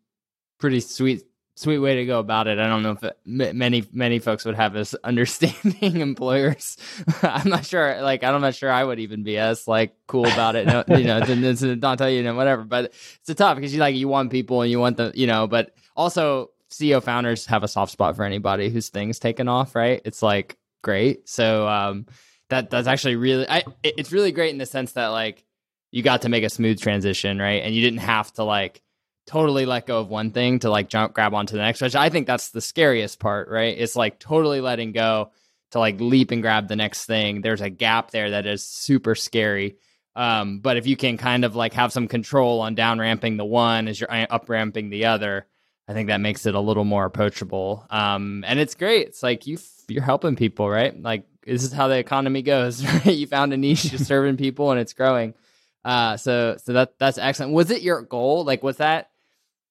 pretty 0.59 0.81
sweet 0.81 1.25
sweet 1.61 1.79
way 1.79 1.97
to 1.97 2.07
go 2.07 2.19
about 2.19 2.47
it. 2.47 2.59
I 2.59 2.67
don't 2.67 2.83
know 2.83 2.93
if 2.93 3.05
it, 3.05 3.19
many 3.27 3.85
many 3.93 4.19
folks 4.19 4.45
would 4.45 4.55
have 4.55 4.75
as 4.77 4.95
understanding 5.05 6.01
employers. 6.01 6.77
I'm 7.23 7.49
not 7.49 7.67
sure. 7.67 8.01
Like 8.01 8.25
I'm 8.25 8.41
not 8.41 8.55
sure 8.55 8.73
I 8.73 8.83
would 8.83 8.99
even 8.99 9.23
be 9.23 9.37
as 9.37 9.69
like 9.69 9.95
cool 10.07 10.27
about 10.27 10.57
it. 10.57 10.67
No, 10.67 10.85
you 10.97 11.05
know, 11.05 11.21
it's, 11.23 11.63
it's 11.63 11.83
not 11.83 11.99
tell 11.99 12.11
you 12.11 12.23
know 12.23 12.35
whatever. 12.35 12.65
But 12.65 12.87
it's 13.21 13.29
a 13.29 13.35
tough 13.35 13.57
because 13.57 13.75
you 13.75 13.81
like 13.81 13.95
you 13.95 14.09
want 14.09 14.31
people 14.31 14.63
and 14.63 14.71
you 14.71 14.81
want 14.81 14.97
the 14.97 15.13
you 15.15 15.27
know, 15.27 15.47
but 15.47 15.75
also 15.95 16.51
CEO 16.71 17.03
founders 17.03 17.47
have 17.47 17.63
a 17.63 17.69
soft 17.69 17.93
spot 17.93 18.17
for 18.17 18.25
anybody 18.25 18.71
whose 18.71 18.89
things 18.89 19.19
taken 19.19 19.47
off. 19.47 19.75
Right? 19.75 20.01
It's 20.05 20.23
like 20.23 20.57
great. 20.83 21.29
So 21.29 21.69
um, 21.69 22.07
that 22.49 22.71
that's 22.71 22.89
actually 22.89 23.17
really 23.17 23.49
I 23.49 23.65
it's 23.83 24.13
really 24.13 24.33
great 24.33 24.51
in 24.51 24.59
the 24.59 24.67
sense 24.67 24.93
that 24.93 25.09
like 25.09 25.45
you 25.91 26.03
got 26.03 26.23
to 26.23 26.29
make 26.29 26.45
a 26.45 26.51
smooth 26.51 26.81
transition, 26.81 27.39
right? 27.39 27.63
And 27.63 27.75
you 27.75 27.83
didn't 27.83 28.01
have 28.01 28.33
to 28.35 28.45
like 28.45 28.81
totally 29.31 29.65
let 29.67 29.87
go 29.87 30.01
of 30.01 30.09
one 30.09 30.33
thing 30.33 30.59
to 30.59 30.69
like 30.71 30.89
jump 30.89 31.15
grab 31.15 31.35
onto 31.35 31.53
the 31.53 31.63
next 31.63 31.81
which 31.81 31.95
i 31.95 32.09
think 32.09 32.27
that's 32.27 32.51
the 32.51 32.61
scariest 32.61 33.21
part 33.21 33.49
right? 33.49 33.77
It's 33.79 33.97
like 33.97 34.19
totally 34.19 34.61
letting 34.61 34.93
go 34.93 35.31
to 35.71 35.79
like 35.79 36.01
leap 36.01 36.31
and 36.31 36.43
grab 36.43 36.69
the 36.69 36.77
next 36.77 37.07
thing. 37.07 37.43
There's 37.43 37.61
a 37.61 37.71
gap 37.71 38.11
there 38.11 38.31
that 38.31 38.47
is 38.47 38.65
super 38.65 39.15
scary. 39.15 39.77
Um, 40.17 40.59
but 40.59 40.77
if 40.77 40.87
you 40.87 40.97
can 40.97 41.17
kind 41.17 41.45
of 41.45 41.55
like 41.55 41.73
have 41.75 41.93
some 41.93 42.09
control 42.09 42.61
on 42.61 42.75
down 42.75 42.99
ramping 42.99 43.37
the 43.37 43.45
one 43.45 43.87
as 43.87 44.01
you're 44.01 44.13
uh, 44.13 44.27
up 44.29 44.49
ramping 44.49 44.91
the 44.91 45.05
other 45.07 45.47
i 45.87 45.93
think 45.93 46.09
that 46.09 46.21
makes 46.21 46.47
it 46.47 46.55
a 46.55 46.61
little 46.61 46.85
more 46.85 47.05
approachable. 47.05 47.87
Um, 47.91 48.45
and 48.47 48.59
it's 48.61 48.75
great. 48.75 49.09
It's 49.09 49.23
like 49.23 49.47
you 49.47 49.59
you're 49.89 50.03
helping 50.03 50.37
people 50.37 50.69
right? 50.69 51.01
Like 51.01 51.25
this 51.45 51.65
is 51.65 51.73
how 51.73 51.89
the 51.89 51.99
economy 51.99 52.43
goes 52.43 52.85
right? 52.87 53.07
You 53.07 53.27
found 53.27 53.53
a 53.53 53.57
niche 53.57 53.93
you're 53.93 53.99
serving 54.13 54.37
people 54.37 54.71
and 54.71 54.81
it's 54.81 54.93
growing. 54.93 55.35
Uh, 55.85 56.17
so 56.17 56.57
so 56.63 56.75
that 56.75 56.99
that's 56.99 57.19
excellent. 57.19 57.53
Was 57.53 57.71
it 57.71 57.83
your 57.83 58.03
goal? 58.03 58.45
Like 58.45 58.63
was 58.63 58.79
that 58.79 59.10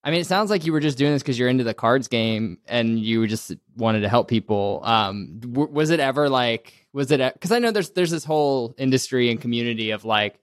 I 0.04 0.12
mean, 0.12 0.22
it 0.22 0.28
sounds 0.28 0.50
like 0.50 0.66
you 0.66 0.72
were 0.72 0.80
just 0.80 0.98
doing 0.98 1.12
this 1.12 1.22
because 1.22 1.38
you're 1.38 1.50
into 1.50 1.64
the 1.64 1.74
cards 1.74 2.08
game 2.08 2.60
and 2.68 3.00
you 3.00 3.28
just 3.28 3.54
wanted 3.76 4.02
to 4.02 4.10
help 4.10 4.28
people. 4.30 4.82
Um, 4.84 5.40
w- 5.40 5.70
was 5.70 5.90
it 5.90 6.00
ever 6.00 6.30
like, 6.30 6.88
was 6.94 7.12
it, 7.12 7.34
because 7.34 7.52
I 7.52 7.60
know 7.60 7.72
there's, 7.72 7.90
there's 7.92 8.12
this 8.12 8.24
whole 8.24 8.74
industry 8.78 9.30
and 9.30 9.42
community 9.42 9.92
of 9.92 10.06
like, 10.06 10.40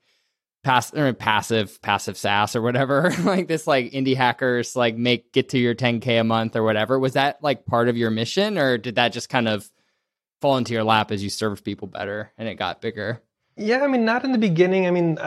pass 0.63 0.93
or 0.93 1.13
passive 1.13 1.81
passive 1.81 2.17
SaaS 2.17 2.53
or 2.53 2.61
whatever 2.61 3.13
like 3.23 3.47
this 3.47 3.67
like 3.67 3.91
indie 3.91 4.17
hackers 4.17 4.75
like 4.75 4.97
make 4.97 5.31
get 5.31 5.49
to 5.49 5.57
your 5.57 5.73
10k 5.73 6.19
a 6.19 6.23
month 6.25 6.57
or 6.57 6.63
whatever. 6.63 6.99
Was 6.99 7.13
that 7.13 7.41
like 7.41 7.65
part 7.65 7.87
of 7.87 7.95
your 7.95 8.09
mission 8.11 8.57
or 8.57 8.77
did 8.77 8.95
that 8.95 9.13
just 9.13 9.29
kind 9.29 9.47
of 9.47 9.69
fall 10.41 10.57
into 10.57 10.73
your 10.73 10.83
lap 10.83 11.11
as 11.11 11.23
you 11.23 11.29
served 11.29 11.63
people 11.63 11.87
better 11.87 12.33
and 12.37 12.49
it 12.49 12.55
got 12.55 12.81
bigger? 12.81 13.21
Yeah 13.55 13.83
i 13.83 13.87
mean 13.87 14.03
not 14.03 14.25
in 14.25 14.33
the 14.33 14.37
beginning. 14.37 14.87
I 14.87 14.91
mean 14.91 15.17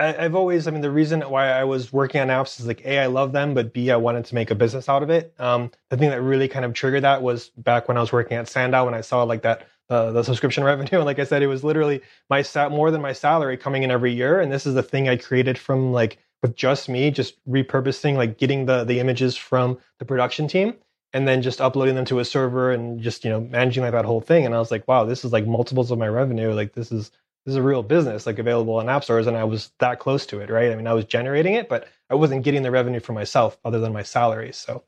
I've 0.00 0.34
always, 0.34 0.66
I 0.66 0.70
mean, 0.70 0.80
the 0.80 0.90
reason 0.90 1.20
why 1.22 1.48
I 1.50 1.64
was 1.64 1.92
working 1.92 2.20
on 2.22 2.28
apps 2.28 2.58
is 2.58 2.66
like, 2.66 2.84
A, 2.86 3.00
I 3.00 3.06
love 3.06 3.32
them, 3.32 3.54
but 3.54 3.72
B, 3.74 3.90
I 3.90 3.96
wanted 3.96 4.24
to 4.26 4.34
make 4.34 4.50
a 4.50 4.54
business 4.54 4.88
out 4.88 5.02
of 5.02 5.10
it. 5.10 5.34
Um, 5.38 5.70
the 5.90 5.96
thing 5.98 6.10
that 6.10 6.22
really 6.22 6.48
kind 6.48 6.64
of 6.64 6.72
triggered 6.72 7.04
that 7.04 7.22
was 7.22 7.50
back 7.50 7.86
when 7.86 7.98
I 7.98 8.00
was 8.00 8.12
working 8.12 8.38
at 8.38 8.48
Sandow 8.48 8.84
when 8.86 8.94
I 8.94 9.02
saw 9.02 9.24
like 9.24 9.42
that 9.42 9.66
uh, 9.90 10.12
the 10.12 10.22
subscription 10.22 10.64
revenue. 10.66 10.98
And 10.98 11.04
like 11.04 11.18
I 11.18 11.24
said, 11.24 11.42
it 11.42 11.48
was 11.48 11.64
literally 11.64 12.00
my 12.30 12.42
sat 12.42 12.70
more 12.72 12.90
than 12.90 13.02
my 13.02 13.12
salary 13.12 13.56
coming 13.58 13.82
in 13.82 13.90
every 13.90 14.12
year. 14.12 14.40
And 14.40 14.50
this 14.50 14.66
is 14.66 14.74
the 14.74 14.82
thing 14.82 15.08
I 15.08 15.16
created 15.16 15.58
from 15.58 15.92
like 15.92 16.18
with 16.42 16.56
just 16.56 16.88
me, 16.88 17.10
just 17.10 17.34
repurposing, 17.48 18.16
like 18.16 18.38
getting 18.38 18.66
the 18.66 18.84
the 18.84 19.00
images 19.00 19.36
from 19.36 19.78
the 19.98 20.06
production 20.06 20.48
team 20.48 20.74
and 21.12 21.28
then 21.28 21.42
just 21.42 21.60
uploading 21.60 21.94
them 21.96 22.04
to 22.06 22.20
a 22.20 22.24
server 22.24 22.70
and 22.70 23.02
just 23.02 23.24
you 23.24 23.30
know 23.30 23.40
managing 23.40 23.82
like 23.82 23.92
that 23.92 24.06
whole 24.06 24.20
thing. 24.22 24.46
And 24.46 24.54
I 24.54 24.58
was 24.58 24.70
like, 24.70 24.88
wow, 24.88 25.04
this 25.04 25.24
is 25.24 25.32
like 25.32 25.46
multiples 25.46 25.90
of 25.90 25.98
my 25.98 26.08
revenue. 26.08 26.52
Like 26.54 26.72
this 26.72 26.90
is 26.92 27.10
this 27.44 27.52
is 27.52 27.56
a 27.56 27.62
real 27.62 27.82
business 27.82 28.26
like 28.26 28.38
available 28.38 28.74
on 28.74 28.88
app 28.88 29.04
stores 29.04 29.26
and 29.26 29.36
i 29.36 29.44
was 29.44 29.70
that 29.78 29.98
close 29.98 30.26
to 30.26 30.40
it 30.40 30.50
right 30.50 30.70
i 30.72 30.74
mean 30.74 30.86
i 30.86 30.92
was 30.92 31.04
generating 31.04 31.54
it 31.54 31.68
but 31.68 31.88
i 32.10 32.14
wasn't 32.14 32.42
getting 32.42 32.62
the 32.62 32.70
revenue 32.70 33.00
for 33.00 33.12
myself 33.12 33.58
other 33.64 33.80
than 33.80 33.92
my 33.92 34.02
salary 34.02 34.52
so 34.52 34.82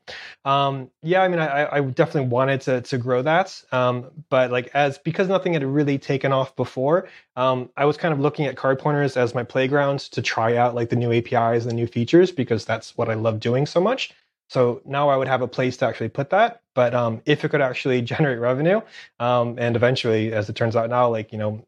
um, 0.45 0.89
yeah 1.01 1.21
i 1.21 1.27
mean 1.27 1.39
I, 1.39 1.77
I, 1.77 1.81
definitely 1.81 2.29
wanted 2.29 2.61
to, 2.61 2.81
to 2.81 2.97
grow 2.97 3.21
that 3.21 3.61
um, 3.71 4.05
but 4.29 4.51
like 4.51 4.69
as 4.73 4.97
because 4.97 5.27
nothing 5.27 5.53
had 5.53 5.63
really 5.63 5.97
taken 5.97 6.31
off 6.31 6.55
before 6.55 7.07
um, 7.35 7.69
i 7.77 7.85
was 7.85 7.97
kind 7.97 8.13
of 8.13 8.19
looking 8.19 8.45
at 8.45 8.55
CardPointers 8.55 9.17
as 9.17 9.33
my 9.33 9.43
playground 9.43 9.99
to 9.99 10.21
try 10.21 10.55
out 10.55 10.75
like 10.75 10.89
the 10.89 10.95
new 10.95 11.11
apis 11.11 11.63
and 11.63 11.71
the 11.71 11.75
new 11.75 11.87
features 11.87 12.31
because 12.31 12.65
that's 12.65 12.97
what 12.97 13.09
i 13.09 13.13
love 13.13 13.39
doing 13.39 13.65
so 13.65 13.81
much 13.81 14.13
so 14.49 14.83
now 14.85 15.09
I 15.09 15.17
would 15.17 15.27
have 15.27 15.41
a 15.41 15.47
place 15.47 15.77
to 15.77 15.87
actually 15.87 16.09
put 16.09 16.29
that. 16.29 16.61
But 16.75 16.93
um, 16.93 17.23
if 17.25 17.43
it 17.43 17.49
could 17.49 17.61
actually 17.61 18.01
generate 18.13 18.39
revenue, 18.39 18.81
um, 19.19 19.55
and 19.57 19.75
eventually, 19.75 20.31
as 20.31 20.47
it 20.47 20.55
turns 20.55 20.75
out 20.75 20.89
now, 20.91 21.09
like 21.09 21.31
you 21.31 21.39
know, 21.39 21.65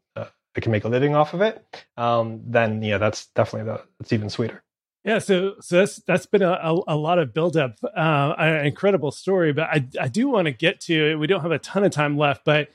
can 0.60 0.72
make 0.72 0.84
a 0.84 0.88
living 0.88 1.14
off 1.14 1.34
of 1.34 1.40
it, 1.40 1.64
um, 1.96 2.42
then 2.46 2.82
yeah, 2.82 2.98
that's 2.98 3.26
definitely 3.26 3.72
the 3.72 3.82
it's 4.00 4.12
even 4.12 4.30
sweeter. 4.30 4.62
Yeah, 5.04 5.20
so 5.20 5.54
so 5.60 5.76
that's 5.76 5.96
that's 5.98 6.26
been 6.26 6.42
a, 6.42 6.50
a, 6.50 6.80
a 6.88 6.96
lot 6.96 7.18
of 7.18 7.32
buildup, 7.32 7.76
uh, 7.84 8.34
an 8.38 8.66
incredible 8.66 9.12
story. 9.12 9.52
But 9.52 9.68
I 9.70 9.86
I 10.00 10.08
do 10.08 10.28
want 10.28 10.46
to 10.46 10.52
get 10.52 10.80
to 10.82 11.12
it. 11.12 11.14
We 11.14 11.28
don't 11.28 11.42
have 11.42 11.52
a 11.52 11.58
ton 11.58 11.84
of 11.84 11.92
time 11.92 12.18
left, 12.18 12.44
but 12.44 12.68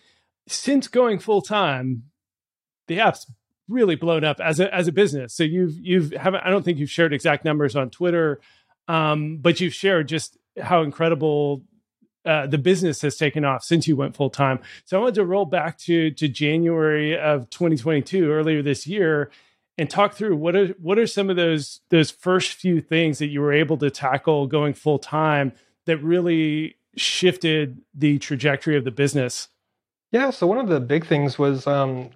since 0.48 0.88
going 0.88 1.20
full 1.20 1.42
time, 1.42 2.04
the 2.88 3.02
app's 3.02 3.30
really 3.68 3.96
blown 3.96 4.24
up 4.24 4.40
as 4.40 4.60
a 4.60 4.74
as 4.74 4.88
a 4.88 4.92
business. 4.92 5.34
So 5.34 5.44
you've 5.44 5.78
you've 5.78 6.12
haven't 6.14 6.44
I 6.46 6.50
don't 6.50 6.64
think 6.64 6.78
you've 6.78 6.90
shared 6.90 7.14
exact 7.14 7.44
numbers 7.44 7.76
on 7.76 7.90
Twitter, 7.90 8.40
um, 8.88 9.38
but 9.38 9.60
you've 9.60 9.74
shared 9.74 10.08
just 10.08 10.38
how 10.62 10.84
incredible 10.84 11.64
uh, 12.26 12.48
the 12.48 12.58
business 12.58 13.02
has 13.02 13.16
taken 13.16 13.44
off 13.44 13.64
since 13.64 13.88
you 13.88 13.96
went 13.96 14.16
full 14.16 14.30
time. 14.30 14.60
So 14.86 14.98
I 14.98 15.00
wanted 15.02 15.16
to 15.16 15.26
roll 15.26 15.46
back 15.46 15.78
to 15.80 16.12
to 16.12 16.28
January 16.28 17.18
of 17.18 17.50
2022, 17.50 18.32
earlier 18.32 18.62
this 18.62 18.86
year, 18.86 19.32
and 19.78 19.90
talk 19.90 20.14
through 20.14 20.36
what 20.36 20.56
are 20.56 20.68
what 20.80 21.00
are 21.00 21.08
some 21.08 21.30
of 21.30 21.36
those 21.36 21.82
those 21.90 22.12
first 22.12 22.54
few 22.54 22.82
things 22.82 23.20
that 23.20 23.28
you 23.28 23.42
were 23.42 23.54
able 23.54 23.78
to 23.78 23.90
tackle 23.90 24.48
going 24.48 24.74
full 24.74 25.00
time 25.00 25.54
that 25.86 25.98
really 25.98 26.76
shifted 26.96 27.82
the 27.94 28.20
trajectory 28.20 28.78
of 28.78 28.84
the 28.84 28.92
business. 28.92 29.48
Yeah, 30.12 30.30
so 30.30 30.46
one 30.46 30.58
of 30.58 30.68
the 30.68 30.80
big 30.80 31.06
things 31.06 31.40
was 31.40 31.66
um, 31.66 32.10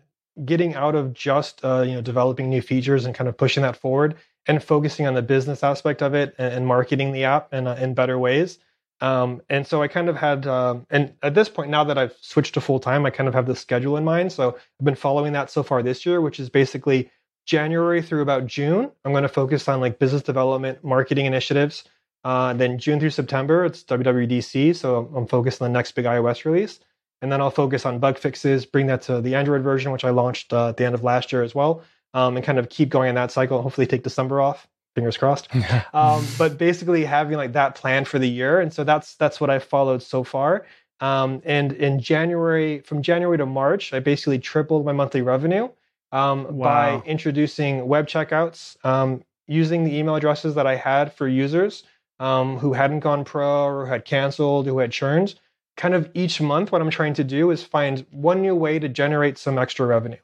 getting 0.44 0.76
out 0.76 0.96
of 0.96 1.13
just 1.13 1.63
uh, 1.63 1.82
you 1.82 1.94
know 1.94 2.02
developing 2.02 2.50
new 2.50 2.62
features 2.62 3.06
and 3.06 3.15
kind 3.15 3.28
of 3.28 3.38
pushing 3.38 3.63
that 3.63 3.78
forward 3.78 4.15
and 4.48 4.63
focusing 4.63 5.08
on 5.08 5.13
the 5.13 5.22
business 5.22 5.63
aspect 5.63 6.02
of 6.02 6.13
it 6.13 6.36
and, 6.38 6.54
and 6.54 6.68
marketing 6.68 7.12
the 7.12 7.24
app 7.24 7.54
in, 7.54 7.68
uh, 7.68 7.76
in 7.76 7.94
better 7.94 8.20
ways. 8.20 8.60
Um, 9.06 9.44
and 9.50 9.68
so 9.68 9.84
I 9.84 9.88
kind 9.88 10.10
of 10.10 10.15
had, 10.15 10.48
uh, 10.48 10.78
and 10.89 11.13
at 11.22 11.36
this 11.36 11.48
point, 11.48 11.70
now 11.70 11.84
that 11.84 11.96
I've 11.96 12.15
switched 12.22 12.56
to 12.56 12.62
full 12.62 12.80
time, 12.80 13.06
I 13.06 13.12
kind 13.12 13.28
of 13.28 13.36
have 13.36 13.46
the 13.46 13.56
schedule 13.56 13.98
in 13.98 14.04
mind. 14.04 14.32
So 14.32 14.56
I've 14.56 14.86
been 14.86 14.96
following 14.96 15.32
that 15.34 15.52
so 15.52 15.62
far 15.62 15.84
this 15.84 16.08
year, 16.08 16.22
which 16.22 16.39
is 16.39 16.50
basically 16.50 17.12
January 17.46 18.02
through 18.02 18.24
about 18.24 18.48
June. 18.48 18.89
I'm 19.06 19.12
going 19.12 19.22
to 19.22 19.30
focus 19.30 19.68
on 19.68 19.80
like 19.80 20.00
business 20.00 20.24
development, 20.24 20.84
marketing 20.84 21.28
initiatives. 21.28 21.84
Uh, 22.24 22.54
then 22.54 22.80
June 22.80 23.00
through 23.00 23.12
September, 23.12 23.63
it's 23.65 23.84
WWDC. 23.84 24.76
So 24.76 25.08
I'm 25.15 25.28
focused 25.28 25.62
on 25.62 25.72
the 25.72 25.78
next 25.78 25.91
big 25.91 26.06
iOS 26.06 26.44
release. 26.44 26.80
And 27.22 27.32
then 27.32 27.41
I'll 27.41 27.52
focus 27.52 27.86
on 27.86 28.00
bug 28.00 28.18
fixes, 28.18 28.65
bring 28.65 28.88
that 28.88 29.04
to 29.04 29.22
the 29.22 29.36
Android 29.36 29.62
version, 29.62 29.91
which 29.91 30.04
I 30.04 30.10
launched 30.10 30.52
uh, 30.52 30.70
at 30.70 30.78
the 30.78 30.86
end 30.86 30.96
of 30.96 31.04
last 31.04 31.32
year 31.32 31.44
as 31.44 31.54
well, 31.54 31.84
um, 32.15 32.38
and 32.38 32.44
kind 32.44 32.58
of 32.58 32.70
keep 32.70 32.89
going 32.89 33.10
in 33.10 33.15
that 33.15 33.32
cycle. 33.32 33.62
Hopefully, 33.62 33.86
take 33.86 34.02
December 34.02 34.41
off 34.41 34.68
fingers 34.95 35.17
crossed. 35.17 35.49
um, 35.93 36.25
but 36.38 36.58
basically 36.58 37.05
having 37.05 37.38
like 37.38 37.53
that 37.53 37.75
plan 37.75 38.05
for 38.05 38.17
the 38.17 38.29
year, 38.29 38.60
and 38.62 38.73
so 38.73 38.84
that's 38.84 39.15
that's 39.15 39.39
what 39.39 39.49
I've 39.49 39.63
followed 39.63 40.01
so 40.01 40.23
far. 40.23 40.65
Um, 41.01 41.41
and 41.45 41.73
in 41.73 41.99
January, 41.99 42.79
from 42.79 43.01
January 43.01 43.38
to 43.38 43.45
March, 43.45 43.93
I 43.93 43.99
basically 43.99 44.39
tripled 44.39 44.86
my 44.86 44.93
monthly 44.93 45.21
revenue 45.21 45.69
um, 46.12 46.58
wow. 46.58 47.01
by 47.01 47.05
introducing 47.05 47.88
web 47.88 48.08
checkouts, 48.08 48.77
um, 48.86 49.23
using 49.47 49.84
the 49.84 49.95
email 49.95 50.15
addresses 50.15 50.55
that 50.55 50.65
I 50.65 50.75
had 50.75 51.13
for 51.13 51.27
users 51.27 51.84
um, 52.19 52.58
who 52.58 52.73
hadn't 52.73 53.01
gone 53.01 53.25
pro 53.25 53.65
or 53.65 53.86
had 53.86 54.05
canceled, 54.05 54.67
who 54.67 54.79
had 54.79 54.91
churned. 54.91 55.36
Kind 55.75 55.93
of 55.93 56.10
each 56.13 56.39
month, 56.39 56.71
what 56.71 56.81
I'm 56.81 56.89
trying 56.89 57.13
to 57.15 57.23
do 57.23 57.51
is 57.51 57.62
find 57.62 58.05
one 58.12 58.41
new 58.41 58.55
way 58.55 58.79
to 58.79 58.88
generate 58.88 59.38
some 59.38 59.58
extra 59.58 59.86
revenue. 59.86 60.17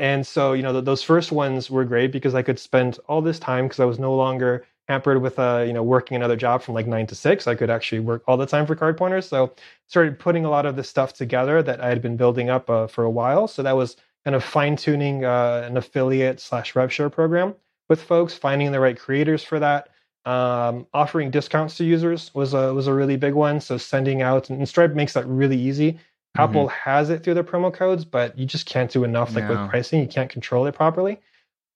And 0.00 0.26
so, 0.26 0.54
you 0.54 0.62
know, 0.62 0.72
th- 0.72 0.86
those 0.86 1.02
first 1.02 1.30
ones 1.30 1.70
were 1.70 1.84
great 1.84 2.10
because 2.10 2.34
I 2.34 2.40
could 2.40 2.58
spend 2.58 2.98
all 3.06 3.20
this 3.20 3.38
time 3.38 3.66
because 3.66 3.80
I 3.80 3.84
was 3.84 3.98
no 3.98 4.14
longer 4.14 4.64
hampered 4.88 5.20
with, 5.20 5.38
uh, 5.38 5.62
you 5.66 5.74
know, 5.74 5.82
working 5.82 6.16
another 6.16 6.36
job 6.36 6.62
from 6.62 6.74
like 6.74 6.86
nine 6.86 7.06
to 7.08 7.14
six. 7.14 7.46
I 7.46 7.54
could 7.54 7.68
actually 7.68 8.00
work 8.00 8.22
all 8.26 8.38
the 8.38 8.46
time 8.46 8.66
for 8.66 8.74
CardPointers. 8.74 9.24
So 9.28 9.54
started 9.88 10.18
putting 10.18 10.46
a 10.46 10.50
lot 10.50 10.64
of 10.64 10.74
the 10.74 10.82
stuff 10.82 11.12
together 11.12 11.62
that 11.62 11.82
I 11.82 11.90
had 11.90 12.00
been 12.00 12.16
building 12.16 12.48
up 12.48 12.70
uh, 12.70 12.86
for 12.86 13.04
a 13.04 13.10
while. 13.10 13.46
So 13.46 13.62
that 13.62 13.76
was 13.76 13.96
kind 14.24 14.34
of 14.34 14.42
fine 14.42 14.74
tuning 14.74 15.26
uh, 15.26 15.64
an 15.66 15.76
affiliate 15.76 16.40
slash 16.40 16.74
rev 16.74 16.90
share 16.90 17.10
program 17.10 17.54
with 17.90 18.02
folks, 18.02 18.32
finding 18.32 18.72
the 18.72 18.80
right 18.80 18.98
creators 18.98 19.44
for 19.44 19.58
that. 19.60 19.90
Um, 20.24 20.86
offering 20.94 21.30
discounts 21.30 21.76
to 21.76 21.84
users 21.84 22.34
was 22.34 22.54
a 22.54 22.72
was 22.72 22.86
a 22.86 22.94
really 22.94 23.16
big 23.16 23.34
one. 23.34 23.60
So 23.60 23.76
sending 23.76 24.22
out 24.22 24.48
and 24.48 24.66
Stripe 24.68 24.94
makes 24.94 25.12
that 25.12 25.26
really 25.26 25.58
easy. 25.58 25.98
Mm-hmm. 26.36 26.50
Apple 26.50 26.68
has 26.68 27.10
it 27.10 27.24
through 27.24 27.34
their 27.34 27.44
promo 27.44 27.72
codes, 27.72 28.04
but 28.04 28.38
you 28.38 28.46
just 28.46 28.66
can't 28.66 28.90
do 28.90 29.04
enough. 29.04 29.34
Like 29.34 29.44
no. 29.44 29.50
with 29.50 29.70
pricing, 29.70 30.00
you 30.00 30.08
can't 30.08 30.30
control 30.30 30.66
it 30.66 30.74
properly. 30.74 31.18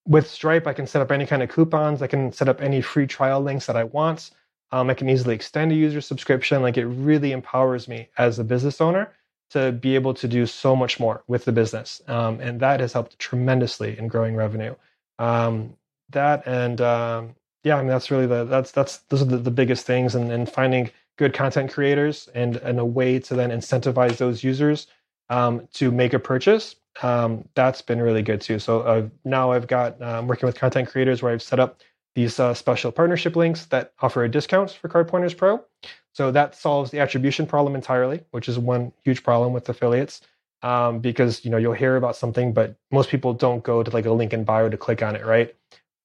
With 0.06 0.28
Stripe, 0.28 0.66
I 0.66 0.72
can 0.72 0.86
set 0.86 1.02
up 1.02 1.10
any 1.10 1.26
kind 1.26 1.42
of 1.42 1.48
coupons. 1.48 2.02
I 2.02 2.06
can 2.06 2.32
set 2.32 2.48
up 2.48 2.60
any 2.60 2.80
free 2.80 3.06
trial 3.06 3.40
links 3.40 3.66
that 3.66 3.76
I 3.76 3.84
want. 3.84 4.30
Um, 4.70 4.90
I 4.90 4.94
can 4.94 5.08
easily 5.08 5.34
extend 5.34 5.72
a 5.72 5.74
user 5.74 6.00
subscription. 6.00 6.62
Like 6.62 6.76
it 6.76 6.86
really 6.86 7.32
empowers 7.32 7.88
me 7.88 8.08
as 8.18 8.38
a 8.38 8.44
business 8.44 8.80
owner 8.80 9.12
to 9.50 9.72
be 9.72 9.94
able 9.94 10.14
to 10.14 10.28
do 10.28 10.46
so 10.46 10.74
much 10.74 10.98
more 10.98 11.22
with 11.26 11.44
the 11.44 11.52
business, 11.52 12.02
um, 12.08 12.40
and 12.40 12.58
that 12.60 12.80
has 12.80 12.92
helped 12.92 13.18
tremendously 13.18 13.96
in 13.98 14.08
growing 14.08 14.34
revenue. 14.34 14.74
Um, 15.18 15.76
that 16.10 16.46
and 16.46 16.80
um, 16.80 17.34
yeah, 17.62 17.76
I 17.76 17.78
mean 17.78 17.88
that's 17.88 18.10
really 18.10 18.26
the 18.26 18.44
that's 18.44 18.72
that's 18.72 18.98
those 19.08 19.22
are 19.22 19.26
the, 19.26 19.38
the 19.38 19.50
biggest 19.50 19.86
things, 19.86 20.14
and, 20.14 20.30
and 20.32 20.50
finding 20.50 20.90
good 21.16 21.32
content 21.32 21.72
creators 21.72 22.28
and, 22.34 22.56
and 22.56 22.78
a 22.78 22.84
way 22.84 23.18
to 23.20 23.34
then 23.34 23.50
incentivize 23.50 24.16
those 24.16 24.42
users 24.42 24.86
um, 25.30 25.68
to 25.74 25.90
make 25.90 26.12
a 26.12 26.18
purchase. 26.18 26.76
Um, 27.02 27.48
that's 27.54 27.82
been 27.82 28.00
really 28.00 28.22
good 28.22 28.40
too. 28.40 28.58
So 28.58 29.10
now 29.24 29.52
I've 29.52 29.66
got 29.66 30.00
um, 30.00 30.26
working 30.28 30.46
with 30.46 30.58
content 30.58 30.88
creators 30.88 31.22
where 31.22 31.32
I've 31.32 31.42
set 31.42 31.58
up 31.58 31.80
these 32.14 32.38
uh, 32.38 32.54
special 32.54 32.92
partnership 32.92 33.36
links 33.36 33.66
that 33.66 33.92
offer 34.00 34.24
a 34.24 34.28
discount 34.28 34.70
for 34.70 34.88
CardPointers 34.88 35.36
Pro. 35.36 35.64
So 36.12 36.30
that 36.30 36.54
solves 36.54 36.92
the 36.92 37.00
attribution 37.00 37.46
problem 37.46 37.74
entirely, 37.74 38.22
which 38.30 38.48
is 38.48 38.58
one 38.58 38.92
huge 39.04 39.24
problem 39.24 39.52
with 39.52 39.68
affiliates. 39.68 40.20
Um, 40.62 41.00
because 41.00 41.44
you 41.44 41.50
know 41.50 41.58
you'll 41.58 41.74
hear 41.74 41.96
about 41.96 42.16
something, 42.16 42.54
but 42.54 42.74
most 42.90 43.10
people 43.10 43.34
don't 43.34 43.62
go 43.62 43.82
to 43.82 43.90
like 43.90 44.06
a 44.06 44.12
link 44.12 44.32
in 44.32 44.44
bio 44.44 44.70
to 44.70 44.78
click 44.78 45.02
on 45.02 45.14
it, 45.14 45.26
right? 45.26 45.54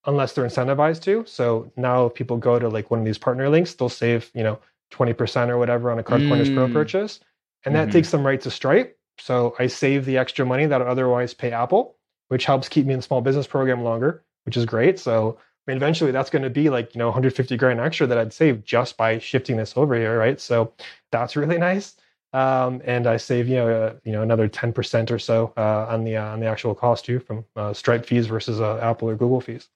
Unless 0.05 0.33
they're 0.33 0.43
incentivized 0.43 1.01
to. 1.03 1.23
So 1.25 1.71
now 1.77 2.07
if 2.07 2.13
people 2.13 2.35
go 2.35 2.59
to 2.59 2.67
like 2.67 2.91
one 2.91 2.99
of 2.99 3.05
these 3.05 3.17
partner 3.17 3.47
links, 3.47 3.73
they'll 3.73 3.87
save 3.87 4.29
you 4.33 4.43
know 4.43 4.59
20% 4.91 5.49
or 5.49 5.57
whatever 5.57 5.91
on 5.91 5.99
a 5.99 6.03
CardPointers 6.03 6.53
Pro 6.53 6.67
mm. 6.67 6.73
purchase. 6.73 7.19
And 7.65 7.75
that 7.75 7.89
mm-hmm. 7.89 7.91
takes 7.91 8.11
them 8.11 8.25
right 8.25 8.39
to 8.41 8.51
Stripe. 8.51 8.97
So 9.19 9.55
I 9.59 9.67
save 9.67 10.05
the 10.05 10.17
extra 10.17 10.45
money 10.45 10.65
that 10.65 10.81
I 10.81 10.85
would 10.85 10.91
otherwise 10.91 11.33
pay 11.33 11.51
Apple, 11.51 11.97
which 12.29 12.45
helps 12.45 12.69
keep 12.69 12.85
me 12.85 12.93
in 12.93 12.99
the 12.99 13.03
small 13.03 13.21
business 13.21 13.47
program 13.47 13.83
longer, 13.83 14.23
which 14.45 14.55
is 14.55 14.65
great. 14.65 14.99
So 14.99 15.37
I 15.39 15.71
mean, 15.71 15.77
eventually 15.77 16.11
that's 16.11 16.29
going 16.29 16.43
to 16.43 16.49
be 16.49 16.69
like, 16.69 16.95
you 16.95 16.99
know, 16.99 17.07
150 17.07 17.57
grand 17.57 17.79
extra 17.79 18.07
that 18.07 18.17
I'd 18.17 18.33
save 18.33 18.63
just 18.63 18.97
by 18.97 19.19
shifting 19.19 19.57
this 19.57 19.73
over 19.75 19.93
here, 19.95 20.17
right? 20.17 20.39
So 20.39 20.73
that's 21.11 21.35
really 21.35 21.57
nice. 21.57 21.95
Um, 22.31 22.81
and 22.85 23.07
I 23.07 23.17
save, 23.17 23.47
you 23.47 23.55
know, 23.55 23.69
uh, 23.69 23.93
you 24.03 24.11
know, 24.11 24.21
another 24.21 24.47
10% 24.47 25.11
or 25.11 25.19
so 25.19 25.51
uh, 25.57 25.87
on 25.89 26.03
the 26.03 26.17
uh, 26.17 26.25
on 26.25 26.39
the 26.39 26.45
actual 26.45 26.75
cost 26.75 27.05
too 27.05 27.19
from 27.19 27.43
uh, 27.55 27.73
Stripe 27.73 28.05
fees 28.05 28.27
versus 28.27 28.61
uh, 28.61 28.77
Apple 28.77 29.09
or 29.09 29.15
Google 29.15 29.41
fees. 29.41 29.67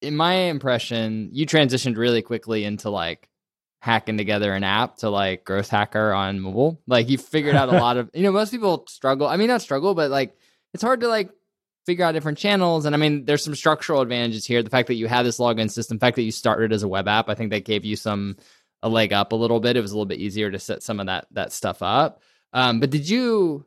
in 0.00 0.16
my 0.16 0.34
impression, 0.34 1.30
you 1.32 1.46
transitioned 1.46 1.96
really 1.96 2.22
quickly 2.22 2.64
into 2.64 2.90
like 2.90 3.28
hacking 3.80 4.16
together 4.16 4.52
an 4.52 4.64
app 4.64 4.96
to 4.98 5.10
like 5.10 5.44
growth 5.44 5.68
hacker 5.68 6.12
on 6.12 6.40
mobile. 6.40 6.80
Like 6.86 7.08
you 7.08 7.18
figured 7.18 7.54
out 7.54 7.68
a 7.68 7.78
lot 7.78 7.96
of, 7.96 8.10
you 8.14 8.22
know, 8.22 8.32
most 8.32 8.50
people 8.50 8.84
struggle. 8.88 9.26
I 9.26 9.36
mean, 9.36 9.48
not 9.48 9.62
struggle, 9.62 9.94
but 9.94 10.10
like 10.10 10.36
it's 10.74 10.82
hard 10.82 11.00
to 11.00 11.08
like 11.08 11.30
figure 11.86 12.04
out 12.04 12.12
different 12.12 12.38
channels. 12.38 12.84
And 12.84 12.94
I 12.94 12.98
mean, 12.98 13.24
there's 13.24 13.44
some 13.44 13.54
structural 13.54 14.02
advantages 14.02 14.44
here. 14.44 14.62
The 14.62 14.70
fact 14.70 14.88
that 14.88 14.94
you 14.94 15.06
have 15.06 15.24
this 15.24 15.38
login 15.38 15.70
system, 15.70 15.96
the 15.96 16.04
fact 16.04 16.16
that 16.16 16.22
you 16.22 16.32
started 16.32 16.72
as 16.72 16.82
a 16.82 16.88
web 16.88 17.08
app, 17.08 17.28
I 17.28 17.34
think 17.34 17.50
that 17.50 17.64
gave 17.64 17.84
you 17.84 17.96
some 17.96 18.36
a 18.82 18.88
leg 18.88 19.12
up 19.12 19.32
a 19.32 19.36
little 19.36 19.60
bit. 19.60 19.76
It 19.76 19.80
was 19.80 19.92
a 19.92 19.94
little 19.94 20.06
bit 20.06 20.18
easier 20.18 20.50
to 20.50 20.58
set 20.58 20.82
some 20.82 21.00
of 21.00 21.06
that 21.06 21.26
that 21.32 21.52
stuff 21.52 21.82
up. 21.82 22.20
Um, 22.52 22.80
but 22.80 22.90
did 22.90 23.08
you 23.08 23.64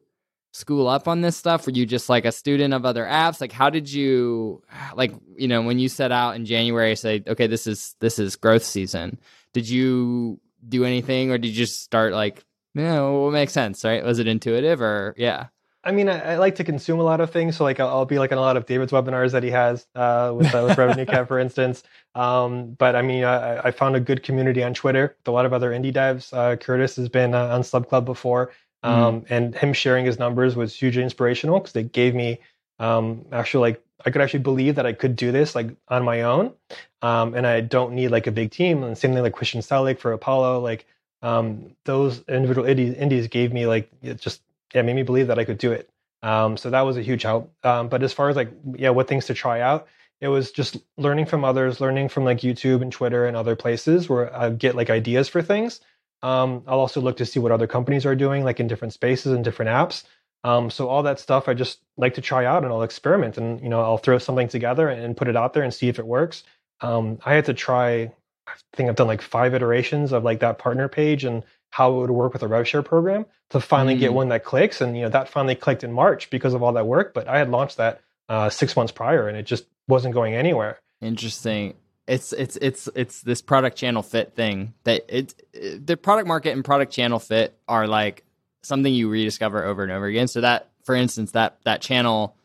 school 0.53 0.88
up 0.88 1.07
on 1.07 1.22
this 1.22 1.38
stuff? 1.38 1.66
Were 1.66 1.72
you 1.72 1.86
just 1.86 2.09
like 2.09 2.26
a 2.26 2.32
student 2.32 2.74
of 2.74 2.86
other 2.86 3.05
apps? 3.05 3.41
Like, 3.41 3.51
how 3.51 3.70
did 3.70 3.91
you 3.91 4.62
like 4.95 5.14
you 5.36 5.47
know 5.47 5.62
when 5.62 5.80
you 5.80 5.89
set 5.89 6.12
out 6.12 6.36
in 6.36 6.45
January, 6.45 6.95
say, 6.95 7.24
okay, 7.28 7.47
this 7.47 7.68
is 7.68 7.95
this 7.99 8.20
is 8.20 8.36
growth 8.36 8.64
season. 8.64 9.20
Did 9.54 9.70
you 9.70 10.39
do 10.68 10.86
anything, 10.86 11.32
or 11.32 11.38
did 11.38 11.49
you 11.49 11.54
just 11.54 11.84
start 11.84 12.14
like, 12.14 12.45
you 12.74 12.84
know, 12.84 13.22
what 13.22 13.34
makes 13.34 13.54
sense, 13.54 13.84
right? 13.84 14.04
Was 14.04 14.20
it 14.20 14.28
intuitive, 14.28 14.82
or 14.82 15.14
yeah? 15.18 15.47
I 15.84 15.91
mean, 15.91 16.10
I, 16.10 16.34
I, 16.34 16.38
like 16.38 16.56
to 16.56 16.64
consume 16.64 16.99
a 16.99 17.04
lot 17.04 17.22
of 17.22 17.32
things. 17.32 17.58
So, 17.58 17.64
like, 17.64 17.80
I'll, 17.80 17.88
I'll, 17.88 18.06
be 18.06 18.20
like 18.20 18.32
in 18.32 18.38
a 18.38 18.41
lot 18.41 18.56
of 18.56 18.68
David's 18.68 18.91
webinars 18.91 19.32
that 19.32 19.41
he 19.41 19.49
has 19.49 19.88
uh, 19.95 20.32
with, 20.36 20.54
uh, 20.54 20.66
with 20.68 20.78
RevenueCat, 20.78 21.28
for 21.28 21.39
instance. 21.39 21.84
Um, 22.14 22.74
but 22.74 22.95
I 22.95 23.02
mean, 23.02 23.24
I, 23.24 23.60
I, 23.60 23.72
found 23.72 23.95
a 23.95 23.99
good 23.99 24.22
community 24.22 24.64
on 24.64 24.74
Twitter 24.76 25.16
with 25.18 25.28
a 25.28 25.32
lot 25.32 25.45
of 25.45 25.54
other 25.54 25.72
indie 25.72 25.93
devs. 25.93 26.32
Uh, 26.34 26.56
Curtis 26.56 26.97
has 26.97 27.10
been 27.10 27.34
uh, 27.34 27.47
on 27.47 27.64
Sub 27.64 27.89
Club 27.89 28.06
before, 28.06 28.52
mm. 28.84 28.89
um, 28.89 29.22
mm. 29.22 29.26
and 29.32 29.56
him 29.56 29.74
sharing 29.74 30.06
his 30.06 30.20
numbers 30.20 30.56
was 30.56 30.76
hugely 30.76 31.02
inspirational 31.02 31.60
because 31.60 31.74
they 31.74 31.84
gave 31.84 32.14
me 32.14 32.39
um, 32.78 33.26
actually 33.32 33.72
like 33.72 33.84
I 34.06 34.12
could 34.12 34.22
actually 34.22 34.39
believe 34.41 34.76
that 34.76 34.86
I 34.86 34.93
could 34.93 35.16
do 35.16 35.32
this 35.32 35.56
like 35.56 35.70
on 35.88 36.04
my 36.04 36.22
own, 36.22 36.54
um, 37.02 37.34
and 37.34 37.45
I 37.47 37.62
don't 37.62 37.93
need 37.93 38.10
like 38.10 38.28
a 38.28 38.32
big 38.32 38.52
team. 38.52 38.84
And 38.84 38.97
same 38.97 39.14
thing 39.14 39.24
like 39.24 39.34
Christian 39.34 39.62
Selig 39.62 39.99
for 39.99 40.12
Apollo, 40.12 40.62
like 40.62 40.86
um, 41.22 41.76
those 41.86 42.24
individual 42.28 42.68
indies, 42.68 42.93
indies 42.95 43.28
gave 43.28 43.54
me 43.54 43.68
like 43.68 43.89
it 44.02 44.20
just 44.20 44.41
yeah, 44.74 44.82
made 44.82 44.95
me 44.95 45.04
believe 45.04 45.28
that 45.28 45.39
I 45.39 45.43
could 45.43 45.58
do 45.58 45.72
it. 45.72 45.89
Um, 46.24 46.58
so 46.58 46.70
that 46.70 46.82
was 46.82 46.97
a 46.97 47.02
huge 47.02 47.24
help. 47.24 47.52
Um, 47.64 47.89
but 47.89 48.04
as 48.04 48.14
far 48.14 48.30
as 48.30 48.36
like, 48.36 48.52
yeah, 48.76 48.89
what 48.89 49.08
things 49.08 49.26
to 49.26 49.34
try 49.34 49.62
out, 49.62 49.88
it 50.20 50.28
was 50.28 50.52
just 50.52 50.78
learning 50.97 51.26
from 51.26 51.43
others, 51.43 51.82
learning 51.82 52.10
from 52.10 52.26
like 52.26 52.39
YouTube 52.39 52.82
and 52.82 52.91
Twitter 52.91 53.26
and 53.26 53.36
other 53.36 53.56
places 53.56 54.08
where 54.08 54.36
I 54.36 54.49
get 54.52 54.76
like 54.76 54.89
ideas 54.89 55.28
for 55.28 55.41
things. 55.41 55.82
Um, 56.22 56.64
I'll 56.68 56.80
also 56.80 57.02
look 57.02 57.18
to 57.18 57.26
see 57.26 57.39
what 57.39 57.52
other 57.52 57.66
companies 57.66 58.06
are 58.06 58.16
doing, 58.16 58.43
like 58.43 58.60
in 58.60 58.68
different 58.68 58.93
spaces 58.93 59.34
and 59.34 59.43
different 59.43 59.70
apps. 59.70 60.04
Um, 60.44 60.70
so 60.70 60.89
all 60.89 61.04
that 61.04 61.20
stuff 61.20 61.48
I 61.48 61.54
just 61.54 61.80
like 61.98 62.16
to 62.16 62.22
try 62.22 62.46
out 62.46 62.64
and 62.64 62.74
I'll 62.74 62.82
experiment 62.82 63.38
and 63.38 63.62
you 63.62 63.70
know 63.70 63.82
I'll 63.82 63.98
throw 63.98 64.18
something 64.18 64.48
together 64.48 64.89
and 64.89 65.16
put 65.16 65.28
it 65.28 65.36
out 65.36 65.54
there 65.54 65.64
and 65.64 65.74
see 65.74 65.88
if 65.88 66.00
it 66.00 66.08
works. 66.08 66.44
Um, 66.82 67.20
I 67.26 67.36
had 67.36 67.46
to 67.46 67.54
try. 67.54 68.12
I 68.48 68.54
think 68.74 68.89
I've 68.89 68.96
done 68.96 69.08
like 69.08 69.22
five 69.22 69.54
iterations 69.54 70.12
of 70.12 70.24
like 70.24 70.39
that 70.39 70.58
partner 70.58 70.88
page 70.88 71.24
and 71.24 71.44
how 71.70 71.94
it 71.94 71.98
would 71.98 72.12
work 72.12 72.34
with 72.34 72.44
a 72.44 72.48
rev 72.48 72.68
share 72.68 72.82
program 72.82 73.26
to 73.52 73.60
finally 73.60 73.96
mm. 73.96 74.00
get 74.00 74.14
one 74.14 74.30
that 74.30 74.44
clicks. 74.44 74.82
And 74.82 74.96
you 74.96 75.04
know 75.04 75.10
that 75.10 75.30
finally 75.30 75.56
clicked 75.56 75.84
in 75.84 75.92
March 75.92 76.30
because 76.30 76.54
of 76.54 76.64
all 76.64 76.74
that 76.74 76.88
work. 76.88 77.14
But 77.14 77.28
I 77.28 77.38
had 77.38 77.50
launched 77.50 77.78
that 77.78 78.02
uh, 78.28 78.50
six 78.50 78.76
months 78.76 78.92
prior, 78.92 79.28
and 79.28 79.38
it 79.38 79.44
just 79.44 79.66
wasn't 79.88 80.14
going 80.14 80.34
anywhere. 80.34 80.80
Interesting. 81.02 81.76
It's 82.08 82.34
it's 82.34 82.58
it's 82.58 82.89
it's 82.96 83.22
this 83.22 83.42
product 83.42 83.78
channel 83.78 84.02
fit 84.02 84.34
thing 84.36 84.74
that 84.84 85.04
it, 85.08 85.36
it 85.54 85.86
the 85.86 85.96
product 85.96 86.28
market 86.28 86.52
and 86.52 86.66
product 86.66 86.92
channel 86.92 87.20
fit 87.20 87.56
are 87.68 87.88
like 87.88 88.24
something 88.64 88.93
you 88.93 89.09
rediscover 89.09 89.64
over 89.64 89.84
and 89.84 89.91
over 89.91 90.05
again. 90.05 90.28
So 90.28 90.41
that, 90.41 90.70
for 90.84 90.95
instance, 90.95 91.32
that 91.32 91.57
that 91.64 91.82
channel 91.82 92.36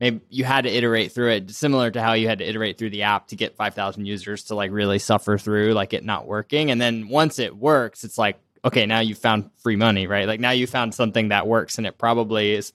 maybe 0.00 0.20
you 0.28 0.44
had 0.44 0.62
to 0.64 0.70
iterate 0.70 1.12
through 1.12 1.30
it 1.30 1.50
similar 1.50 1.90
to 1.90 2.02
how 2.02 2.14
you 2.14 2.26
had 2.28 2.38
to 2.38 2.48
iterate 2.48 2.78
through 2.78 2.90
the 2.90 3.02
app 3.02 3.28
to 3.28 3.36
get 3.36 3.56
5000 3.56 4.04
users 4.04 4.44
to 4.44 4.54
like 4.54 4.72
really 4.72 4.98
suffer 4.98 5.38
through 5.38 5.74
like 5.74 5.92
it 5.92 6.04
not 6.04 6.26
working 6.26 6.72
and 6.72 6.80
then 6.80 7.08
once 7.08 7.38
it 7.38 7.56
works 7.56 8.02
it's 8.02 8.18
like 8.18 8.40
okay, 8.64 8.86
now 8.86 9.00
you 9.00 9.14
found 9.14 9.50
free 9.58 9.76
money, 9.76 10.06
right? 10.06 10.26
Like 10.26 10.40
now 10.40 10.50
you 10.50 10.66
found 10.66 10.94
something 10.94 11.28
that 11.28 11.46
works 11.46 11.78
and 11.78 11.86
it 11.86 11.98
probably 11.98 12.52
is, 12.52 12.72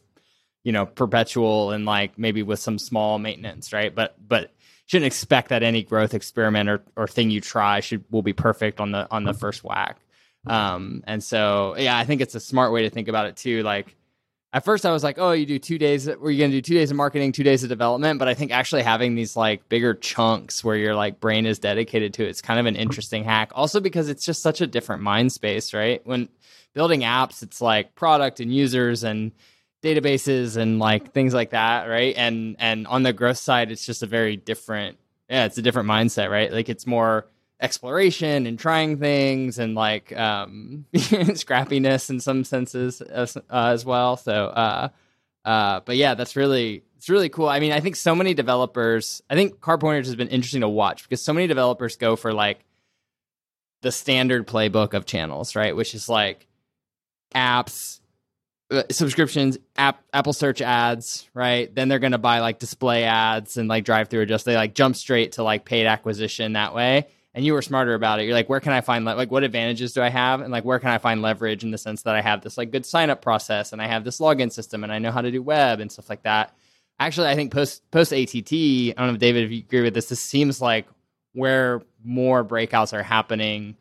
you 0.64 0.72
know, 0.72 0.86
perpetual 0.86 1.72
and 1.72 1.86
like 1.86 2.18
maybe 2.18 2.44
with 2.44 2.60
some 2.60 2.78
small 2.78 3.20
maintenance, 3.20 3.72
right? 3.72 3.94
But 3.94 4.16
but 4.26 4.52
shouldn't 4.86 5.08
expect 5.08 5.50
that 5.50 5.64
any 5.64 5.84
growth 5.84 6.14
experiment 6.14 6.70
or, 6.70 6.82
or 6.96 7.08
thing 7.08 7.30
you 7.30 7.42
try 7.42 7.80
should 7.80 8.04
will 8.10 8.22
be 8.22 8.34
perfect 8.34 8.80
on 8.80 8.92
the 8.92 9.08
on 9.12 9.24
the 9.24 9.34
first 9.34 9.64
whack. 9.64 9.98
Um, 10.50 11.04
and 11.08 11.24
so 11.24 11.76
yeah, 11.78 11.98
I 11.98 12.06
think 12.06 12.22
it's 12.22 12.36
a 12.36 12.40
smart 12.40 12.72
way 12.72 12.84
to 12.84 12.90
think 12.90 13.08
about 13.08 13.28
it 13.28 13.36
too. 13.36 13.64
Like 13.64 13.96
at 14.54 14.64
first 14.64 14.86
I 14.86 14.92
was 14.92 15.04
like, 15.04 15.18
oh, 15.20 15.32
you 15.34 15.46
do 15.46 15.60
two 15.60 15.78
days, 15.78 16.08
were 16.08 16.32
you 16.32 16.40
going 16.40 16.52
to 16.52 16.58
do 16.58 16.62
two 16.62 16.74
days 16.74 16.90
of 16.90 16.98
marketing, 16.98 17.32
two 17.32 17.44
days 17.44 17.64
of 17.64 17.70
development? 17.70 18.18
But 18.18 18.28
I 18.28 18.34
think 18.34 18.52
actually 18.52 18.84
having 18.84 19.16
these 19.16 19.36
like 19.36 19.68
bigger 19.70 19.94
chunks 19.94 20.64
where 20.64 20.76
your 20.76 20.96
like 20.96 21.20
brain 21.20 21.46
is 21.46 21.60
dedicated 21.60 22.14
to 22.16 22.26
it, 22.26 22.30
it's 22.30 22.42
kind 22.42 22.60
of 22.60 22.66
an 22.66 22.76
interesting 22.76 23.24
hack. 23.24 23.52
Also 23.56 23.80
because 23.80 24.10
it's 24.10 24.26
just 24.26 24.42
such 24.42 24.62
a 24.62 24.68
different 24.68 25.04
mind 25.04 25.32
space, 25.32 25.74
right? 25.74 26.06
When 26.06 26.30
building 26.74 27.02
apps, 27.02 27.44
it's 27.44 27.62
like 27.62 27.96
product 27.96 28.40
and 28.40 28.54
users 28.54 29.04
and 29.04 29.32
databases 29.84 30.58
and 30.58 30.80
like 30.80 31.12
things 31.12 31.34
like 31.34 31.52
that, 31.52 31.88
right? 31.88 32.16
And 32.18 32.56
and 32.60 32.88
on 32.88 33.04
the 33.04 33.14
growth 33.14 33.38
side, 33.38 33.72
it's 33.72 33.86
just 33.86 34.02
a 34.02 34.08
very 34.08 34.38
different, 34.38 34.98
yeah, 35.30 35.46
it's 35.46 35.58
a 35.58 35.62
different 35.62 35.90
mindset, 35.90 36.32
right? 36.32 36.52
Like 36.52 36.70
it's 36.70 36.88
more 36.88 37.28
exploration 37.60 38.46
and 38.46 38.60
trying 38.60 38.98
things 38.98 39.58
and 39.60 39.76
like 39.76 40.16
um, 40.18 40.86
scrappiness 40.94 42.10
in 42.10 42.20
some 42.20 42.44
senses 42.44 43.02
as, 43.02 43.38
uh, 43.38 43.42
as 43.50 43.86
well. 43.86 44.18
So, 44.18 44.48
uh, 44.48 44.90
uh, 45.46 45.80
but 45.86 45.96
yeah, 45.98 46.14
that's 46.14 46.36
really 46.36 46.84
it's 46.98 47.10
really 47.10 47.30
cool. 47.30 47.48
I 47.48 47.60
mean, 47.60 47.72
I 47.72 47.80
think 47.80 47.96
so 47.96 48.16
many 48.16 48.34
developers. 48.34 49.22
I 49.30 49.36
think 49.36 49.60
CardPointers 49.60 50.06
has 50.06 50.16
been 50.16 50.28
interesting 50.28 50.62
to 50.62 50.70
watch 50.70 51.04
because 51.04 51.24
so 51.24 51.34
many 51.34 51.48
developers 51.48 51.96
go 51.96 52.16
for 52.16 52.34
like 52.34 52.60
the 53.82 53.92
standard 53.92 54.48
playbook 54.48 54.94
of 54.94 55.06
channels, 55.06 55.56
right? 55.56 55.76
Which 55.76 55.94
is 55.94 56.10
like 56.10 56.48
apps, 57.36 58.00
uh, 58.72 58.84
subscriptions, 58.92 59.58
app, 59.78 60.04
Apple 60.12 60.34
search 60.34 60.62
ads, 60.62 61.30
right? 61.34 61.74
Then 61.74 61.88
they're 61.88 62.00
going 62.00 62.12
to 62.14 62.18
buy 62.18 62.40
like 62.40 62.60
display 62.60 63.04
ads 63.04 63.58
and 63.58 63.70
like 63.70 63.86
drive 63.86 64.10
through 64.10 64.22
adjust. 64.22 64.46
They 64.46 64.56
like 64.56 64.74
jump 64.74 64.96
straight 64.96 65.34
to 65.34 65.44
like 65.44 65.66
paid 65.66 65.86
acquisition 65.86 66.54
that 66.54 66.74
way 66.74 67.08
and 67.38 67.46
you 67.46 67.54
were 67.54 67.62
smarter 67.62 67.94
about 67.94 68.20
it. 68.20 68.24
You're 68.24 68.34
like, 68.34 68.50
where 68.50 68.60
can 68.60 68.74
I 68.74 68.82
find 68.82 69.06
le- 69.06 69.14
like 69.14 69.30
what 69.30 69.44
advantages 69.44 69.94
do 69.94 70.02
I 70.02 70.10
have, 70.10 70.42
and 70.42 70.52
like 70.52 70.66
where 70.66 70.80
can 70.80 70.90
I 70.90 70.98
find 70.98 71.22
leverage 71.22 71.64
in 71.64 71.70
the 71.70 71.78
sense 71.78 72.02
that 72.02 72.16
I 72.16 72.22
have 72.22 72.42
this 72.42 72.58
like 72.58 72.72
good 72.72 72.84
sign 72.84 73.12
up 73.12 73.22
process 73.22 73.74
and 73.74 73.80
I 73.80 73.86
have 73.86 74.04
this 74.04 74.20
login 74.20 74.52
system 74.52 74.84
and 74.84 74.92
I 74.92 74.98
know 74.98 75.12
how 75.12 75.22
to 75.22 75.30
do 75.30 75.44
web 75.44 75.80
and 75.80 75.92
stuff 75.92 76.10
like 76.10 76.24
that. 76.24 76.56
Actually, 77.00 77.28
I 77.28 77.36
think 77.36 77.54
post 77.54 77.84
post 77.92 78.12
ATT, 78.12 78.52
I 78.52 78.94
don't 78.98 79.08
know, 79.08 79.14
if 79.14 79.20
David, 79.20 79.44
if 79.44 79.52
you 79.52 79.60
agree 79.60 79.84
with 79.84 79.94
this. 79.94 80.10
This 80.10 80.20
seems 80.20 80.60
like 80.62 80.88
where 81.34 81.84
more 82.04 82.44
breakouts 82.44 82.92
are 82.92 83.04
happening 83.04 83.78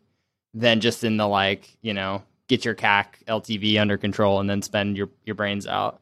than 0.52 0.80
just 0.80 1.02
in 1.02 1.16
the 1.16 1.26
like 1.26 1.78
you 1.80 1.94
know 1.94 2.22
get 2.48 2.62
your 2.62 2.74
CAC 2.74 3.24
LTV 3.26 3.80
under 3.80 3.96
control 3.96 4.38
and 4.38 4.50
then 4.50 4.60
spend 4.60 4.98
your 4.98 5.08
your 5.24 5.34
brains 5.34 5.66
out. 5.66 5.98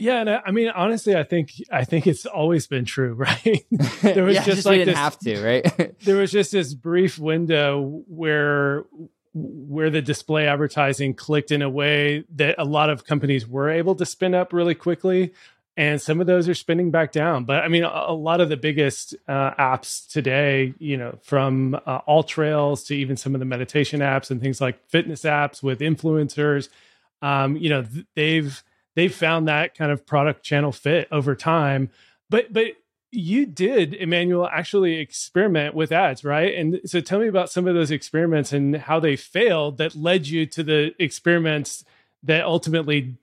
Yeah, 0.00 0.20
and 0.20 0.30
I, 0.30 0.42
I, 0.46 0.50
mean, 0.50 0.68
honestly, 0.70 1.14
I 1.14 1.24
think 1.24 1.52
I 1.70 1.84
think 1.84 2.06
it's 2.06 2.24
always 2.24 2.66
been 2.66 2.86
true, 2.86 3.12
right? 3.14 3.64
there 4.02 4.24
was 4.24 4.34
yeah, 4.34 4.44
just, 4.44 4.56
just 4.56 4.66
like 4.66 4.78
didn't 4.78 4.94
this, 4.94 4.96
have 4.96 5.18
to, 5.20 5.44
right? 5.44 5.98
there 6.04 6.16
was 6.16 6.32
just 6.32 6.52
this 6.52 6.74
brief 6.74 7.18
window 7.18 8.02
where 8.08 8.84
where 9.32 9.90
the 9.90 10.02
display 10.02 10.48
advertising 10.48 11.14
clicked 11.14 11.52
in 11.52 11.62
a 11.62 11.70
way 11.70 12.24
that 12.34 12.56
a 12.58 12.64
lot 12.64 12.90
of 12.90 13.04
companies 13.04 13.46
were 13.46 13.70
able 13.70 13.94
to 13.94 14.04
spin 14.04 14.34
up 14.34 14.52
really 14.52 14.74
quickly, 14.74 15.32
and 15.76 16.00
some 16.00 16.20
of 16.20 16.26
those 16.26 16.48
are 16.48 16.54
spinning 16.54 16.90
back 16.90 17.12
down. 17.12 17.44
But 17.44 17.62
I 17.62 17.68
mean, 17.68 17.84
a, 17.84 18.04
a 18.08 18.14
lot 18.14 18.40
of 18.40 18.48
the 18.48 18.56
biggest 18.56 19.14
uh, 19.28 19.52
apps 19.52 20.10
today, 20.10 20.72
you 20.78 20.96
know, 20.96 21.18
from 21.22 21.74
uh, 21.74 22.00
AllTrails 22.08 22.86
to 22.86 22.96
even 22.96 23.18
some 23.18 23.34
of 23.34 23.38
the 23.38 23.44
meditation 23.44 24.00
apps 24.00 24.30
and 24.30 24.40
things 24.40 24.62
like 24.62 24.82
fitness 24.88 25.22
apps 25.22 25.62
with 25.62 25.80
influencers, 25.80 26.70
um, 27.20 27.56
you 27.58 27.68
know, 27.68 27.82
th- 27.82 28.06
they've 28.14 28.64
they've 28.94 29.14
found 29.14 29.48
that 29.48 29.74
kind 29.76 29.92
of 29.92 30.06
product 30.06 30.42
channel 30.42 30.72
fit 30.72 31.08
over 31.10 31.34
time. 31.34 31.90
But 32.28 32.52
but 32.52 32.72
you 33.12 33.44
did, 33.44 33.94
Emmanuel, 33.94 34.46
actually 34.46 34.96
experiment 34.98 35.74
with 35.74 35.90
ads, 35.90 36.22
right? 36.22 36.54
And 36.54 36.80
so 36.86 37.00
tell 37.00 37.18
me 37.18 37.26
about 37.26 37.50
some 37.50 37.66
of 37.66 37.74
those 37.74 37.90
experiments 37.90 38.52
and 38.52 38.76
how 38.76 39.00
they 39.00 39.16
failed 39.16 39.78
that 39.78 39.96
led 39.96 40.28
you 40.28 40.46
to 40.46 40.62
the 40.62 40.94
experiments 40.98 41.84
that 42.22 42.44
ultimately 42.44 43.16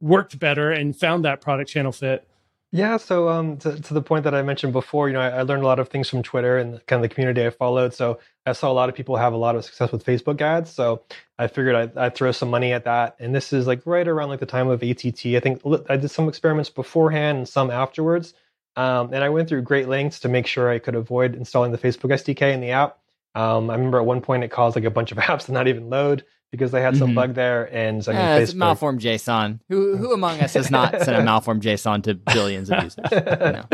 worked 0.00 0.38
better 0.38 0.70
and 0.70 0.96
found 0.96 1.24
that 1.24 1.40
product 1.40 1.68
channel 1.70 1.92
fit. 1.92 2.26
Yeah, 2.70 2.98
so 2.98 3.30
um, 3.30 3.56
to, 3.58 3.80
to, 3.80 3.94
the 3.94 4.02
point 4.02 4.24
that 4.24 4.34
I 4.34 4.42
mentioned 4.42 4.74
before, 4.74 5.08
you 5.08 5.14
know, 5.14 5.22
I, 5.22 5.28
I, 5.30 5.42
learned 5.42 5.62
a 5.62 5.66
lot 5.66 5.78
of 5.78 5.88
things 5.88 6.10
from 6.10 6.22
Twitter 6.22 6.58
and 6.58 6.84
kind 6.86 7.02
of 7.02 7.08
the 7.08 7.14
community 7.14 7.46
I 7.46 7.48
followed. 7.48 7.94
So 7.94 8.18
I 8.44 8.52
saw 8.52 8.70
a 8.70 8.74
lot 8.74 8.90
of 8.90 8.94
people 8.94 9.16
have 9.16 9.32
a 9.32 9.38
lot 9.38 9.56
of 9.56 9.64
success 9.64 9.90
with 9.90 10.04
Facebook 10.04 10.42
ads. 10.42 10.70
So 10.70 11.02
I 11.38 11.46
figured 11.46 11.74
I'd, 11.74 11.96
I'd, 11.96 12.14
throw 12.14 12.30
some 12.30 12.50
money 12.50 12.74
at 12.74 12.84
that. 12.84 13.16
And 13.20 13.34
this 13.34 13.54
is 13.54 13.66
like 13.66 13.80
right 13.86 14.06
around 14.06 14.28
like 14.28 14.40
the 14.40 14.46
time 14.46 14.68
of 14.68 14.82
ATT. 14.82 15.24
I 15.26 15.40
think 15.40 15.62
I 15.88 15.96
did 15.96 16.10
some 16.10 16.28
experiments 16.28 16.68
beforehand 16.68 17.38
and 17.38 17.48
some 17.48 17.70
afterwards. 17.70 18.34
Um, 18.76 19.14
and 19.14 19.24
I 19.24 19.30
went 19.30 19.48
through 19.48 19.62
great 19.62 19.88
lengths 19.88 20.20
to 20.20 20.28
make 20.28 20.46
sure 20.46 20.68
I 20.68 20.78
could 20.78 20.94
avoid 20.94 21.34
installing 21.34 21.72
the 21.72 21.78
Facebook 21.78 22.10
SDK 22.10 22.52
in 22.52 22.60
the 22.60 22.72
app. 22.72 22.98
Um, 23.34 23.70
I 23.70 23.76
remember 23.76 23.98
at 23.98 24.04
one 24.04 24.20
point 24.20 24.44
it 24.44 24.50
caused 24.50 24.76
like 24.76 24.84
a 24.84 24.90
bunch 24.90 25.10
of 25.10 25.16
apps 25.18 25.46
to 25.46 25.52
not 25.52 25.68
even 25.68 25.88
load 25.88 26.22
because 26.50 26.70
they 26.70 26.80
had 26.80 26.96
some 26.96 27.08
mm-hmm. 27.08 27.16
bug 27.16 27.34
there. 27.34 27.68
And 27.74 28.02
I 28.08 28.12
mean, 28.12 28.20
yeah, 28.20 28.36
it's 28.36 28.54
malformed 28.54 29.00
JSON. 29.00 29.60
Who 29.68 29.96
who 29.96 30.12
among 30.12 30.40
us 30.40 30.54
has 30.54 30.70
not 30.70 30.92
sent 31.02 31.16
a 31.16 31.22
malformed 31.24 31.62
JSON 31.62 32.02
to 32.04 32.14
billions 32.14 32.70
of 32.70 32.82
users? 32.82 33.04
No. 33.38 33.64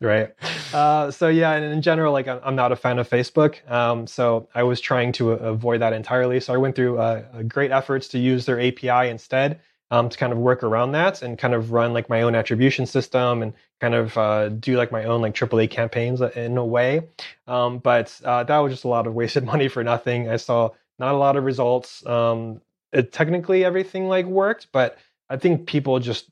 Right. 0.00 0.34
Uh, 0.72 1.10
so 1.10 1.28
yeah, 1.28 1.52
and 1.52 1.72
in 1.72 1.82
general, 1.82 2.12
like 2.12 2.26
I'm 2.26 2.56
not 2.56 2.72
a 2.72 2.76
fan 2.76 2.98
of 2.98 3.08
Facebook. 3.08 3.68
Um, 3.70 4.06
so 4.06 4.48
I 4.54 4.62
was 4.62 4.80
trying 4.80 5.12
to 5.12 5.32
avoid 5.32 5.80
that 5.80 5.92
entirely. 5.92 6.40
So 6.40 6.54
I 6.54 6.56
went 6.56 6.76
through 6.76 6.98
uh, 6.98 7.42
great 7.42 7.70
efforts 7.70 8.08
to 8.08 8.18
use 8.18 8.46
their 8.46 8.60
API 8.60 9.08
instead. 9.08 9.60
Um, 9.90 10.08
to 10.08 10.16
kind 10.16 10.32
of 10.32 10.38
work 10.38 10.62
around 10.62 10.92
that 10.92 11.20
and 11.20 11.36
kind 11.38 11.52
of 11.52 11.70
run 11.70 11.92
like 11.92 12.08
my 12.08 12.22
own 12.22 12.34
attribution 12.34 12.86
system 12.86 13.42
and 13.42 13.52
kind 13.78 13.94
of 13.94 14.16
uh, 14.16 14.48
do 14.48 14.78
like 14.78 14.90
my 14.90 15.04
own 15.04 15.20
like 15.20 15.34
AAA 15.34 15.68
campaigns 15.70 16.22
in 16.22 16.56
a 16.56 16.64
way. 16.64 17.02
Um, 17.46 17.76
but 17.78 18.18
uh, 18.24 18.42
that 18.44 18.58
was 18.58 18.72
just 18.72 18.84
a 18.84 18.88
lot 18.88 19.06
of 19.06 19.12
wasted 19.20 19.44
money 19.44 19.68
for 19.68 19.84
nothing. 19.84 20.30
I 20.30 20.36
saw 20.36 20.70
not 21.02 21.16
a 21.16 21.18
lot 21.18 21.36
of 21.36 21.44
results. 21.44 22.06
Um, 22.06 22.62
it, 22.92 23.12
technically, 23.12 23.64
everything 23.64 24.06
like 24.06 24.24
worked, 24.24 24.68
but 24.72 24.98
I 25.28 25.36
think 25.36 25.66
people 25.66 25.98
just 25.98 26.30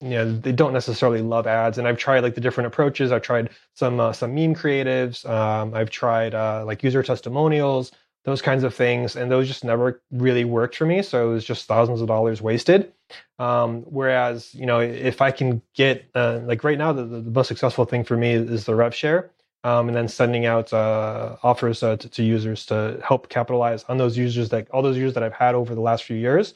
you 0.00 0.10
know 0.10 0.32
they 0.32 0.52
don't 0.52 0.72
necessarily 0.72 1.20
love 1.20 1.48
ads. 1.48 1.78
And 1.78 1.88
I've 1.88 1.98
tried 1.98 2.22
like 2.22 2.36
the 2.36 2.40
different 2.40 2.68
approaches. 2.68 3.10
I've 3.10 3.22
tried 3.22 3.50
some 3.74 3.98
uh, 3.98 4.12
some 4.12 4.32
meme 4.34 4.54
creatives. 4.54 5.28
Um, 5.28 5.74
I've 5.74 5.90
tried 5.90 6.32
uh, 6.34 6.64
like 6.64 6.84
user 6.84 7.02
testimonials, 7.02 7.90
those 8.24 8.40
kinds 8.40 8.62
of 8.62 8.72
things, 8.72 9.16
and 9.16 9.32
those 9.32 9.48
just 9.48 9.64
never 9.64 10.00
really 10.12 10.44
worked 10.44 10.76
for 10.76 10.86
me. 10.86 11.02
So 11.02 11.30
it 11.30 11.34
was 11.34 11.44
just 11.44 11.66
thousands 11.66 12.00
of 12.00 12.06
dollars 12.06 12.40
wasted. 12.40 12.92
Um, 13.40 13.82
whereas 13.82 14.54
you 14.54 14.66
know 14.66 14.78
if 14.80 15.20
I 15.20 15.32
can 15.32 15.60
get 15.74 16.08
uh, 16.14 16.40
like 16.44 16.62
right 16.62 16.78
now 16.78 16.92
the, 16.92 17.04
the 17.04 17.22
most 17.22 17.48
successful 17.48 17.84
thing 17.84 18.04
for 18.04 18.16
me 18.16 18.34
is 18.34 18.64
the 18.64 18.76
rev 18.76 18.94
share 18.94 19.32
um, 19.64 19.88
and 19.88 19.96
then 19.96 20.06
sending 20.08 20.44
out 20.44 20.72
uh, 20.72 21.36
offers 21.42 21.82
uh, 21.82 21.96
to, 21.96 22.08
to, 22.08 22.22
users 22.22 22.66
to 22.66 23.00
help 23.02 23.30
capitalize 23.30 23.82
on 23.84 23.96
those 23.96 24.16
users 24.16 24.50
that 24.50 24.70
all 24.70 24.82
those 24.82 24.96
users 24.96 25.14
that 25.14 25.22
I've 25.22 25.32
had 25.32 25.54
over 25.54 25.74
the 25.74 25.80
last 25.80 26.04
few 26.04 26.16
years, 26.16 26.52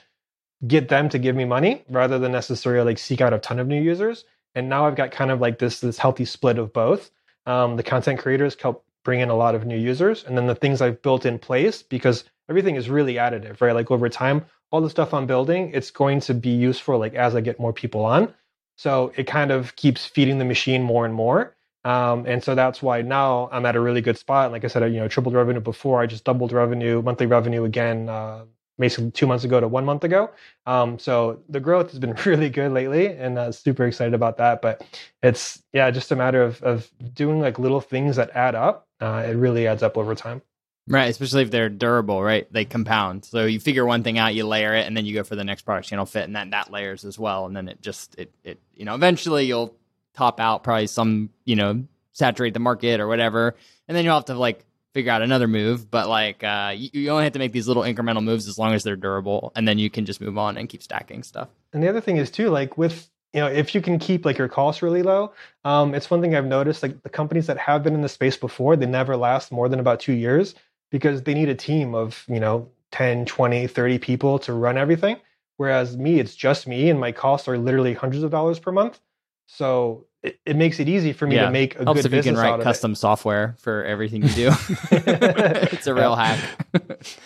get 0.67 0.89
them 0.89 1.09
to 1.09 1.19
give 1.19 1.35
me 1.35 1.47
money 1.47 1.85
rather 1.89 2.19
than 2.19 2.33
necessarily 2.33 2.85
like 2.85 2.99
seek 2.99 3.21
out 3.21 3.33
a 3.33 3.39
ton 3.39 3.59
of 3.59 3.67
new 3.67 3.81
users. 3.81 4.25
And 4.55 4.69
now 4.69 4.87
I've 4.87 4.95
got 4.95 5.11
kind 5.11 5.31
of 5.31 5.41
like 5.41 5.59
this 5.59 5.81
this 5.81 5.99
healthy 5.99 6.27
split 6.27 6.59
of 6.59 6.73
both. 6.73 7.11
Um, 7.47 7.77
the 7.77 7.83
content 7.83 8.19
creators 8.21 8.57
help 8.61 8.85
bring 9.05 9.21
in 9.21 9.31
a 9.31 9.37
lot 9.37 9.55
of 9.55 9.65
new 9.65 9.77
users, 9.77 10.25
and 10.25 10.37
then 10.37 10.47
the 10.47 10.55
things 10.55 10.83
I've 10.83 11.01
built 11.01 11.25
in 11.25 11.39
place 11.39 11.83
because 11.83 12.25
everything 12.51 12.77
is 12.77 12.91
really 12.91 13.15
additive, 13.15 13.61
right? 13.63 13.75
Like 13.75 13.91
over 13.91 14.09
time, 14.11 14.45
all 14.71 14.83
the 14.83 14.91
stuff 14.91 15.15
I'm 15.15 15.27
building, 15.27 15.71
it's 15.73 15.91
going 15.91 16.21
to 16.21 16.35
be 16.35 16.51
useful 16.51 16.99
like 16.99 17.15
as 17.15 17.35
I 17.35 17.41
get 17.41 17.59
more 17.59 17.73
people 17.73 18.05
on. 18.05 18.35
So 18.77 19.13
it 19.17 19.27
kind 19.27 19.51
of 19.51 19.77
keeps 19.77 20.05
feeding 20.05 20.39
the 20.39 20.45
machine 20.45 20.83
more 20.83 21.07
and 21.07 21.15
more. 21.15 21.57
Um, 21.89 22.27
and 22.27 22.45
so 22.45 22.55
that's 22.55 22.83
why 22.83 23.01
now 23.01 23.49
I'm 23.51 23.65
at 23.65 23.75
a 23.75 23.81
really 23.81 24.03
good 24.03 24.19
spot. 24.19 24.53
Like 24.53 24.63
I 24.63 24.69
said, 24.69 24.83
I, 24.83 24.87
you 24.89 25.01
know, 25.01 25.09
tripled 25.09 25.35
revenue 25.35 25.61
before. 25.61 26.03
I 26.03 26.07
just 26.07 26.23
doubled 26.23 26.53
revenue, 26.53 27.01
monthly 27.01 27.25
revenue 27.25 27.65
again, 27.65 28.11
uh, 28.11 28.45
basically 28.79 29.11
two 29.11 29.27
months 29.27 29.45
ago 29.45 29.59
to 29.59 29.67
one 29.67 29.87
month 29.87 30.05
ago. 30.05 30.31
Um, 30.67 30.99
so 30.99 31.41
the 31.49 31.61
growth 31.61 31.91
has 31.93 31.99
been 31.99 32.13
really 32.27 32.51
good 32.51 32.73
lately, 32.73 33.07
and 33.07 33.39
uh, 33.39 33.53
super 33.53 33.87
excited 33.87 34.13
about 34.13 34.37
that. 34.37 34.61
But 34.61 34.85
it's 35.23 35.63
yeah, 35.73 35.91
just 35.91 36.13
a 36.13 36.17
matter 36.17 36.43
of 36.43 36.63
of 36.63 36.91
doing 37.15 37.41
like 37.41 37.59
little 37.59 37.81
things 37.81 38.17
that 38.17 38.33
add 38.35 38.55
up. 38.55 38.87
Uh, 39.01 39.25
it 39.27 39.37
really 39.37 39.67
adds 39.67 39.83
up 39.83 39.97
over 39.97 40.15
time. 40.15 40.43
Right, 40.89 41.09
especially 41.09 41.43
if 41.43 41.51
they're 41.51 41.71
durable, 41.71 42.23
right? 42.23 42.51
They 42.53 42.67
compound. 42.67 43.25
So 43.25 43.47
you 43.47 43.61
figure 43.61 43.87
one 43.87 44.03
thing 44.03 44.19
out, 44.19 44.35
you 44.35 44.47
layer 44.47 44.75
it, 44.75 44.87
and 44.87 44.95
then 44.95 45.07
you 45.07 45.15
go 45.15 45.25
for 45.25 45.37
the 45.37 45.45
next 45.45 45.63
product 45.63 45.89
channel 45.89 46.07
fit, 46.07 46.25
and 46.25 46.37
then 46.37 46.51
that 46.51 46.71
layers 46.71 47.07
as 47.07 47.19
well. 47.19 47.47
And 47.47 47.57
then 47.57 47.69
it 47.69 47.81
just 47.81 48.15
it 48.19 48.31
it 48.45 48.61
you 48.75 48.85
know 48.85 48.95
eventually 48.95 49.47
you'll 49.47 49.75
top 50.15 50.41
out 50.41 50.65
probably 50.65 50.87
some, 50.87 51.31
you 51.45 51.57
know, 51.57 51.85
saturate 52.13 52.55
the 52.55 52.61
market 52.61 53.01
or 53.01 53.07
whatever. 53.07 53.55
And 53.87 53.97
then 53.97 54.05
you'll 54.05 54.15
have 54.15 54.27
to 54.27 54.35
like 54.35 54.65
figure 54.95 55.13
out 55.13 55.23
another 55.23 55.49
move. 55.49 55.91
But 55.91 56.09
like 56.09 56.43
uh, 56.43 56.75
you, 56.77 56.91
you 56.93 57.11
only 57.11 57.25
have 57.25 57.33
to 57.35 57.39
make 57.39 57.53
these 57.53 57.69
little 57.69 57.83
incremental 57.83 58.23
moves 58.23 58.49
as 58.49 58.59
long 58.59 58.75
as 58.75 58.83
they're 58.83 58.97
durable, 58.97 59.53
and 59.55 59.67
then 59.67 59.79
you 59.79 59.91
can 59.91 60.05
just 60.05 60.21
move 60.21 60.37
on 60.39 60.57
and 60.57 60.69
keep 60.69 60.83
stacking 60.83 61.23
stuff. 61.23 61.49
And 61.73 61.83
the 61.83 61.89
other 61.89 62.01
thing 62.01 62.17
is 62.17 62.31
too, 62.31 62.51
like 62.51 62.77
with 62.77 63.09
you 63.33 63.41
know, 63.41 63.47
if 63.47 63.75
you 63.75 63.81
can 63.81 63.99
keep 63.99 64.25
like 64.25 64.39
your 64.39 64.49
costs 64.49 64.83
really 64.83 65.03
low, 65.03 65.33
um, 65.65 65.95
it's 65.95 66.11
one 66.11 66.21
thing 66.21 66.35
I've 66.35 66.47
noticed. 66.47 66.83
Like 66.83 67.03
the 67.03 67.11
companies 67.11 67.47
that 67.47 67.59
have 67.59 67.83
been 67.83 67.95
in 67.95 68.03
the 68.03 68.09
space 68.09 68.37
before, 68.37 68.75
they 68.77 68.87
never 68.87 69.17
last 69.17 69.53
more 69.53 69.69
than 69.69 69.81
about 69.81 70.01
two 70.01 70.15
years 70.15 70.55
because 70.91 71.23
they 71.23 71.35
need 71.35 71.49
a 71.49 71.55
team 71.55 71.95
of 71.95 72.25
you 72.29 72.41
know 72.41 72.69
10, 72.93 73.27
20, 73.27 73.67
30 73.67 73.99
people 73.99 74.39
to 74.41 74.53
run 74.53 74.79
everything. 74.79 75.17
Whereas 75.59 75.97
me, 75.97 76.21
it's 76.21 76.37
just 76.37 76.67
me, 76.67 76.89
and 76.89 77.01
my 77.01 77.13
costs 77.13 77.49
are 77.49 77.59
literally 77.59 77.93
hundreds 77.93 78.23
of 78.23 78.31
dollars 78.31 78.59
per 78.59 78.73
month. 78.73 79.01
So 79.49 80.07
it, 80.23 80.39
it 80.45 80.57
makes 80.57 80.79
it 80.79 80.89
easy 80.89 81.13
for 81.13 81.27
me 81.27 81.37
yeah. 81.37 81.47
to 81.47 81.51
make 81.51 81.75
a 81.77 81.85
Helps 81.85 82.03
good 82.03 82.13
if 82.13 82.25
you 82.25 82.33
can 82.33 82.41
write 82.41 82.61
custom 82.61 82.93
it. 82.93 82.97
software 82.97 83.57
for 83.59 83.83
everything 83.83 84.23
you 84.23 84.29
do. 84.29 84.51
it's 84.91 85.87
a 85.87 85.95
real 85.95 86.15
hack. 86.15 86.39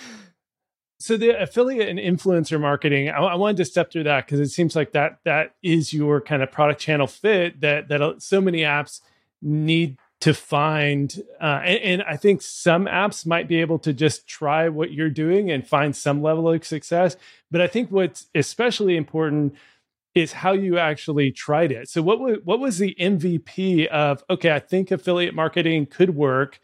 so 1.01 1.17
the 1.17 1.43
affiliate 1.43 1.89
and 1.89 1.99
influencer 1.99 2.61
marketing, 2.61 3.11
I, 3.11 3.19
I 3.19 3.35
wanted 3.35 3.57
to 3.59 3.65
step 3.65 3.91
through 3.91 4.05
that 4.05 4.25
because 4.25 4.39
it 4.39 4.51
seems 4.51 4.77
like 4.77 4.93
that 4.93 5.19
that 5.25 5.57
is 5.63 5.93
your 5.93 6.21
kind 6.21 6.43
of 6.43 6.53
product 6.53 6.81
channel 6.81 7.09
fit 7.09 7.61
that 7.61 7.89
that 7.89 8.23
so 8.23 8.41
many 8.41 8.61
apps 8.61 9.01
need 9.43 9.99
to 10.21 10.33
find 10.33 11.21
uh, 11.41 11.61
and, 11.65 11.83
and, 11.83 12.03
i 12.05 12.17
think 12.17 12.41
some 12.43 12.87
apps 12.87 13.27
might 13.27 13.49
be 13.49 13.61
able 13.61 13.77
to 13.77 13.93
just 13.93 14.25
try 14.29 14.69
what 14.69 14.93
you're 14.93 15.11
doing 15.11 15.51
and 15.51 15.67
find 15.67 15.97
some 15.97 16.23
level 16.23 16.49
of 16.49 16.65
success 16.65 17.17
but 17.51 17.61
i 17.61 17.67
think 17.67 17.91
what's 17.91 18.27
especially 18.33 18.97
important 18.97 19.53
is 20.15 20.33
how 20.33 20.53
you 20.53 20.79
actually 20.79 21.33
tried 21.33 21.73
it. 21.73 21.89
So 21.89 22.03
what 22.03 22.21
was 22.21 22.39
what 22.45 22.61
was 22.61 22.79
the 22.79 22.95
MVP 22.99 23.87
of 23.87 24.23
okay, 24.29 24.53
I 24.53 24.59
think 24.59 24.91
affiliate 24.91 25.35
marketing 25.35 25.87
could 25.87 26.15
work. 26.15 26.61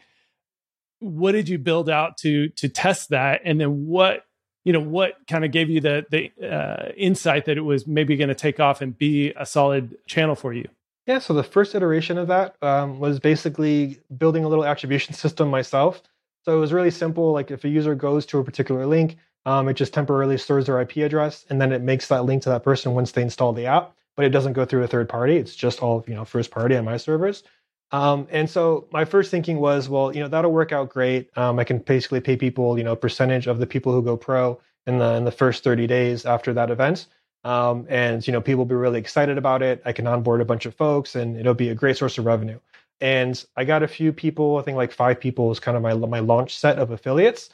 What 1.01 1.33
did 1.33 1.49
you 1.49 1.59
build 1.59 1.89
out 1.89 2.17
to 2.19 2.49
to 2.51 2.69
test 2.69 3.11
that 3.11 3.41
and 3.45 3.61
then 3.61 3.87
what 3.87 4.25
you 4.65 4.73
know 4.73 4.81
what 4.81 5.15
kind 5.27 5.45
of 5.45 5.51
gave 5.51 5.71
you 5.71 5.81
the 5.81 6.05
the 6.11 6.47
uh, 6.47 6.93
insight 6.97 7.47
that 7.47 7.57
it 7.57 7.63
was 7.63 7.87
maybe 7.87 8.17
going 8.17 8.29
to 8.29 8.35
take 8.35 8.61
off 8.61 8.83
and 8.83 8.97
be 8.97 9.33
a 9.37 9.47
solid 9.47 9.97
channel 10.07 10.35
for 10.35 10.53
you? 10.53 10.69
Yeah, 11.07 11.21
so 11.21 11.33
the 11.33 11.43
first 11.43 11.75
iteration 11.75 12.19
of 12.19 12.29
that 12.29 12.57
um, 12.61 13.01
was 13.01 13.19
basically 13.19 13.99
building 14.19 14.45
a 14.45 14.49
little 14.49 14.67
attribution 14.67 15.15
system 15.15 15.49
myself. 15.49 16.03
So 16.45 16.57
it 16.57 16.61
was 16.61 16.73
really 16.73 16.91
simple. 16.91 17.33
Like 17.33 17.51
if 17.51 17.65
a 17.65 17.69
user 17.69 17.95
goes 17.95 18.27
to 18.27 18.39
a 18.39 18.45
particular 18.45 18.85
link, 18.85 19.17
um, 19.47 19.69
it 19.69 19.75
just 19.75 19.95
temporarily 19.95 20.39
stores 20.39 20.67
their 20.67 20.81
IP 20.81 20.99
address, 20.99 21.45
and 21.49 21.61
then 21.61 21.73
it 21.73 21.83
makes 21.83 22.09
that 22.09 22.25
link 22.25 22.43
to 22.43 22.51
that 22.51 22.65
person 22.65 22.95
once 22.95 23.13
they 23.13 23.23
install 23.23 23.53
the 23.53 23.67
app. 23.67 23.95
But 24.17 24.27
it 24.27 24.31
doesn't 24.31 24.55
go 24.55 24.65
through 24.65 24.83
a 24.83 24.89
third 24.89 25.09
party. 25.09 25.37
It's 25.37 25.55
just 25.55 25.81
all 25.81 26.05
you 26.09 26.15
know, 26.15 26.25
first 26.25 26.51
party 26.51 26.77
on 26.77 26.85
my 26.85 26.97
servers. 26.97 27.45
Um, 27.91 28.27
and 28.31 28.51
so 28.51 28.87
my 28.93 29.05
first 29.05 29.31
thinking 29.31 29.59
was, 29.61 29.89
well, 29.89 30.15
you 30.15 30.21
know, 30.21 30.29
that'll 30.29 30.53
work 30.53 30.73
out 30.73 30.91
great. 30.91 31.31
Um, 31.37 31.59
I 31.59 31.65
can 31.65 31.79
basically 31.79 32.21
pay 32.21 32.37
people, 32.37 32.77
you 32.77 32.85
know, 32.85 32.97
percentage 32.97 33.47
of 33.47 33.59
the 33.59 33.67
people 33.67 33.93
who 33.93 34.03
go 34.03 34.17
pro 34.17 34.61
in 34.87 34.99
the 34.99 35.15
in 35.15 35.25
the 35.25 35.31
first 35.31 35.65
30 35.65 35.87
days 35.87 36.27
after 36.27 36.53
that 36.55 36.71
event. 36.71 37.07
Um, 37.45 37.87
and 37.89 38.27
you 38.27 38.33
know, 38.33 38.41
people 38.41 38.59
will 38.59 38.67
be 38.67 38.75
really 38.75 38.99
excited 38.99 39.39
about 39.39 39.63
it. 39.63 39.81
I 39.85 39.93
can 39.93 40.07
onboard 40.07 40.41
a 40.41 40.45
bunch 40.45 40.67
of 40.67 40.75
folks, 40.75 41.15
and 41.15 41.37
it'll 41.37 41.55
be 41.55 41.71
a 41.71 41.75
great 41.75 41.97
source 41.97 42.19
of 42.19 42.27
revenue. 42.27 42.59
And 43.01 43.43
I 43.57 43.65
got 43.65 43.83
a 43.83 43.89
few 43.89 44.13
people. 44.13 44.59
I 44.59 44.63
think 44.63 44.77
like 44.77 44.93
five 44.93 45.21
people 45.21 45.49
was 45.49 45.61
kind 45.61 45.77
of 45.77 45.83
my 45.83 45.95
my 45.95 46.19
launch 46.21 46.59
set 46.59 46.79
of 46.79 46.91
affiliates. 46.91 47.51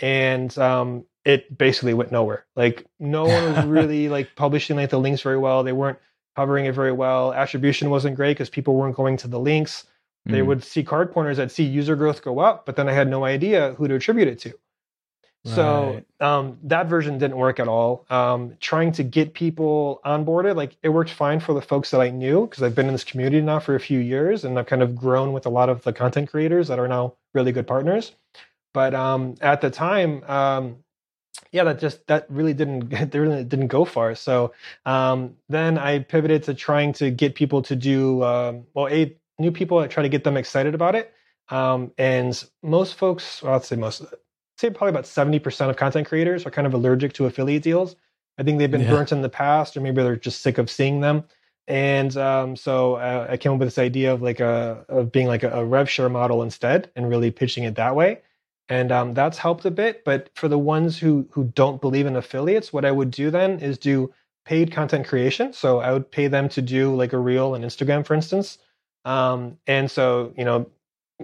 And 0.00 0.56
um, 0.58 1.04
it 1.24 1.56
basically 1.56 1.94
went 1.94 2.12
nowhere. 2.12 2.46
Like 2.56 2.86
no 2.98 3.24
one 3.24 3.54
was 3.54 3.64
really 3.66 4.08
like 4.08 4.34
publishing 4.36 4.76
like 4.76 4.90
the 4.90 4.98
links 4.98 5.22
very 5.22 5.38
well. 5.38 5.62
They 5.62 5.72
weren't 5.72 5.98
covering 6.36 6.66
it 6.66 6.74
very 6.74 6.92
well. 6.92 7.32
Attribution 7.32 7.90
wasn't 7.90 8.16
great 8.16 8.34
because 8.34 8.50
people 8.50 8.74
weren't 8.74 8.96
going 8.96 9.16
to 9.18 9.28
the 9.28 9.40
links. 9.40 9.86
Mm. 10.28 10.32
They 10.32 10.42
would 10.42 10.64
see 10.64 10.82
CardPointers. 10.82 11.38
I'd 11.38 11.50
see 11.50 11.64
user 11.64 11.96
growth 11.96 12.22
go 12.22 12.38
up, 12.38 12.66
but 12.66 12.76
then 12.76 12.88
I 12.88 12.92
had 12.92 13.08
no 13.08 13.24
idea 13.24 13.74
who 13.74 13.88
to 13.88 13.94
attribute 13.94 14.28
it 14.28 14.38
to. 14.40 14.54
Right. 15.44 15.54
So 15.54 16.02
um, 16.20 16.58
that 16.64 16.86
version 16.86 17.16
didn't 17.16 17.38
work 17.38 17.60
at 17.60 17.68
all. 17.68 18.04
Um, 18.10 18.56
trying 18.60 18.92
to 18.92 19.02
get 19.02 19.32
people 19.32 20.00
onboarded, 20.04 20.54
like 20.54 20.76
it 20.82 20.90
worked 20.90 21.10
fine 21.10 21.40
for 21.40 21.54
the 21.54 21.62
folks 21.62 21.90
that 21.92 22.00
I 22.00 22.10
knew 22.10 22.46
because 22.46 22.62
I've 22.62 22.74
been 22.74 22.86
in 22.86 22.92
this 22.92 23.04
community 23.04 23.40
now 23.40 23.58
for 23.58 23.74
a 23.74 23.80
few 23.80 24.00
years 24.00 24.44
and 24.44 24.58
I've 24.58 24.66
kind 24.66 24.82
of 24.82 24.94
grown 24.94 25.32
with 25.32 25.46
a 25.46 25.50
lot 25.50 25.70
of 25.70 25.82
the 25.82 25.94
content 25.94 26.30
creators 26.30 26.68
that 26.68 26.78
are 26.78 26.88
now 26.88 27.14
really 27.32 27.52
good 27.52 27.66
partners. 27.66 28.12
But 28.74 28.94
um, 28.94 29.34
at 29.40 29.62
the 29.62 29.70
time, 29.70 30.22
um, 30.24 30.76
yeah, 31.52 31.64
that 31.64 31.80
just 31.80 32.06
that 32.06 32.26
really 32.28 32.54
didn't 32.54 32.90
that 32.90 33.14
really 33.14 33.44
didn't 33.44 33.68
go 33.68 33.84
far. 33.84 34.14
So 34.14 34.52
um, 34.86 35.36
then 35.48 35.78
I 35.78 36.00
pivoted 36.00 36.44
to 36.44 36.54
trying 36.54 36.92
to 36.94 37.10
get 37.10 37.34
people 37.34 37.62
to 37.62 37.76
do 37.76 38.22
um, 38.22 38.66
well, 38.74 38.88
a 38.88 39.16
new 39.38 39.50
people. 39.50 39.78
I 39.78 39.86
try 39.86 40.02
to 40.02 40.08
get 40.08 40.24
them 40.24 40.36
excited 40.36 40.74
about 40.74 40.94
it. 40.94 41.12
Um, 41.48 41.90
and 41.98 42.42
most 42.62 42.94
folks, 42.94 43.42
well, 43.42 43.54
I'd 43.54 43.64
say 43.64 43.74
most, 43.74 44.02
I'd 44.02 44.08
say 44.58 44.70
probably 44.70 44.90
about 44.90 45.06
seventy 45.06 45.38
percent 45.38 45.70
of 45.70 45.76
content 45.76 46.06
creators 46.06 46.46
are 46.46 46.50
kind 46.50 46.66
of 46.66 46.74
allergic 46.74 47.12
to 47.14 47.26
affiliate 47.26 47.62
deals. 47.62 47.96
I 48.38 48.42
think 48.42 48.58
they've 48.58 48.70
been 48.70 48.82
yeah. 48.82 48.90
burnt 48.90 49.12
in 49.12 49.22
the 49.22 49.28
past, 49.28 49.76
or 49.76 49.80
maybe 49.80 50.02
they're 50.02 50.16
just 50.16 50.40
sick 50.42 50.58
of 50.58 50.70
seeing 50.70 51.00
them. 51.00 51.24
And 51.66 52.16
um, 52.16 52.56
so 52.56 52.94
uh, 52.94 53.26
I 53.28 53.36
came 53.36 53.52
up 53.52 53.58
with 53.58 53.66
this 53.66 53.78
idea 53.78 54.12
of 54.12 54.22
like 54.22 54.40
a 54.40 54.84
of 54.88 55.10
being 55.10 55.26
like 55.26 55.42
a, 55.42 55.50
a 55.50 55.64
rev 55.64 55.90
share 55.90 56.08
model 56.08 56.42
instead, 56.42 56.90
and 56.94 57.08
really 57.08 57.32
pitching 57.32 57.64
it 57.64 57.74
that 57.74 57.96
way 57.96 58.20
and 58.70 58.90
um, 58.92 59.14
that's 59.14 59.38
helped 59.38 59.66
a 59.66 59.70
bit. 59.70 60.04
But 60.04 60.30
for 60.34 60.48
the 60.48 60.58
ones 60.58 60.98
who 60.98 61.28
who 61.32 61.44
don't 61.54 61.82
believe 61.82 62.06
in 62.06 62.16
affiliates, 62.16 62.72
what 62.72 62.86
I 62.86 62.92
would 62.92 63.10
do 63.10 63.30
then 63.30 63.60
is 63.60 63.78
do 63.78 64.12
paid 64.46 64.72
content 64.72 65.06
creation. 65.06 65.52
So 65.52 65.80
I 65.80 65.92
would 65.92 66.10
pay 66.10 66.28
them 66.28 66.48
to 66.50 66.62
do 66.62 66.94
like 66.96 67.12
a 67.12 67.18
reel 67.18 67.54
on 67.54 67.62
Instagram, 67.62 68.06
for 68.06 68.14
instance. 68.14 68.58
Um, 69.04 69.58
and 69.66 69.90
so 69.90 70.32
you 70.38 70.44
know, 70.46 70.66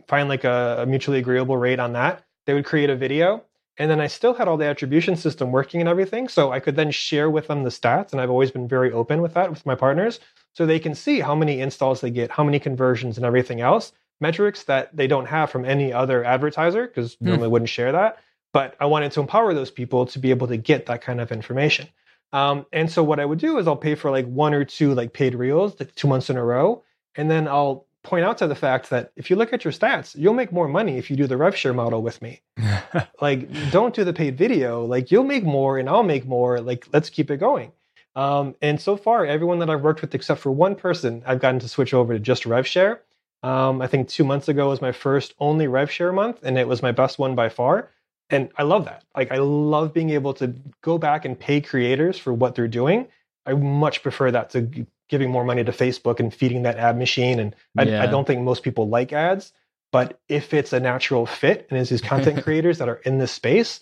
find 0.08 0.28
like 0.28 0.44
a, 0.44 0.78
a 0.82 0.86
mutually 0.86 1.18
agreeable 1.18 1.56
rate 1.56 1.80
on 1.80 1.92
that. 1.94 2.24
They 2.46 2.54
would 2.54 2.66
create 2.66 2.90
a 2.90 2.96
video, 2.96 3.44
And 3.78 3.90
then 3.90 4.00
I 4.00 4.06
still 4.06 4.34
had 4.34 4.48
all 4.48 4.56
the 4.56 4.66
attribution 4.66 5.16
system 5.16 5.52
working 5.52 5.80
and 5.80 5.88
everything. 5.88 6.28
So 6.28 6.52
I 6.52 6.60
could 6.60 6.76
then 6.76 6.90
share 6.90 7.28
with 7.30 7.48
them 7.48 7.62
the 7.62 7.70
stats. 7.70 8.12
And 8.12 8.20
I've 8.20 8.30
always 8.30 8.50
been 8.50 8.68
very 8.68 8.92
open 8.92 9.20
with 9.22 9.34
that 9.34 9.50
with 9.50 9.66
my 9.66 9.74
partners. 9.74 10.20
So 10.54 10.64
they 10.64 10.78
can 10.78 10.94
see 10.94 11.20
how 11.20 11.34
many 11.34 11.60
installs 11.60 12.00
they 12.00 12.10
get, 12.10 12.30
how 12.30 12.44
many 12.44 12.58
conversions, 12.58 13.16
and 13.18 13.26
everything 13.26 13.60
else. 13.60 13.92
Metrics 14.20 14.64
that 14.64 14.96
they 14.96 15.06
don't 15.06 15.26
have 15.26 15.50
from 15.50 15.64
any 15.64 15.92
other 15.92 16.24
advertiser 16.24 16.86
because 16.86 17.14
hmm. 17.14 17.26
normally 17.26 17.48
wouldn't 17.48 17.68
share 17.68 17.92
that. 17.92 18.18
But 18.52 18.74
I 18.80 18.86
wanted 18.86 19.12
to 19.12 19.20
empower 19.20 19.52
those 19.52 19.70
people 19.70 20.06
to 20.06 20.18
be 20.18 20.30
able 20.30 20.46
to 20.46 20.56
get 20.56 20.86
that 20.86 21.02
kind 21.02 21.20
of 21.20 21.30
information. 21.30 21.88
Um, 22.32 22.66
and 22.72 22.90
so 22.90 23.02
what 23.04 23.20
I 23.20 23.24
would 23.24 23.38
do 23.38 23.58
is 23.58 23.66
I'll 23.66 23.76
pay 23.76 23.94
for 23.94 24.10
like 24.10 24.26
one 24.26 24.54
or 24.54 24.64
two 24.64 24.94
like 24.94 25.12
paid 25.12 25.34
reels, 25.34 25.78
like 25.78 25.94
two 25.94 26.08
months 26.08 26.30
in 26.30 26.36
a 26.36 26.44
row, 26.44 26.82
and 27.14 27.30
then 27.30 27.48
I'll 27.48 27.86
point 28.02 28.24
out 28.24 28.38
to 28.38 28.46
the 28.46 28.54
fact 28.54 28.90
that 28.90 29.12
if 29.16 29.30
you 29.30 29.36
look 29.36 29.52
at 29.52 29.64
your 29.64 29.72
stats, 29.72 30.14
you'll 30.16 30.34
make 30.34 30.52
more 30.52 30.68
money 30.68 30.96
if 30.96 31.10
you 31.10 31.16
do 31.16 31.26
the 31.26 31.36
rev 31.36 31.56
share 31.56 31.74
model 31.74 32.02
with 32.02 32.22
me. 32.22 32.40
like, 33.20 33.48
don't 33.70 33.94
do 33.94 34.04
the 34.04 34.12
paid 34.12 34.38
video. 34.38 34.84
Like, 34.84 35.10
you'll 35.10 35.24
make 35.24 35.44
more 35.44 35.78
and 35.78 35.88
I'll 35.88 36.04
make 36.04 36.24
more. 36.24 36.60
Like, 36.60 36.86
let's 36.92 37.10
keep 37.10 37.30
it 37.30 37.38
going. 37.38 37.72
Um, 38.14 38.54
and 38.62 38.80
so 38.80 38.96
far, 38.96 39.26
everyone 39.26 39.58
that 39.58 39.68
I've 39.68 39.82
worked 39.82 40.00
with, 40.00 40.14
except 40.14 40.40
for 40.40 40.50
one 40.50 40.76
person, 40.76 41.22
I've 41.26 41.40
gotten 41.40 41.60
to 41.60 41.68
switch 41.68 41.92
over 41.92 42.14
to 42.14 42.18
just 42.18 42.46
rev 42.46 42.66
share. 42.66 43.02
Um, 43.42 43.80
I 43.82 43.86
think 43.86 44.08
two 44.08 44.24
months 44.24 44.48
ago 44.48 44.68
was 44.68 44.80
my 44.80 44.92
first 44.92 45.34
only 45.38 45.66
rev 45.66 45.90
share 45.90 46.12
month, 46.12 46.40
and 46.42 46.58
it 46.58 46.66
was 46.66 46.82
my 46.82 46.92
best 46.92 47.18
one 47.18 47.34
by 47.34 47.48
far. 47.48 47.90
And 48.28 48.50
I 48.56 48.64
love 48.64 48.86
that. 48.86 49.04
Like, 49.14 49.30
I 49.30 49.36
love 49.36 49.92
being 49.92 50.10
able 50.10 50.34
to 50.34 50.54
go 50.82 50.98
back 50.98 51.24
and 51.24 51.38
pay 51.38 51.60
creators 51.60 52.18
for 52.18 52.32
what 52.32 52.54
they're 52.54 52.66
doing. 52.66 53.06
I 53.44 53.54
much 53.54 54.02
prefer 54.02 54.30
that 54.32 54.50
to 54.50 54.86
giving 55.08 55.30
more 55.30 55.44
money 55.44 55.62
to 55.62 55.72
Facebook 55.72 56.18
and 56.18 56.34
feeding 56.34 56.62
that 56.62 56.76
ad 56.76 56.98
machine. 56.98 57.38
And 57.38 57.54
I, 57.78 57.84
yeah. 57.84 58.02
I 58.02 58.06
don't 58.06 58.26
think 58.26 58.42
most 58.42 58.64
people 58.64 58.88
like 58.88 59.12
ads, 59.12 59.52
but 59.92 60.18
if 60.28 60.52
it's 60.52 60.72
a 60.72 60.80
natural 60.80 61.26
fit 61.26 61.68
and 61.70 61.78
it's 61.78 61.90
these 61.90 62.00
content 62.00 62.42
creators 62.44 62.78
that 62.78 62.88
are 62.88 62.96
in 62.96 63.18
this 63.18 63.30
space, 63.30 63.80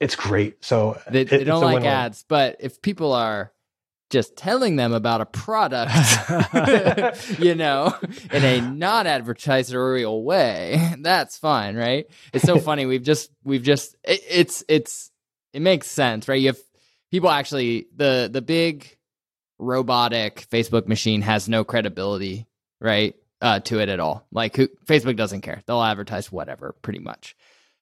it's 0.00 0.16
great. 0.16 0.64
So 0.64 1.00
they, 1.08 1.22
it, 1.22 1.30
they 1.30 1.44
don't 1.44 1.62
like 1.62 1.74
win-win. 1.74 1.92
ads, 1.92 2.24
but 2.26 2.56
if 2.58 2.82
people 2.82 3.12
are 3.12 3.52
just 4.10 4.36
telling 4.36 4.76
them 4.76 4.92
about 4.92 5.20
a 5.20 5.26
product, 5.26 5.92
you 7.38 7.54
know, 7.54 7.94
in 8.32 8.44
a 8.44 8.60
non 8.60 9.06
advertiserial 9.06 10.22
way, 10.24 10.94
that's 11.00 11.36
fine, 11.36 11.76
right? 11.76 12.06
It's 12.32 12.44
so 12.44 12.58
funny. 12.58 12.86
We've 12.86 13.02
just, 13.02 13.30
we've 13.44 13.62
just, 13.62 13.96
it, 14.04 14.20
it's, 14.28 14.64
it's, 14.68 15.10
it 15.52 15.60
makes 15.60 15.90
sense, 15.90 16.28
right? 16.28 16.40
You 16.40 16.48
have 16.48 16.58
people 17.10 17.30
actually, 17.30 17.86
the, 17.94 18.28
the 18.32 18.42
big, 18.42 18.96
robotic 19.58 20.46
Facebook 20.50 20.86
machine 20.86 21.22
has 21.22 21.48
no 21.48 21.64
credibility, 21.64 22.46
right? 22.80 23.14
Uh, 23.40 23.60
to 23.60 23.78
it 23.78 23.88
at 23.88 24.00
all. 24.00 24.26
Like 24.32 24.56
who, 24.56 24.68
Facebook 24.86 25.16
doesn't 25.16 25.42
care. 25.42 25.62
They'll 25.66 25.82
advertise 25.82 26.32
whatever, 26.32 26.74
pretty 26.82 26.98
much. 26.98 27.36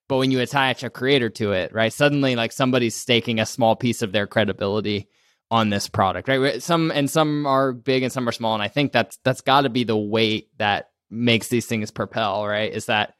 But 0.08 0.18
when 0.18 0.30
you 0.30 0.40
attach 0.40 0.82
a 0.82 0.90
creator 0.90 1.30
to 1.30 1.52
it, 1.52 1.72
right? 1.72 1.92
Suddenly, 1.92 2.36
like 2.36 2.52
somebody's 2.52 2.94
staking 2.94 3.40
a 3.40 3.46
small 3.46 3.74
piece 3.74 4.02
of 4.02 4.12
their 4.12 4.26
credibility 4.26 5.08
on 5.50 5.70
this 5.70 5.88
product, 5.88 6.28
right? 6.28 6.62
Some 6.62 6.90
and 6.90 7.08
some 7.10 7.46
are 7.46 7.72
big 7.72 8.02
and 8.02 8.12
some 8.12 8.28
are 8.28 8.32
small, 8.32 8.54
and 8.54 8.62
I 8.62 8.68
think 8.68 8.92
that's 8.92 9.18
that's 9.18 9.40
got 9.40 9.62
to 9.62 9.68
be 9.68 9.84
the 9.84 9.96
weight 9.96 10.50
that 10.58 10.90
makes 11.10 11.48
these 11.48 11.66
things 11.66 11.90
propel, 11.90 12.46
right? 12.46 12.72
Is 12.72 12.86
that 12.86 13.14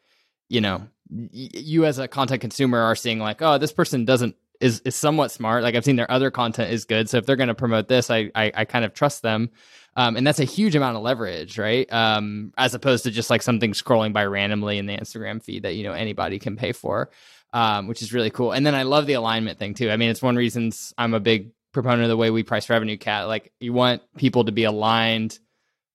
you 0.48 0.60
know 0.60 0.88
you 1.10 1.84
as 1.84 1.98
a 1.98 2.08
content 2.08 2.40
consumer 2.40 2.80
are 2.80 2.96
seeing 2.96 3.20
like, 3.20 3.42
oh, 3.42 3.58
this 3.58 3.72
person 3.72 4.04
doesn't 4.04 4.36
is 4.60 4.80
is 4.80 4.96
somewhat 4.96 5.30
smart. 5.30 5.62
Like 5.62 5.74
I've 5.74 5.84
seen 5.84 5.96
their 5.96 6.10
other 6.10 6.30
content 6.30 6.72
is 6.72 6.84
good, 6.84 7.08
so 7.08 7.18
if 7.18 7.26
they're 7.26 7.36
going 7.36 7.48
to 7.48 7.54
promote 7.54 7.88
this, 7.88 8.10
I, 8.10 8.30
I, 8.34 8.52
I 8.54 8.64
kind 8.64 8.84
of 8.84 8.92
trust 8.92 9.22
them, 9.22 9.50
um, 9.94 10.16
and 10.16 10.26
that's 10.26 10.40
a 10.40 10.44
huge 10.44 10.74
amount 10.74 10.96
of 10.96 11.02
leverage, 11.02 11.58
right? 11.58 11.90
Um, 11.92 12.52
as 12.58 12.74
opposed 12.74 13.04
to 13.04 13.12
just 13.12 13.30
like 13.30 13.42
something 13.42 13.72
scrolling 13.72 14.12
by 14.12 14.24
randomly 14.24 14.78
in 14.78 14.86
the 14.86 14.96
Instagram 14.96 15.42
feed 15.42 15.62
that 15.62 15.74
you 15.74 15.84
know 15.84 15.92
anybody 15.92 16.40
can 16.40 16.56
pay 16.56 16.72
for, 16.72 17.10
um, 17.52 17.86
which 17.86 18.02
is 18.02 18.12
really 18.12 18.30
cool. 18.30 18.50
And 18.50 18.66
then 18.66 18.74
I 18.74 18.82
love 18.82 19.06
the 19.06 19.14
alignment 19.14 19.60
thing 19.60 19.74
too. 19.74 19.90
I 19.90 19.96
mean, 19.96 20.10
it's 20.10 20.22
one 20.22 20.36
reasons 20.36 20.92
I'm 20.98 21.14
a 21.14 21.20
big 21.20 21.50
proponent 21.76 22.04
of 22.04 22.08
the 22.08 22.16
way 22.16 22.30
we 22.30 22.42
price 22.42 22.68
RevenueCat. 22.68 23.28
Like 23.28 23.52
you 23.60 23.74
want 23.74 24.02
people 24.16 24.44
to 24.44 24.52
be 24.52 24.64
aligned 24.64 25.38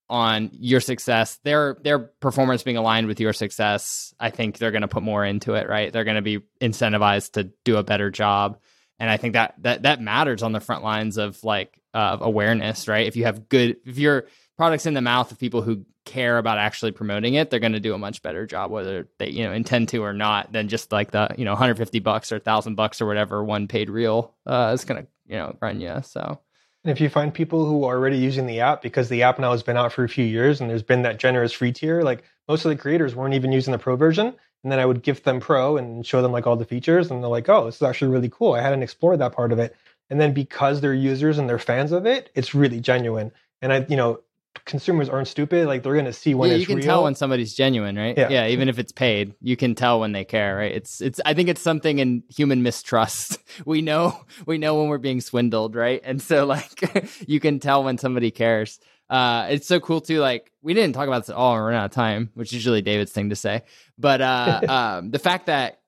on 0.09 0.51
your 0.53 0.79
success, 0.79 1.39
their 1.43 1.77
their 1.81 1.97
performance 1.97 2.61
being 2.61 2.77
aligned 2.77 3.07
with 3.07 3.19
your 3.19 3.33
success, 3.33 4.13
I 4.19 4.29
think 4.29 4.57
they're 4.57 4.71
going 4.71 4.83
to 4.83 4.87
put 4.87 5.01
more 5.01 5.25
into 5.25 5.55
it, 5.55 5.67
right? 5.67 5.91
They're 5.91 6.03
going 6.03 6.15
to 6.17 6.21
be 6.21 6.41
incentivized 6.61 7.31
to 7.33 7.51
do 7.65 7.77
a 7.77 7.83
better 7.83 8.11
job, 8.11 8.59
and 8.99 9.09
I 9.09 9.17
think 9.17 9.33
that 9.33 9.55
that 9.59 9.83
that 9.83 10.01
matters 10.01 10.43
on 10.43 10.51
the 10.51 10.59
front 10.59 10.83
lines 10.83 11.17
of 11.17 11.43
like 11.43 11.81
uh, 11.95 12.17
awareness, 12.21 12.87
right? 12.87 13.07
If 13.07 13.15
you 13.15 13.23
have 13.23 13.49
good, 13.49 13.77
if 13.85 13.97
your 13.97 14.27
product's 14.61 14.85
in 14.85 14.93
the 14.93 15.01
mouth 15.01 15.31
of 15.31 15.39
people 15.39 15.63
who 15.63 15.83
care 16.05 16.37
about 16.37 16.59
actually 16.59 16.91
promoting 16.91 17.33
it, 17.33 17.49
they're 17.49 17.59
going 17.59 17.73
to 17.73 17.79
do 17.79 17.95
a 17.95 17.97
much 17.97 18.21
better 18.21 18.45
job, 18.45 18.69
whether 18.69 19.07
they 19.17 19.27
you 19.27 19.43
know 19.43 19.51
intend 19.51 19.89
to 19.89 20.03
or 20.03 20.13
not, 20.13 20.51
than 20.51 20.67
just 20.67 20.91
like 20.91 21.09
the 21.09 21.33
you 21.35 21.45
know 21.45 21.53
150 21.53 21.97
bucks 21.99 22.31
or 22.31 22.37
thousand 22.37 22.75
bucks 22.75 23.01
or 23.01 23.07
whatever 23.07 23.43
one 23.43 23.67
paid 23.67 23.89
reel 23.89 24.35
uh, 24.45 24.69
is 24.71 24.85
going 24.85 25.01
to 25.01 25.07
you 25.25 25.35
know 25.35 25.57
run 25.61 25.81
you. 25.81 25.99
So 26.03 26.39
and 26.83 26.91
if 26.91 27.01
you 27.01 27.09
find 27.09 27.33
people 27.33 27.65
who 27.65 27.85
are 27.85 27.95
already 27.95 28.19
using 28.19 28.45
the 28.45 28.59
app 28.59 28.83
because 28.83 29.09
the 29.09 29.23
app 29.23 29.39
now 29.39 29.51
has 29.51 29.63
been 29.63 29.77
out 29.77 29.93
for 29.93 30.03
a 30.03 30.09
few 30.09 30.25
years 30.25 30.61
and 30.61 30.69
there's 30.69 30.83
been 30.83 31.01
that 31.01 31.17
generous 31.17 31.53
free 31.53 31.71
tier, 31.71 32.03
like 32.03 32.23
most 32.47 32.63
of 32.63 32.69
the 32.69 32.75
creators 32.75 33.15
weren't 33.15 33.33
even 33.33 33.51
using 33.51 33.71
the 33.71 33.79
pro 33.79 33.95
version. 33.95 34.27
And 34.63 34.71
then 34.71 34.77
I 34.77 34.85
would 34.85 35.01
gift 35.01 35.23
them 35.23 35.39
pro 35.39 35.77
and 35.77 36.05
show 36.05 36.21
them 36.21 36.31
like 36.31 36.45
all 36.45 36.55
the 36.55 36.65
features. 36.65 37.09
And 37.09 37.23
they're 37.23 37.29
like, 37.29 37.49
oh, 37.49 37.65
this 37.65 37.77
is 37.77 37.81
actually 37.81 38.11
really 38.11 38.29
cool. 38.29 38.53
I 38.53 38.61
hadn't 38.61 38.83
explored 38.83 39.19
that 39.19 39.33
part 39.33 39.51
of 39.51 39.57
it. 39.57 39.75
And 40.11 40.21
then 40.21 40.33
because 40.33 40.81
they're 40.81 40.93
users 40.93 41.39
and 41.39 41.49
they're 41.49 41.57
fans 41.57 41.91
of 41.91 42.05
it, 42.05 42.29
it's 42.35 42.53
really 42.53 42.79
genuine. 42.79 43.31
And 43.61 43.73
I, 43.73 43.85
you 43.89 43.95
know, 43.95 44.19
consumers 44.65 45.09
aren't 45.09 45.27
stupid. 45.27 45.67
Like 45.67 45.83
they're 45.83 45.95
gonna 45.95 46.13
see 46.13 46.33
when 46.33 46.49
yeah, 46.49 46.55
it's 46.55 46.61
you 46.61 46.67
can 46.67 46.77
real. 46.77 46.85
tell 46.85 47.03
when 47.03 47.15
somebody's 47.15 47.53
genuine, 47.53 47.95
right? 47.95 48.17
Yeah. 48.17 48.29
yeah, 48.29 48.47
even 48.47 48.69
if 48.69 48.79
it's 48.79 48.91
paid, 48.91 49.35
you 49.41 49.55
can 49.57 49.75
tell 49.75 49.99
when 49.99 50.11
they 50.11 50.25
care, 50.25 50.55
right? 50.55 50.71
It's 50.71 51.01
it's. 51.01 51.19
I 51.25 51.33
think 51.33 51.49
it's 51.49 51.61
something 51.61 51.99
in 51.99 52.23
human 52.29 52.63
mistrust. 52.63 53.37
We 53.65 53.81
know 53.81 54.17
we 54.45 54.57
know 54.57 54.79
when 54.79 54.87
we're 54.87 54.97
being 54.97 55.19
swindled, 55.19 55.75
right? 55.75 56.01
And 56.03 56.21
so 56.21 56.45
like 56.45 57.05
you 57.27 57.39
can 57.39 57.59
tell 57.59 57.83
when 57.83 57.97
somebody 57.97 58.31
cares. 58.31 58.79
Uh, 59.09 59.47
it's 59.49 59.67
so 59.67 59.79
cool 59.79 59.99
too. 59.99 60.19
Like 60.19 60.51
we 60.61 60.73
didn't 60.73 60.95
talk 60.95 61.07
about 61.07 61.23
this 61.23 61.29
at 61.29 61.35
all. 61.35 61.53
We're 61.55 61.73
out 61.73 61.85
of 61.85 61.91
time, 61.91 62.31
which 62.33 62.49
is 62.49 62.53
usually 62.53 62.81
David's 62.81 63.11
thing 63.11 63.29
to 63.29 63.35
say. 63.35 63.63
But 63.97 64.21
uh, 64.21 64.61
um, 64.69 65.11
the 65.11 65.19
fact 65.19 65.47
that 65.47 65.81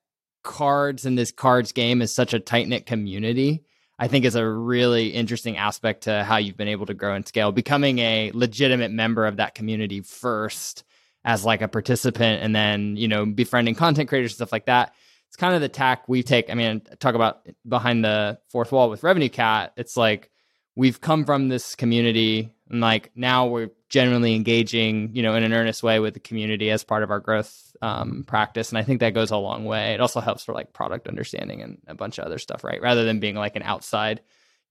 cards 0.43 1.05
and 1.05 1.18
this 1.18 1.32
cards 1.32 1.72
game 1.72 2.01
is 2.01 2.14
such 2.14 2.34
a 2.34 2.39
tight 2.39 2.68
knit 2.68 2.86
community 2.86 3.64
I 3.99 4.07
think 4.07 4.25
is 4.25 4.35
a 4.35 4.47
really 4.47 5.09
interesting 5.09 5.57
aspect 5.57 6.03
to 6.03 6.23
how 6.23 6.37
you've 6.37 6.57
been 6.57 6.67
able 6.67 6.87
to 6.87 6.93
grow 6.93 7.13
and 7.13 7.27
scale, 7.27 7.51
becoming 7.51 7.99
a 7.99 8.31
legitimate 8.33 8.91
member 8.91 9.25
of 9.25 9.37
that 9.37 9.55
community 9.55 10.01
first 10.01 10.83
as 11.23 11.45
like 11.45 11.61
a 11.61 11.67
participant 11.67 12.43
and 12.43 12.55
then, 12.55 12.97
you 12.97 13.07
know, 13.07 13.25
befriending 13.25 13.75
content 13.75 14.09
creators 14.09 14.31
and 14.31 14.37
stuff 14.37 14.51
like 14.51 14.65
that. 14.65 14.93
It's 15.27 15.37
kind 15.37 15.55
of 15.55 15.61
the 15.61 15.69
tack 15.69 16.07
we 16.07 16.21
take. 16.21 16.49
I 16.49 16.53
mean, 16.53 16.81
talk 16.99 17.15
about 17.15 17.47
behind 17.67 18.03
the 18.03 18.39
fourth 18.49 18.71
wall 18.71 18.89
with 18.89 19.01
RevenueCat. 19.01 19.71
It's 19.77 19.95
like 19.95 20.29
we've 20.75 20.99
come 20.99 21.25
from 21.25 21.49
this 21.49 21.75
community 21.75 22.53
and 22.69 22.81
like 22.81 23.11
now 23.15 23.47
we're 23.47 23.69
genuinely 23.89 24.35
engaging, 24.35 25.15
you 25.15 25.23
know, 25.23 25.35
in 25.35 25.43
an 25.43 25.53
earnest 25.53 25.83
way 25.83 25.99
with 25.99 26.15
the 26.15 26.19
community 26.19 26.71
as 26.71 26.83
part 26.83 27.03
of 27.03 27.11
our 27.11 27.19
growth 27.19 27.62
um, 27.84 28.23
practice. 28.25 28.69
And 28.69 28.77
I 28.77 28.84
think 28.84 29.01
that 29.01 29.13
goes 29.13 29.29
a 29.29 29.38
long 29.38 29.65
way. 29.65 29.93
It 29.93 29.99
also 29.99 30.21
helps 30.21 30.45
for 30.45 30.53
like 30.53 30.71
product 30.71 31.09
understanding 31.09 31.61
and 31.61 31.79
a 31.86 31.93
bunch 31.93 32.17
of 32.17 32.23
other 32.23 32.39
stuff, 32.39 32.63
right? 32.63 32.81
Rather 32.81 33.03
than 33.03 33.19
being 33.19 33.36
like 33.36 33.57
an 33.57 33.61
outside, 33.61 34.21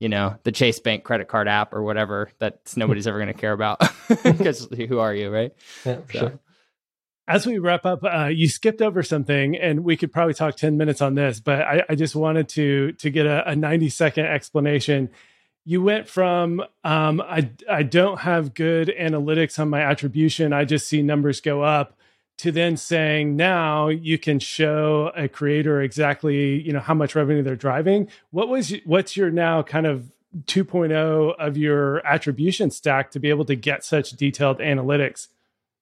you 0.00 0.08
know, 0.08 0.36
the 0.44 0.50
Chase 0.50 0.80
Bank 0.80 1.04
credit 1.04 1.28
card 1.28 1.46
app 1.46 1.74
or 1.74 1.82
whatever 1.82 2.30
that 2.38 2.60
nobody's 2.74 3.06
ever 3.06 3.18
going 3.18 3.32
to 3.32 3.38
care 3.38 3.52
about 3.52 3.80
because 4.22 4.66
who 4.74 4.98
are 4.98 5.14
you, 5.14 5.28
right? 5.28 5.52
Yeah, 5.84 5.98
so. 6.10 6.18
sure. 6.18 6.40
As 7.28 7.46
we 7.46 7.58
wrap 7.58 7.84
up, 7.84 8.02
uh, 8.02 8.30
you 8.32 8.48
skipped 8.48 8.82
over 8.82 9.02
something, 9.02 9.56
and 9.56 9.84
we 9.84 9.96
could 9.96 10.12
probably 10.12 10.34
talk 10.34 10.56
ten 10.56 10.76
minutes 10.76 11.00
on 11.00 11.14
this, 11.14 11.38
but 11.38 11.62
I, 11.62 11.84
I 11.88 11.94
just 11.94 12.16
wanted 12.16 12.48
to 12.50 12.92
to 12.92 13.10
get 13.10 13.26
a, 13.26 13.48
a 13.48 13.54
ninety 13.54 13.88
second 13.90 14.26
explanation 14.26 15.08
you 15.64 15.80
went 15.80 16.08
from 16.08 16.60
um, 16.82 17.20
I 17.20 17.48
I 17.70 17.84
don't 17.84 18.18
have 18.18 18.54
good 18.54 18.92
analytics 18.98 19.60
on 19.60 19.70
my 19.70 19.82
attribution. 19.82 20.52
I 20.52 20.64
just 20.64 20.88
see 20.88 21.00
numbers 21.00 21.40
go 21.40 21.62
up 21.62 21.96
to 22.42 22.50
then 22.50 22.76
saying 22.76 23.36
now 23.36 23.86
you 23.86 24.18
can 24.18 24.40
show 24.40 25.12
a 25.14 25.28
creator 25.28 25.80
exactly 25.80 26.60
you 26.60 26.72
know 26.72 26.80
how 26.80 26.92
much 26.92 27.14
revenue 27.14 27.40
they're 27.40 27.54
driving. 27.54 28.08
What 28.32 28.48
was 28.48 28.74
what's 28.84 29.16
your 29.16 29.30
now 29.30 29.62
kind 29.62 29.86
of 29.86 30.10
2.0 30.46 31.36
of 31.38 31.56
your 31.56 32.04
attribution 32.04 32.72
stack 32.72 33.12
to 33.12 33.20
be 33.20 33.28
able 33.28 33.44
to 33.44 33.54
get 33.54 33.84
such 33.84 34.10
detailed 34.10 34.58
analytics? 34.58 35.28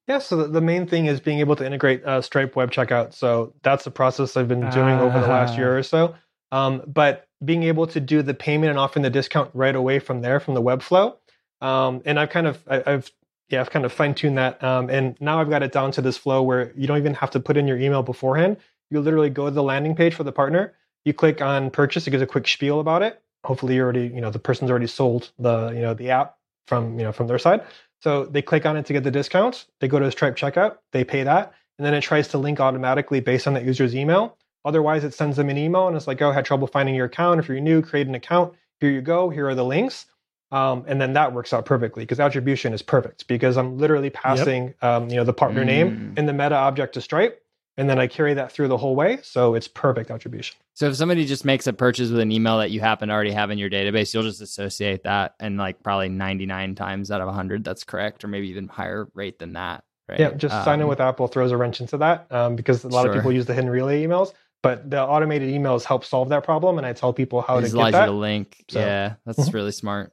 Yeah, 0.07 0.19
so 0.19 0.47
the 0.47 0.61
main 0.61 0.87
thing 0.87 1.07
is 1.07 1.19
being 1.19 1.39
able 1.39 1.57
to 1.57 1.65
integrate 1.65 2.05
uh, 2.05 2.21
Stripe 2.21 2.55
Web 2.57 2.71
Checkout. 2.71 3.15
So 3.15 3.55
that's 3.63 3.85
the 3.85 3.91
process 3.91 4.37
I've 4.37 4.49
been 4.49 4.69
doing 4.69 4.97
uh, 4.97 5.03
over 5.03 5.19
the 5.19 5.29
last 5.29 5.57
year 5.57 5.79
or 5.79 5.83
so. 5.83 6.15
Um, 6.53 6.83
but 6.87 7.27
being 7.43 7.63
able 7.63 7.87
to 7.87 8.01
do 8.01 8.21
the 8.21 8.35
payment 8.35 8.69
and 8.69 8.79
offering 8.79 9.03
the 9.03 9.09
discount 9.09 9.51
right 9.55 9.75
away 9.75 9.99
from 9.99 10.21
there 10.21 10.41
from 10.41 10.53
the 10.53 10.61
web 10.61 10.83
flow. 10.83 11.17
Um, 11.63 12.03
and 12.05 12.21
I've 12.21 12.29
kind 12.29 12.47
of 12.47 12.63
I, 12.69 12.83
have 12.91 13.11
yeah 13.51 13.61
I've 13.61 13.71
kind 13.71 13.85
of 13.85 13.93
fine 13.93 14.15
tuned 14.15 14.39
that. 14.39 14.63
Um, 14.63 14.89
and 14.91 15.17
now 15.21 15.41
I've 15.41 15.51
got 15.51 15.63
it 15.63 15.73
down 15.73 15.93
to 15.93 16.03
this 16.03 16.17
flow 16.17 16.43
where 16.43 16.73
you 16.77 16.87
don't 16.87 16.99
even 16.99 17.15
have 17.15 17.31
to 17.33 17.41
put 17.41 17.57
in 17.57 17.67
your 17.67 17.79
email 17.79 18.03
beforehand. 18.03 18.57
You 18.91 19.01
literally 19.01 19.31
go 19.31 19.47
to 19.47 19.51
the 19.51 19.63
landing 19.63 19.95
page 19.95 20.15
for 20.15 20.25
the 20.25 20.33
partner. 20.33 20.75
You 21.05 21.13
click 21.13 21.41
on 21.41 21.71
purchase. 21.71 22.07
It 22.07 22.11
gives 22.11 22.23
a 22.23 22.27
quick 22.27 22.47
spiel 22.49 22.81
about 22.81 23.03
it. 23.03 23.23
Hopefully, 23.45 23.77
you 23.77 23.83
already 23.83 24.07
you 24.07 24.21
know 24.21 24.31
the 24.31 24.39
person's 24.39 24.71
already 24.71 24.87
sold 24.87 25.31
the 25.39 25.71
you 25.71 25.81
know 25.81 25.95
the 25.95 26.11
app 26.11 26.37
from 26.67 26.99
you 26.99 27.05
know 27.05 27.13
from 27.13 27.27
their 27.27 27.39
side. 27.39 27.63
So 28.03 28.25
they 28.25 28.43
click 28.43 28.65
on 28.67 28.77
it 28.77 28.87
to 28.87 28.93
get 28.93 29.05
the 29.05 29.11
discount. 29.11 29.67
They 29.81 29.89
go 29.89 29.99
to 29.99 30.11
Stripe 30.11 30.37
checkout. 30.37 30.79
They 30.93 31.05
pay 31.05 31.23
that, 31.25 31.55
and 31.79 31.87
then 31.87 31.95
it 31.95 32.03
tries 32.03 32.29
to 32.29 32.39
link 32.39 32.61
automatically 32.61 33.21
based 33.21 33.47
on 33.47 33.55
that 33.55 33.65
user's 33.65 33.95
email 33.95 34.37
Otherwise, 34.65 35.05
it 35.05 35.15
sends 35.15 35.37
them 35.37 35.49
an 35.49 35.57
email 35.57 35.89
and 35.89 35.97
it's 35.97 36.07
like, 36.07 36.21
oh, 36.21 36.31
I 36.31 36.35
had 36.35 36.45
trouble 36.45 36.67
finding 36.67 36.95
your 36.95 37.07
account. 37.07 37.41
If 37.41 37.49
you're 37.49 37.61
new, 37.61 37.83
create 37.83 38.07
an 38.07 38.15
account. 38.15 38.55
Here 38.81 38.91
you 38.91 39.01
go. 39.01 39.31
Here 39.31 39.49
are 39.49 39.55
the 39.55 39.65
links. 39.65 40.07
Um, 40.53 40.85
and 40.89 41.01
then 41.01 41.13
that 41.13 41.33
works 41.33 41.53
out 41.53 41.65
perfectly 41.65 42.03
because 42.03 42.19
attribution 42.19 42.73
is 42.73 42.83
perfect 42.83 43.27
because 43.29 43.57
I'm 43.57 43.79
literally 43.79 44.11
passing, 44.11 44.67
yep. 44.67 44.85
um, 44.85 45.09
you 45.09 45.17
know, 45.17 45.25
the 45.25 45.33
partner 45.33 45.63
mm. 45.63 45.67
name 45.67 46.15
in 46.17 46.27
the 46.27 46.33
meta 46.33 46.57
object 46.57 46.95
to 46.95 47.01
Stripe, 47.01 47.41
and 47.77 47.89
then 47.89 48.01
I 48.01 48.09
carry 48.09 48.35
that 48.35 48.51
through 48.51 48.69
the 48.69 48.77
whole 48.77 48.97
way. 48.97 49.19
So 49.23 49.55
it's 49.55 49.69
perfect 49.69 50.11
attribution. 50.11 50.57
So 50.75 50.89
if 50.89 50.97
somebody 50.97 51.25
just 51.25 51.45
makes 51.45 51.67
a 51.69 51.73
purchase 51.73 52.11
with 52.11 52.19
an 52.19 52.33
email 52.33 52.59
that 52.59 52.73
you 52.73 52.81
happen 52.81 53.09
to 53.09 53.15
already 53.15 53.31
have 53.31 53.51
in 53.51 53.59
your 53.59 53.71
database, 53.71 54.13
you'll 54.13 54.25
just 54.25 54.41
associate 54.41 55.05
that, 55.05 55.35
and 55.39 55.57
like 55.57 55.83
probably 55.83 56.09
99 56.09 56.75
times 56.75 57.11
out 57.13 57.21
of 57.21 57.27
100, 57.27 57.63
that's 57.63 57.85
correct, 57.85 58.25
or 58.25 58.29
maybe 58.29 58.49
even 58.49 58.67
higher 58.67 59.09
rate 59.15 59.39
than 59.39 59.53
that. 59.53 59.85
Right? 60.09 60.19
Yeah, 60.19 60.33
just 60.33 60.55
um, 60.55 60.65
sign 60.65 60.81
in 60.81 60.89
with 60.89 61.01
Apple 61.01 61.29
throws 61.29 61.53
a 61.53 61.57
wrench 61.57 61.81
into 61.81 61.97
that 61.99 62.27
um, 62.33 62.57
because 62.57 62.83
a 62.83 62.89
lot 62.89 63.03
sure. 63.03 63.11
of 63.11 63.17
people 63.17 63.31
use 63.31 63.47
the 63.47 63.55
hidden 63.55 63.71
relay 63.71 64.05
emails 64.05 64.33
but 64.63 64.91
the 64.91 65.03
automated 65.03 65.49
emails 65.49 65.85
help 65.85 66.05
solve 66.05 66.29
that 66.29 66.45
problem 66.45 66.79
and 66.79 66.87
i 66.87 66.93
tell 66.93 67.13
people 67.13 67.41
how 67.41 67.59
it 67.59 67.63
to 67.63 67.75
get 67.75 67.93
that. 67.93 68.01
you 68.01 68.07
to 68.07 68.13
link 68.13 68.65
so. 68.69 68.81
yeah 68.81 69.15
that's 69.25 69.39
mm-hmm. 69.39 69.57
really 69.57 69.73
smart 69.73 70.13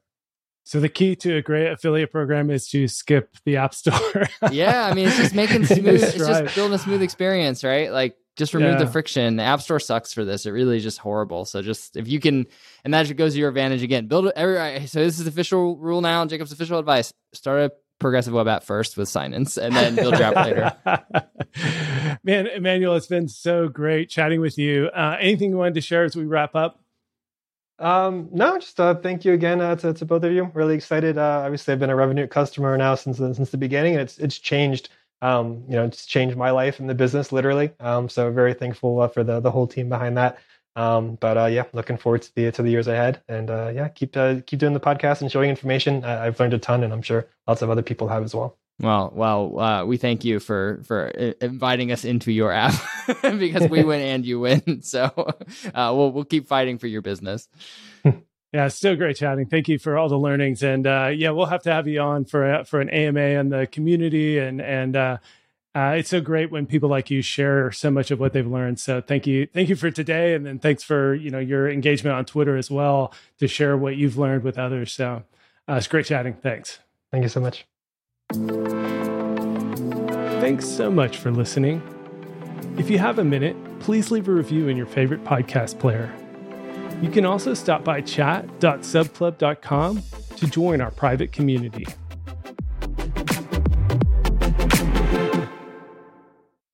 so 0.68 0.82
the 0.82 0.90
key 0.90 1.16
to 1.16 1.38
a 1.38 1.42
great 1.42 1.72
affiliate 1.72 2.12
program 2.12 2.50
is 2.50 2.68
to 2.72 2.90
skip 2.90 3.38
the 3.46 3.56
app 3.56 3.74
store. 3.74 4.28
yeah, 4.52 4.86
I 4.86 4.94
mean 4.94 5.08
it's 5.08 5.16
just 5.16 5.34
making 5.34 5.66
smooth. 5.66 6.04
it's 6.04 6.14
just 6.14 6.56
building 6.56 6.74
a 6.74 6.78
smooth 6.78 7.02
experience, 7.02 7.64
right? 7.64 7.90
Like 7.90 8.18
just 8.36 8.54
remove 8.54 8.74
yeah. 8.74 8.84
the 8.84 8.88
friction. 8.88 9.38
The 9.38 9.44
app 9.44 9.62
store 9.62 9.80
sucks 9.80 10.12
for 10.12 10.26
this. 10.26 10.46
It 10.46 10.52
really 10.52 10.76
is 10.76 10.84
just 10.84 10.98
horrible. 10.98 11.46
So 11.46 11.62
just 11.62 11.96
if 11.96 12.10
you 12.10 12.20
can, 12.20 12.48
and 12.84 12.94
that 12.94 13.16
goes 13.16 13.32
to 13.32 13.40
your 13.40 13.48
advantage 13.48 13.82
again. 13.82 14.08
Build 14.08 14.30
every. 14.36 14.88
So 14.88 15.00
this 15.00 15.22
is 15.22 15.26
official 15.26 15.78
rule 15.78 16.02
now. 16.02 16.26
Jacob's 16.26 16.52
official 16.52 16.80
advice: 16.80 17.14
start 17.32 17.62
a 17.62 17.72
progressive 18.00 18.34
web 18.34 18.50
app 18.50 18.66
first 18.66 18.98
with 18.98 19.08
sign-ins, 19.08 19.58
and 19.58 19.74
then 19.74 19.96
build 19.96 20.20
your 20.20 20.36
app 20.36 20.36
later. 20.86 22.18
Man, 22.26 22.48
Emmanuel, 22.48 22.98
it's 22.98 23.08
been 23.08 23.30
so 23.30 23.70
great 23.70 24.10
chatting 24.10 24.42
with 24.42 24.58
you. 24.58 24.88
Uh, 24.88 25.16
anything 25.18 25.52
you 25.52 25.58
wanted 25.58 25.76
to 25.76 25.82
share 25.82 26.04
as 26.04 26.14
we 26.14 26.26
wrap 26.26 26.56
up? 26.56 26.82
Um, 27.80 28.30
no, 28.32 28.58
just 28.58 28.80
uh, 28.80 28.96
thank 28.96 29.24
you 29.24 29.34
again 29.34 29.62
uh, 29.62 29.76
to, 29.78 29.94
to 29.94 30.06
both 30.06 30.24
of 30.24 30.32
you. 30.32 30.50
Really 30.54 30.76
excited. 30.76 31.18
Uh, 31.18 31.44
obviously, 31.46 31.74
I've 31.74 31.80
been 31.80 31.90
a 31.90 31.96
Revenue 31.96 32.28
customer 32.28 32.76
now 32.78 32.96
since 32.96 33.18
the, 33.18 33.34
since 33.36 33.52
the 33.52 33.58
beginning, 33.58 33.94
and 33.94 34.02
it's 34.02 34.18
it's 34.18 34.38
changed. 34.38 34.90
Um, 35.22 35.64
you 35.68 35.76
know, 35.76 35.86
it's 35.86 36.06
changed 36.06 36.38
my 36.38 36.52
life 36.52 36.80
in 36.80 36.88
the 36.88 36.94
business 36.96 37.32
literally. 37.32 37.72
Um, 37.80 38.08
so 38.10 38.32
very 38.32 38.54
thankful 38.54 39.02
uh, 39.02 39.08
for 39.08 39.24
the 39.24 39.40
the 39.40 39.52
whole 39.52 39.68
team 39.68 39.90
behind 39.90 40.18
that. 40.18 40.40
Um, 40.76 41.16
but 41.16 41.38
uh, 41.38 41.46
yeah, 41.46 41.64
looking 41.74 41.98
forward 41.98 42.22
to 42.24 42.36
the 42.36 42.52
to 42.52 42.64
the 42.64 42.70
years 42.70 42.88
ahead, 42.88 43.22
and 43.28 43.50
uh, 43.50 43.72
yeah, 43.74 43.90
keep 43.90 44.14
keep 44.14 44.60
doing 44.60 44.74
the 44.74 44.80
podcast 44.80 45.22
and 45.22 45.32
showing 45.32 45.50
information. 45.50 46.04
I've 46.04 46.40
learned 46.40 46.54
a 46.54 46.60
ton, 46.60 46.84
and 46.84 46.94
I'm 46.94 47.02
sure 47.02 47.28
lots 47.48 47.62
of 47.62 47.70
other 47.70 47.84
people 47.84 48.08
have 48.08 48.24
as 48.24 48.34
well. 48.36 48.58
Well, 48.80 49.12
well, 49.16 49.60
uh, 49.60 49.86
we 49.86 49.98
thank 49.98 50.24
you 50.24 50.40
for 50.40 50.82
for 50.86 51.08
inviting 51.08 51.92
us 51.92 52.06
into 52.06 52.32
your 52.32 52.52
app 52.52 52.76
because 53.22 53.70
we 53.70 53.84
win 53.84 54.02
and 54.02 54.26
you 54.26 54.40
win. 54.40 54.62
So 54.84 55.06
uh, 55.74 55.94
we'll 55.96 56.12
we'll 56.12 56.26
keep 56.26 56.48
fighting 56.48 56.78
for 56.78 56.88
your 56.88 57.02
business. 57.02 57.48
Yeah, 58.54 58.70
still 58.70 58.96
great 58.96 59.18
chatting. 59.18 59.48
Thank 59.48 59.68
you 59.68 59.78
for 59.78 59.98
all 59.98 60.08
the 60.08 60.18
learnings, 60.18 60.64
and 60.64 60.88
uh, 60.88 61.12
yeah, 61.14 61.32
we'll 61.32 61.48
have 61.48 61.64
to 61.64 61.72
have 61.74 61.86
you 61.86 62.00
on 62.00 62.24
for 62.24 62.64
for 62.64 62.80
an 62.80 62.90
AMA 62.90 63.20
and 63.20 63.52
the 63.52 63.68
community, 63.68 64.40
and 64.40 64.62
and 64.62 64.96
uh, 64.96 65.18
uh, 65.76 65.96
it's 65.98 66.10
so 66.10 66.22
great 66.22 66.50
when 66.50 66.66
people 66.66 66.90
like 66.90 67.12
you 67.12 67.22
share 67.22 67.72
so 67.74 67.92
much 67.92 68.10
of 68.10 68.22
what 68.22 68.32
they've 68.32 68.48
learned. 68.48 68.80
So 68.80 69.02
thank 69.02 69.28
you, 69.28 69.48
thank 69.54 69.68
you 69.68 69.76
for 69.76 69.92
today, 69.92 70.34
and 70.34 70.46
then 70.46 70.60
thanks 70.60 70.82
for 70.82 71.14
you 71.14 71.30
know 71.30 71.40
your 71.40 71.70
engagement 71.70 72.16
on 72.16 72.24
Twitter 72.24 72.56
as 72.56 72.72
well 72.72 73.14
to 73.40 73.50
share 73.50 73.76
what 73.76 73.98
you've 73.98 74.18
learned 74.18 74.44
with 74.44 74.58
others. 74.58 74.94
So 74.94 75.24
uh, 75.70 75.74
it's 75.74 75.88
great 75.88 76.06
chatting. 76.06 76.36
Thanks. 76.36 76.80
Thank 77.12 77.24
you 77.24 77.30
so 77.30 77.42
much. 77.42 77.68
Thanks 80.42 80.68
so 80.68 80.92
much 80.92 81.18
for 81.18 81.32
listening. 81.32 81.82
If 82.78 82.90
you 82.90 83.00
have 83.00 83.20
a 83.20 83.24
minute, 83.24 83.56
please 83.80 84.12
leave 84.12 84.28
a 84.28 84.32
review 84.32 84.68
in 84.68 84.76
your 84.76 84.86
favorite 84.86 85.24
podcast 85.24 85.80
player. 85.80 86.14
You 87.02 87.10
can 87.10 87.26
also 87.26 87.54
stop 87.54 87.84
by 87.84 88.02
chat.subclub.com 88.02 90.04
to 90.36 90.48
join 90.48 90.82
our 90.82 90.92
private 90.92 91.32
community. 91.32 91.88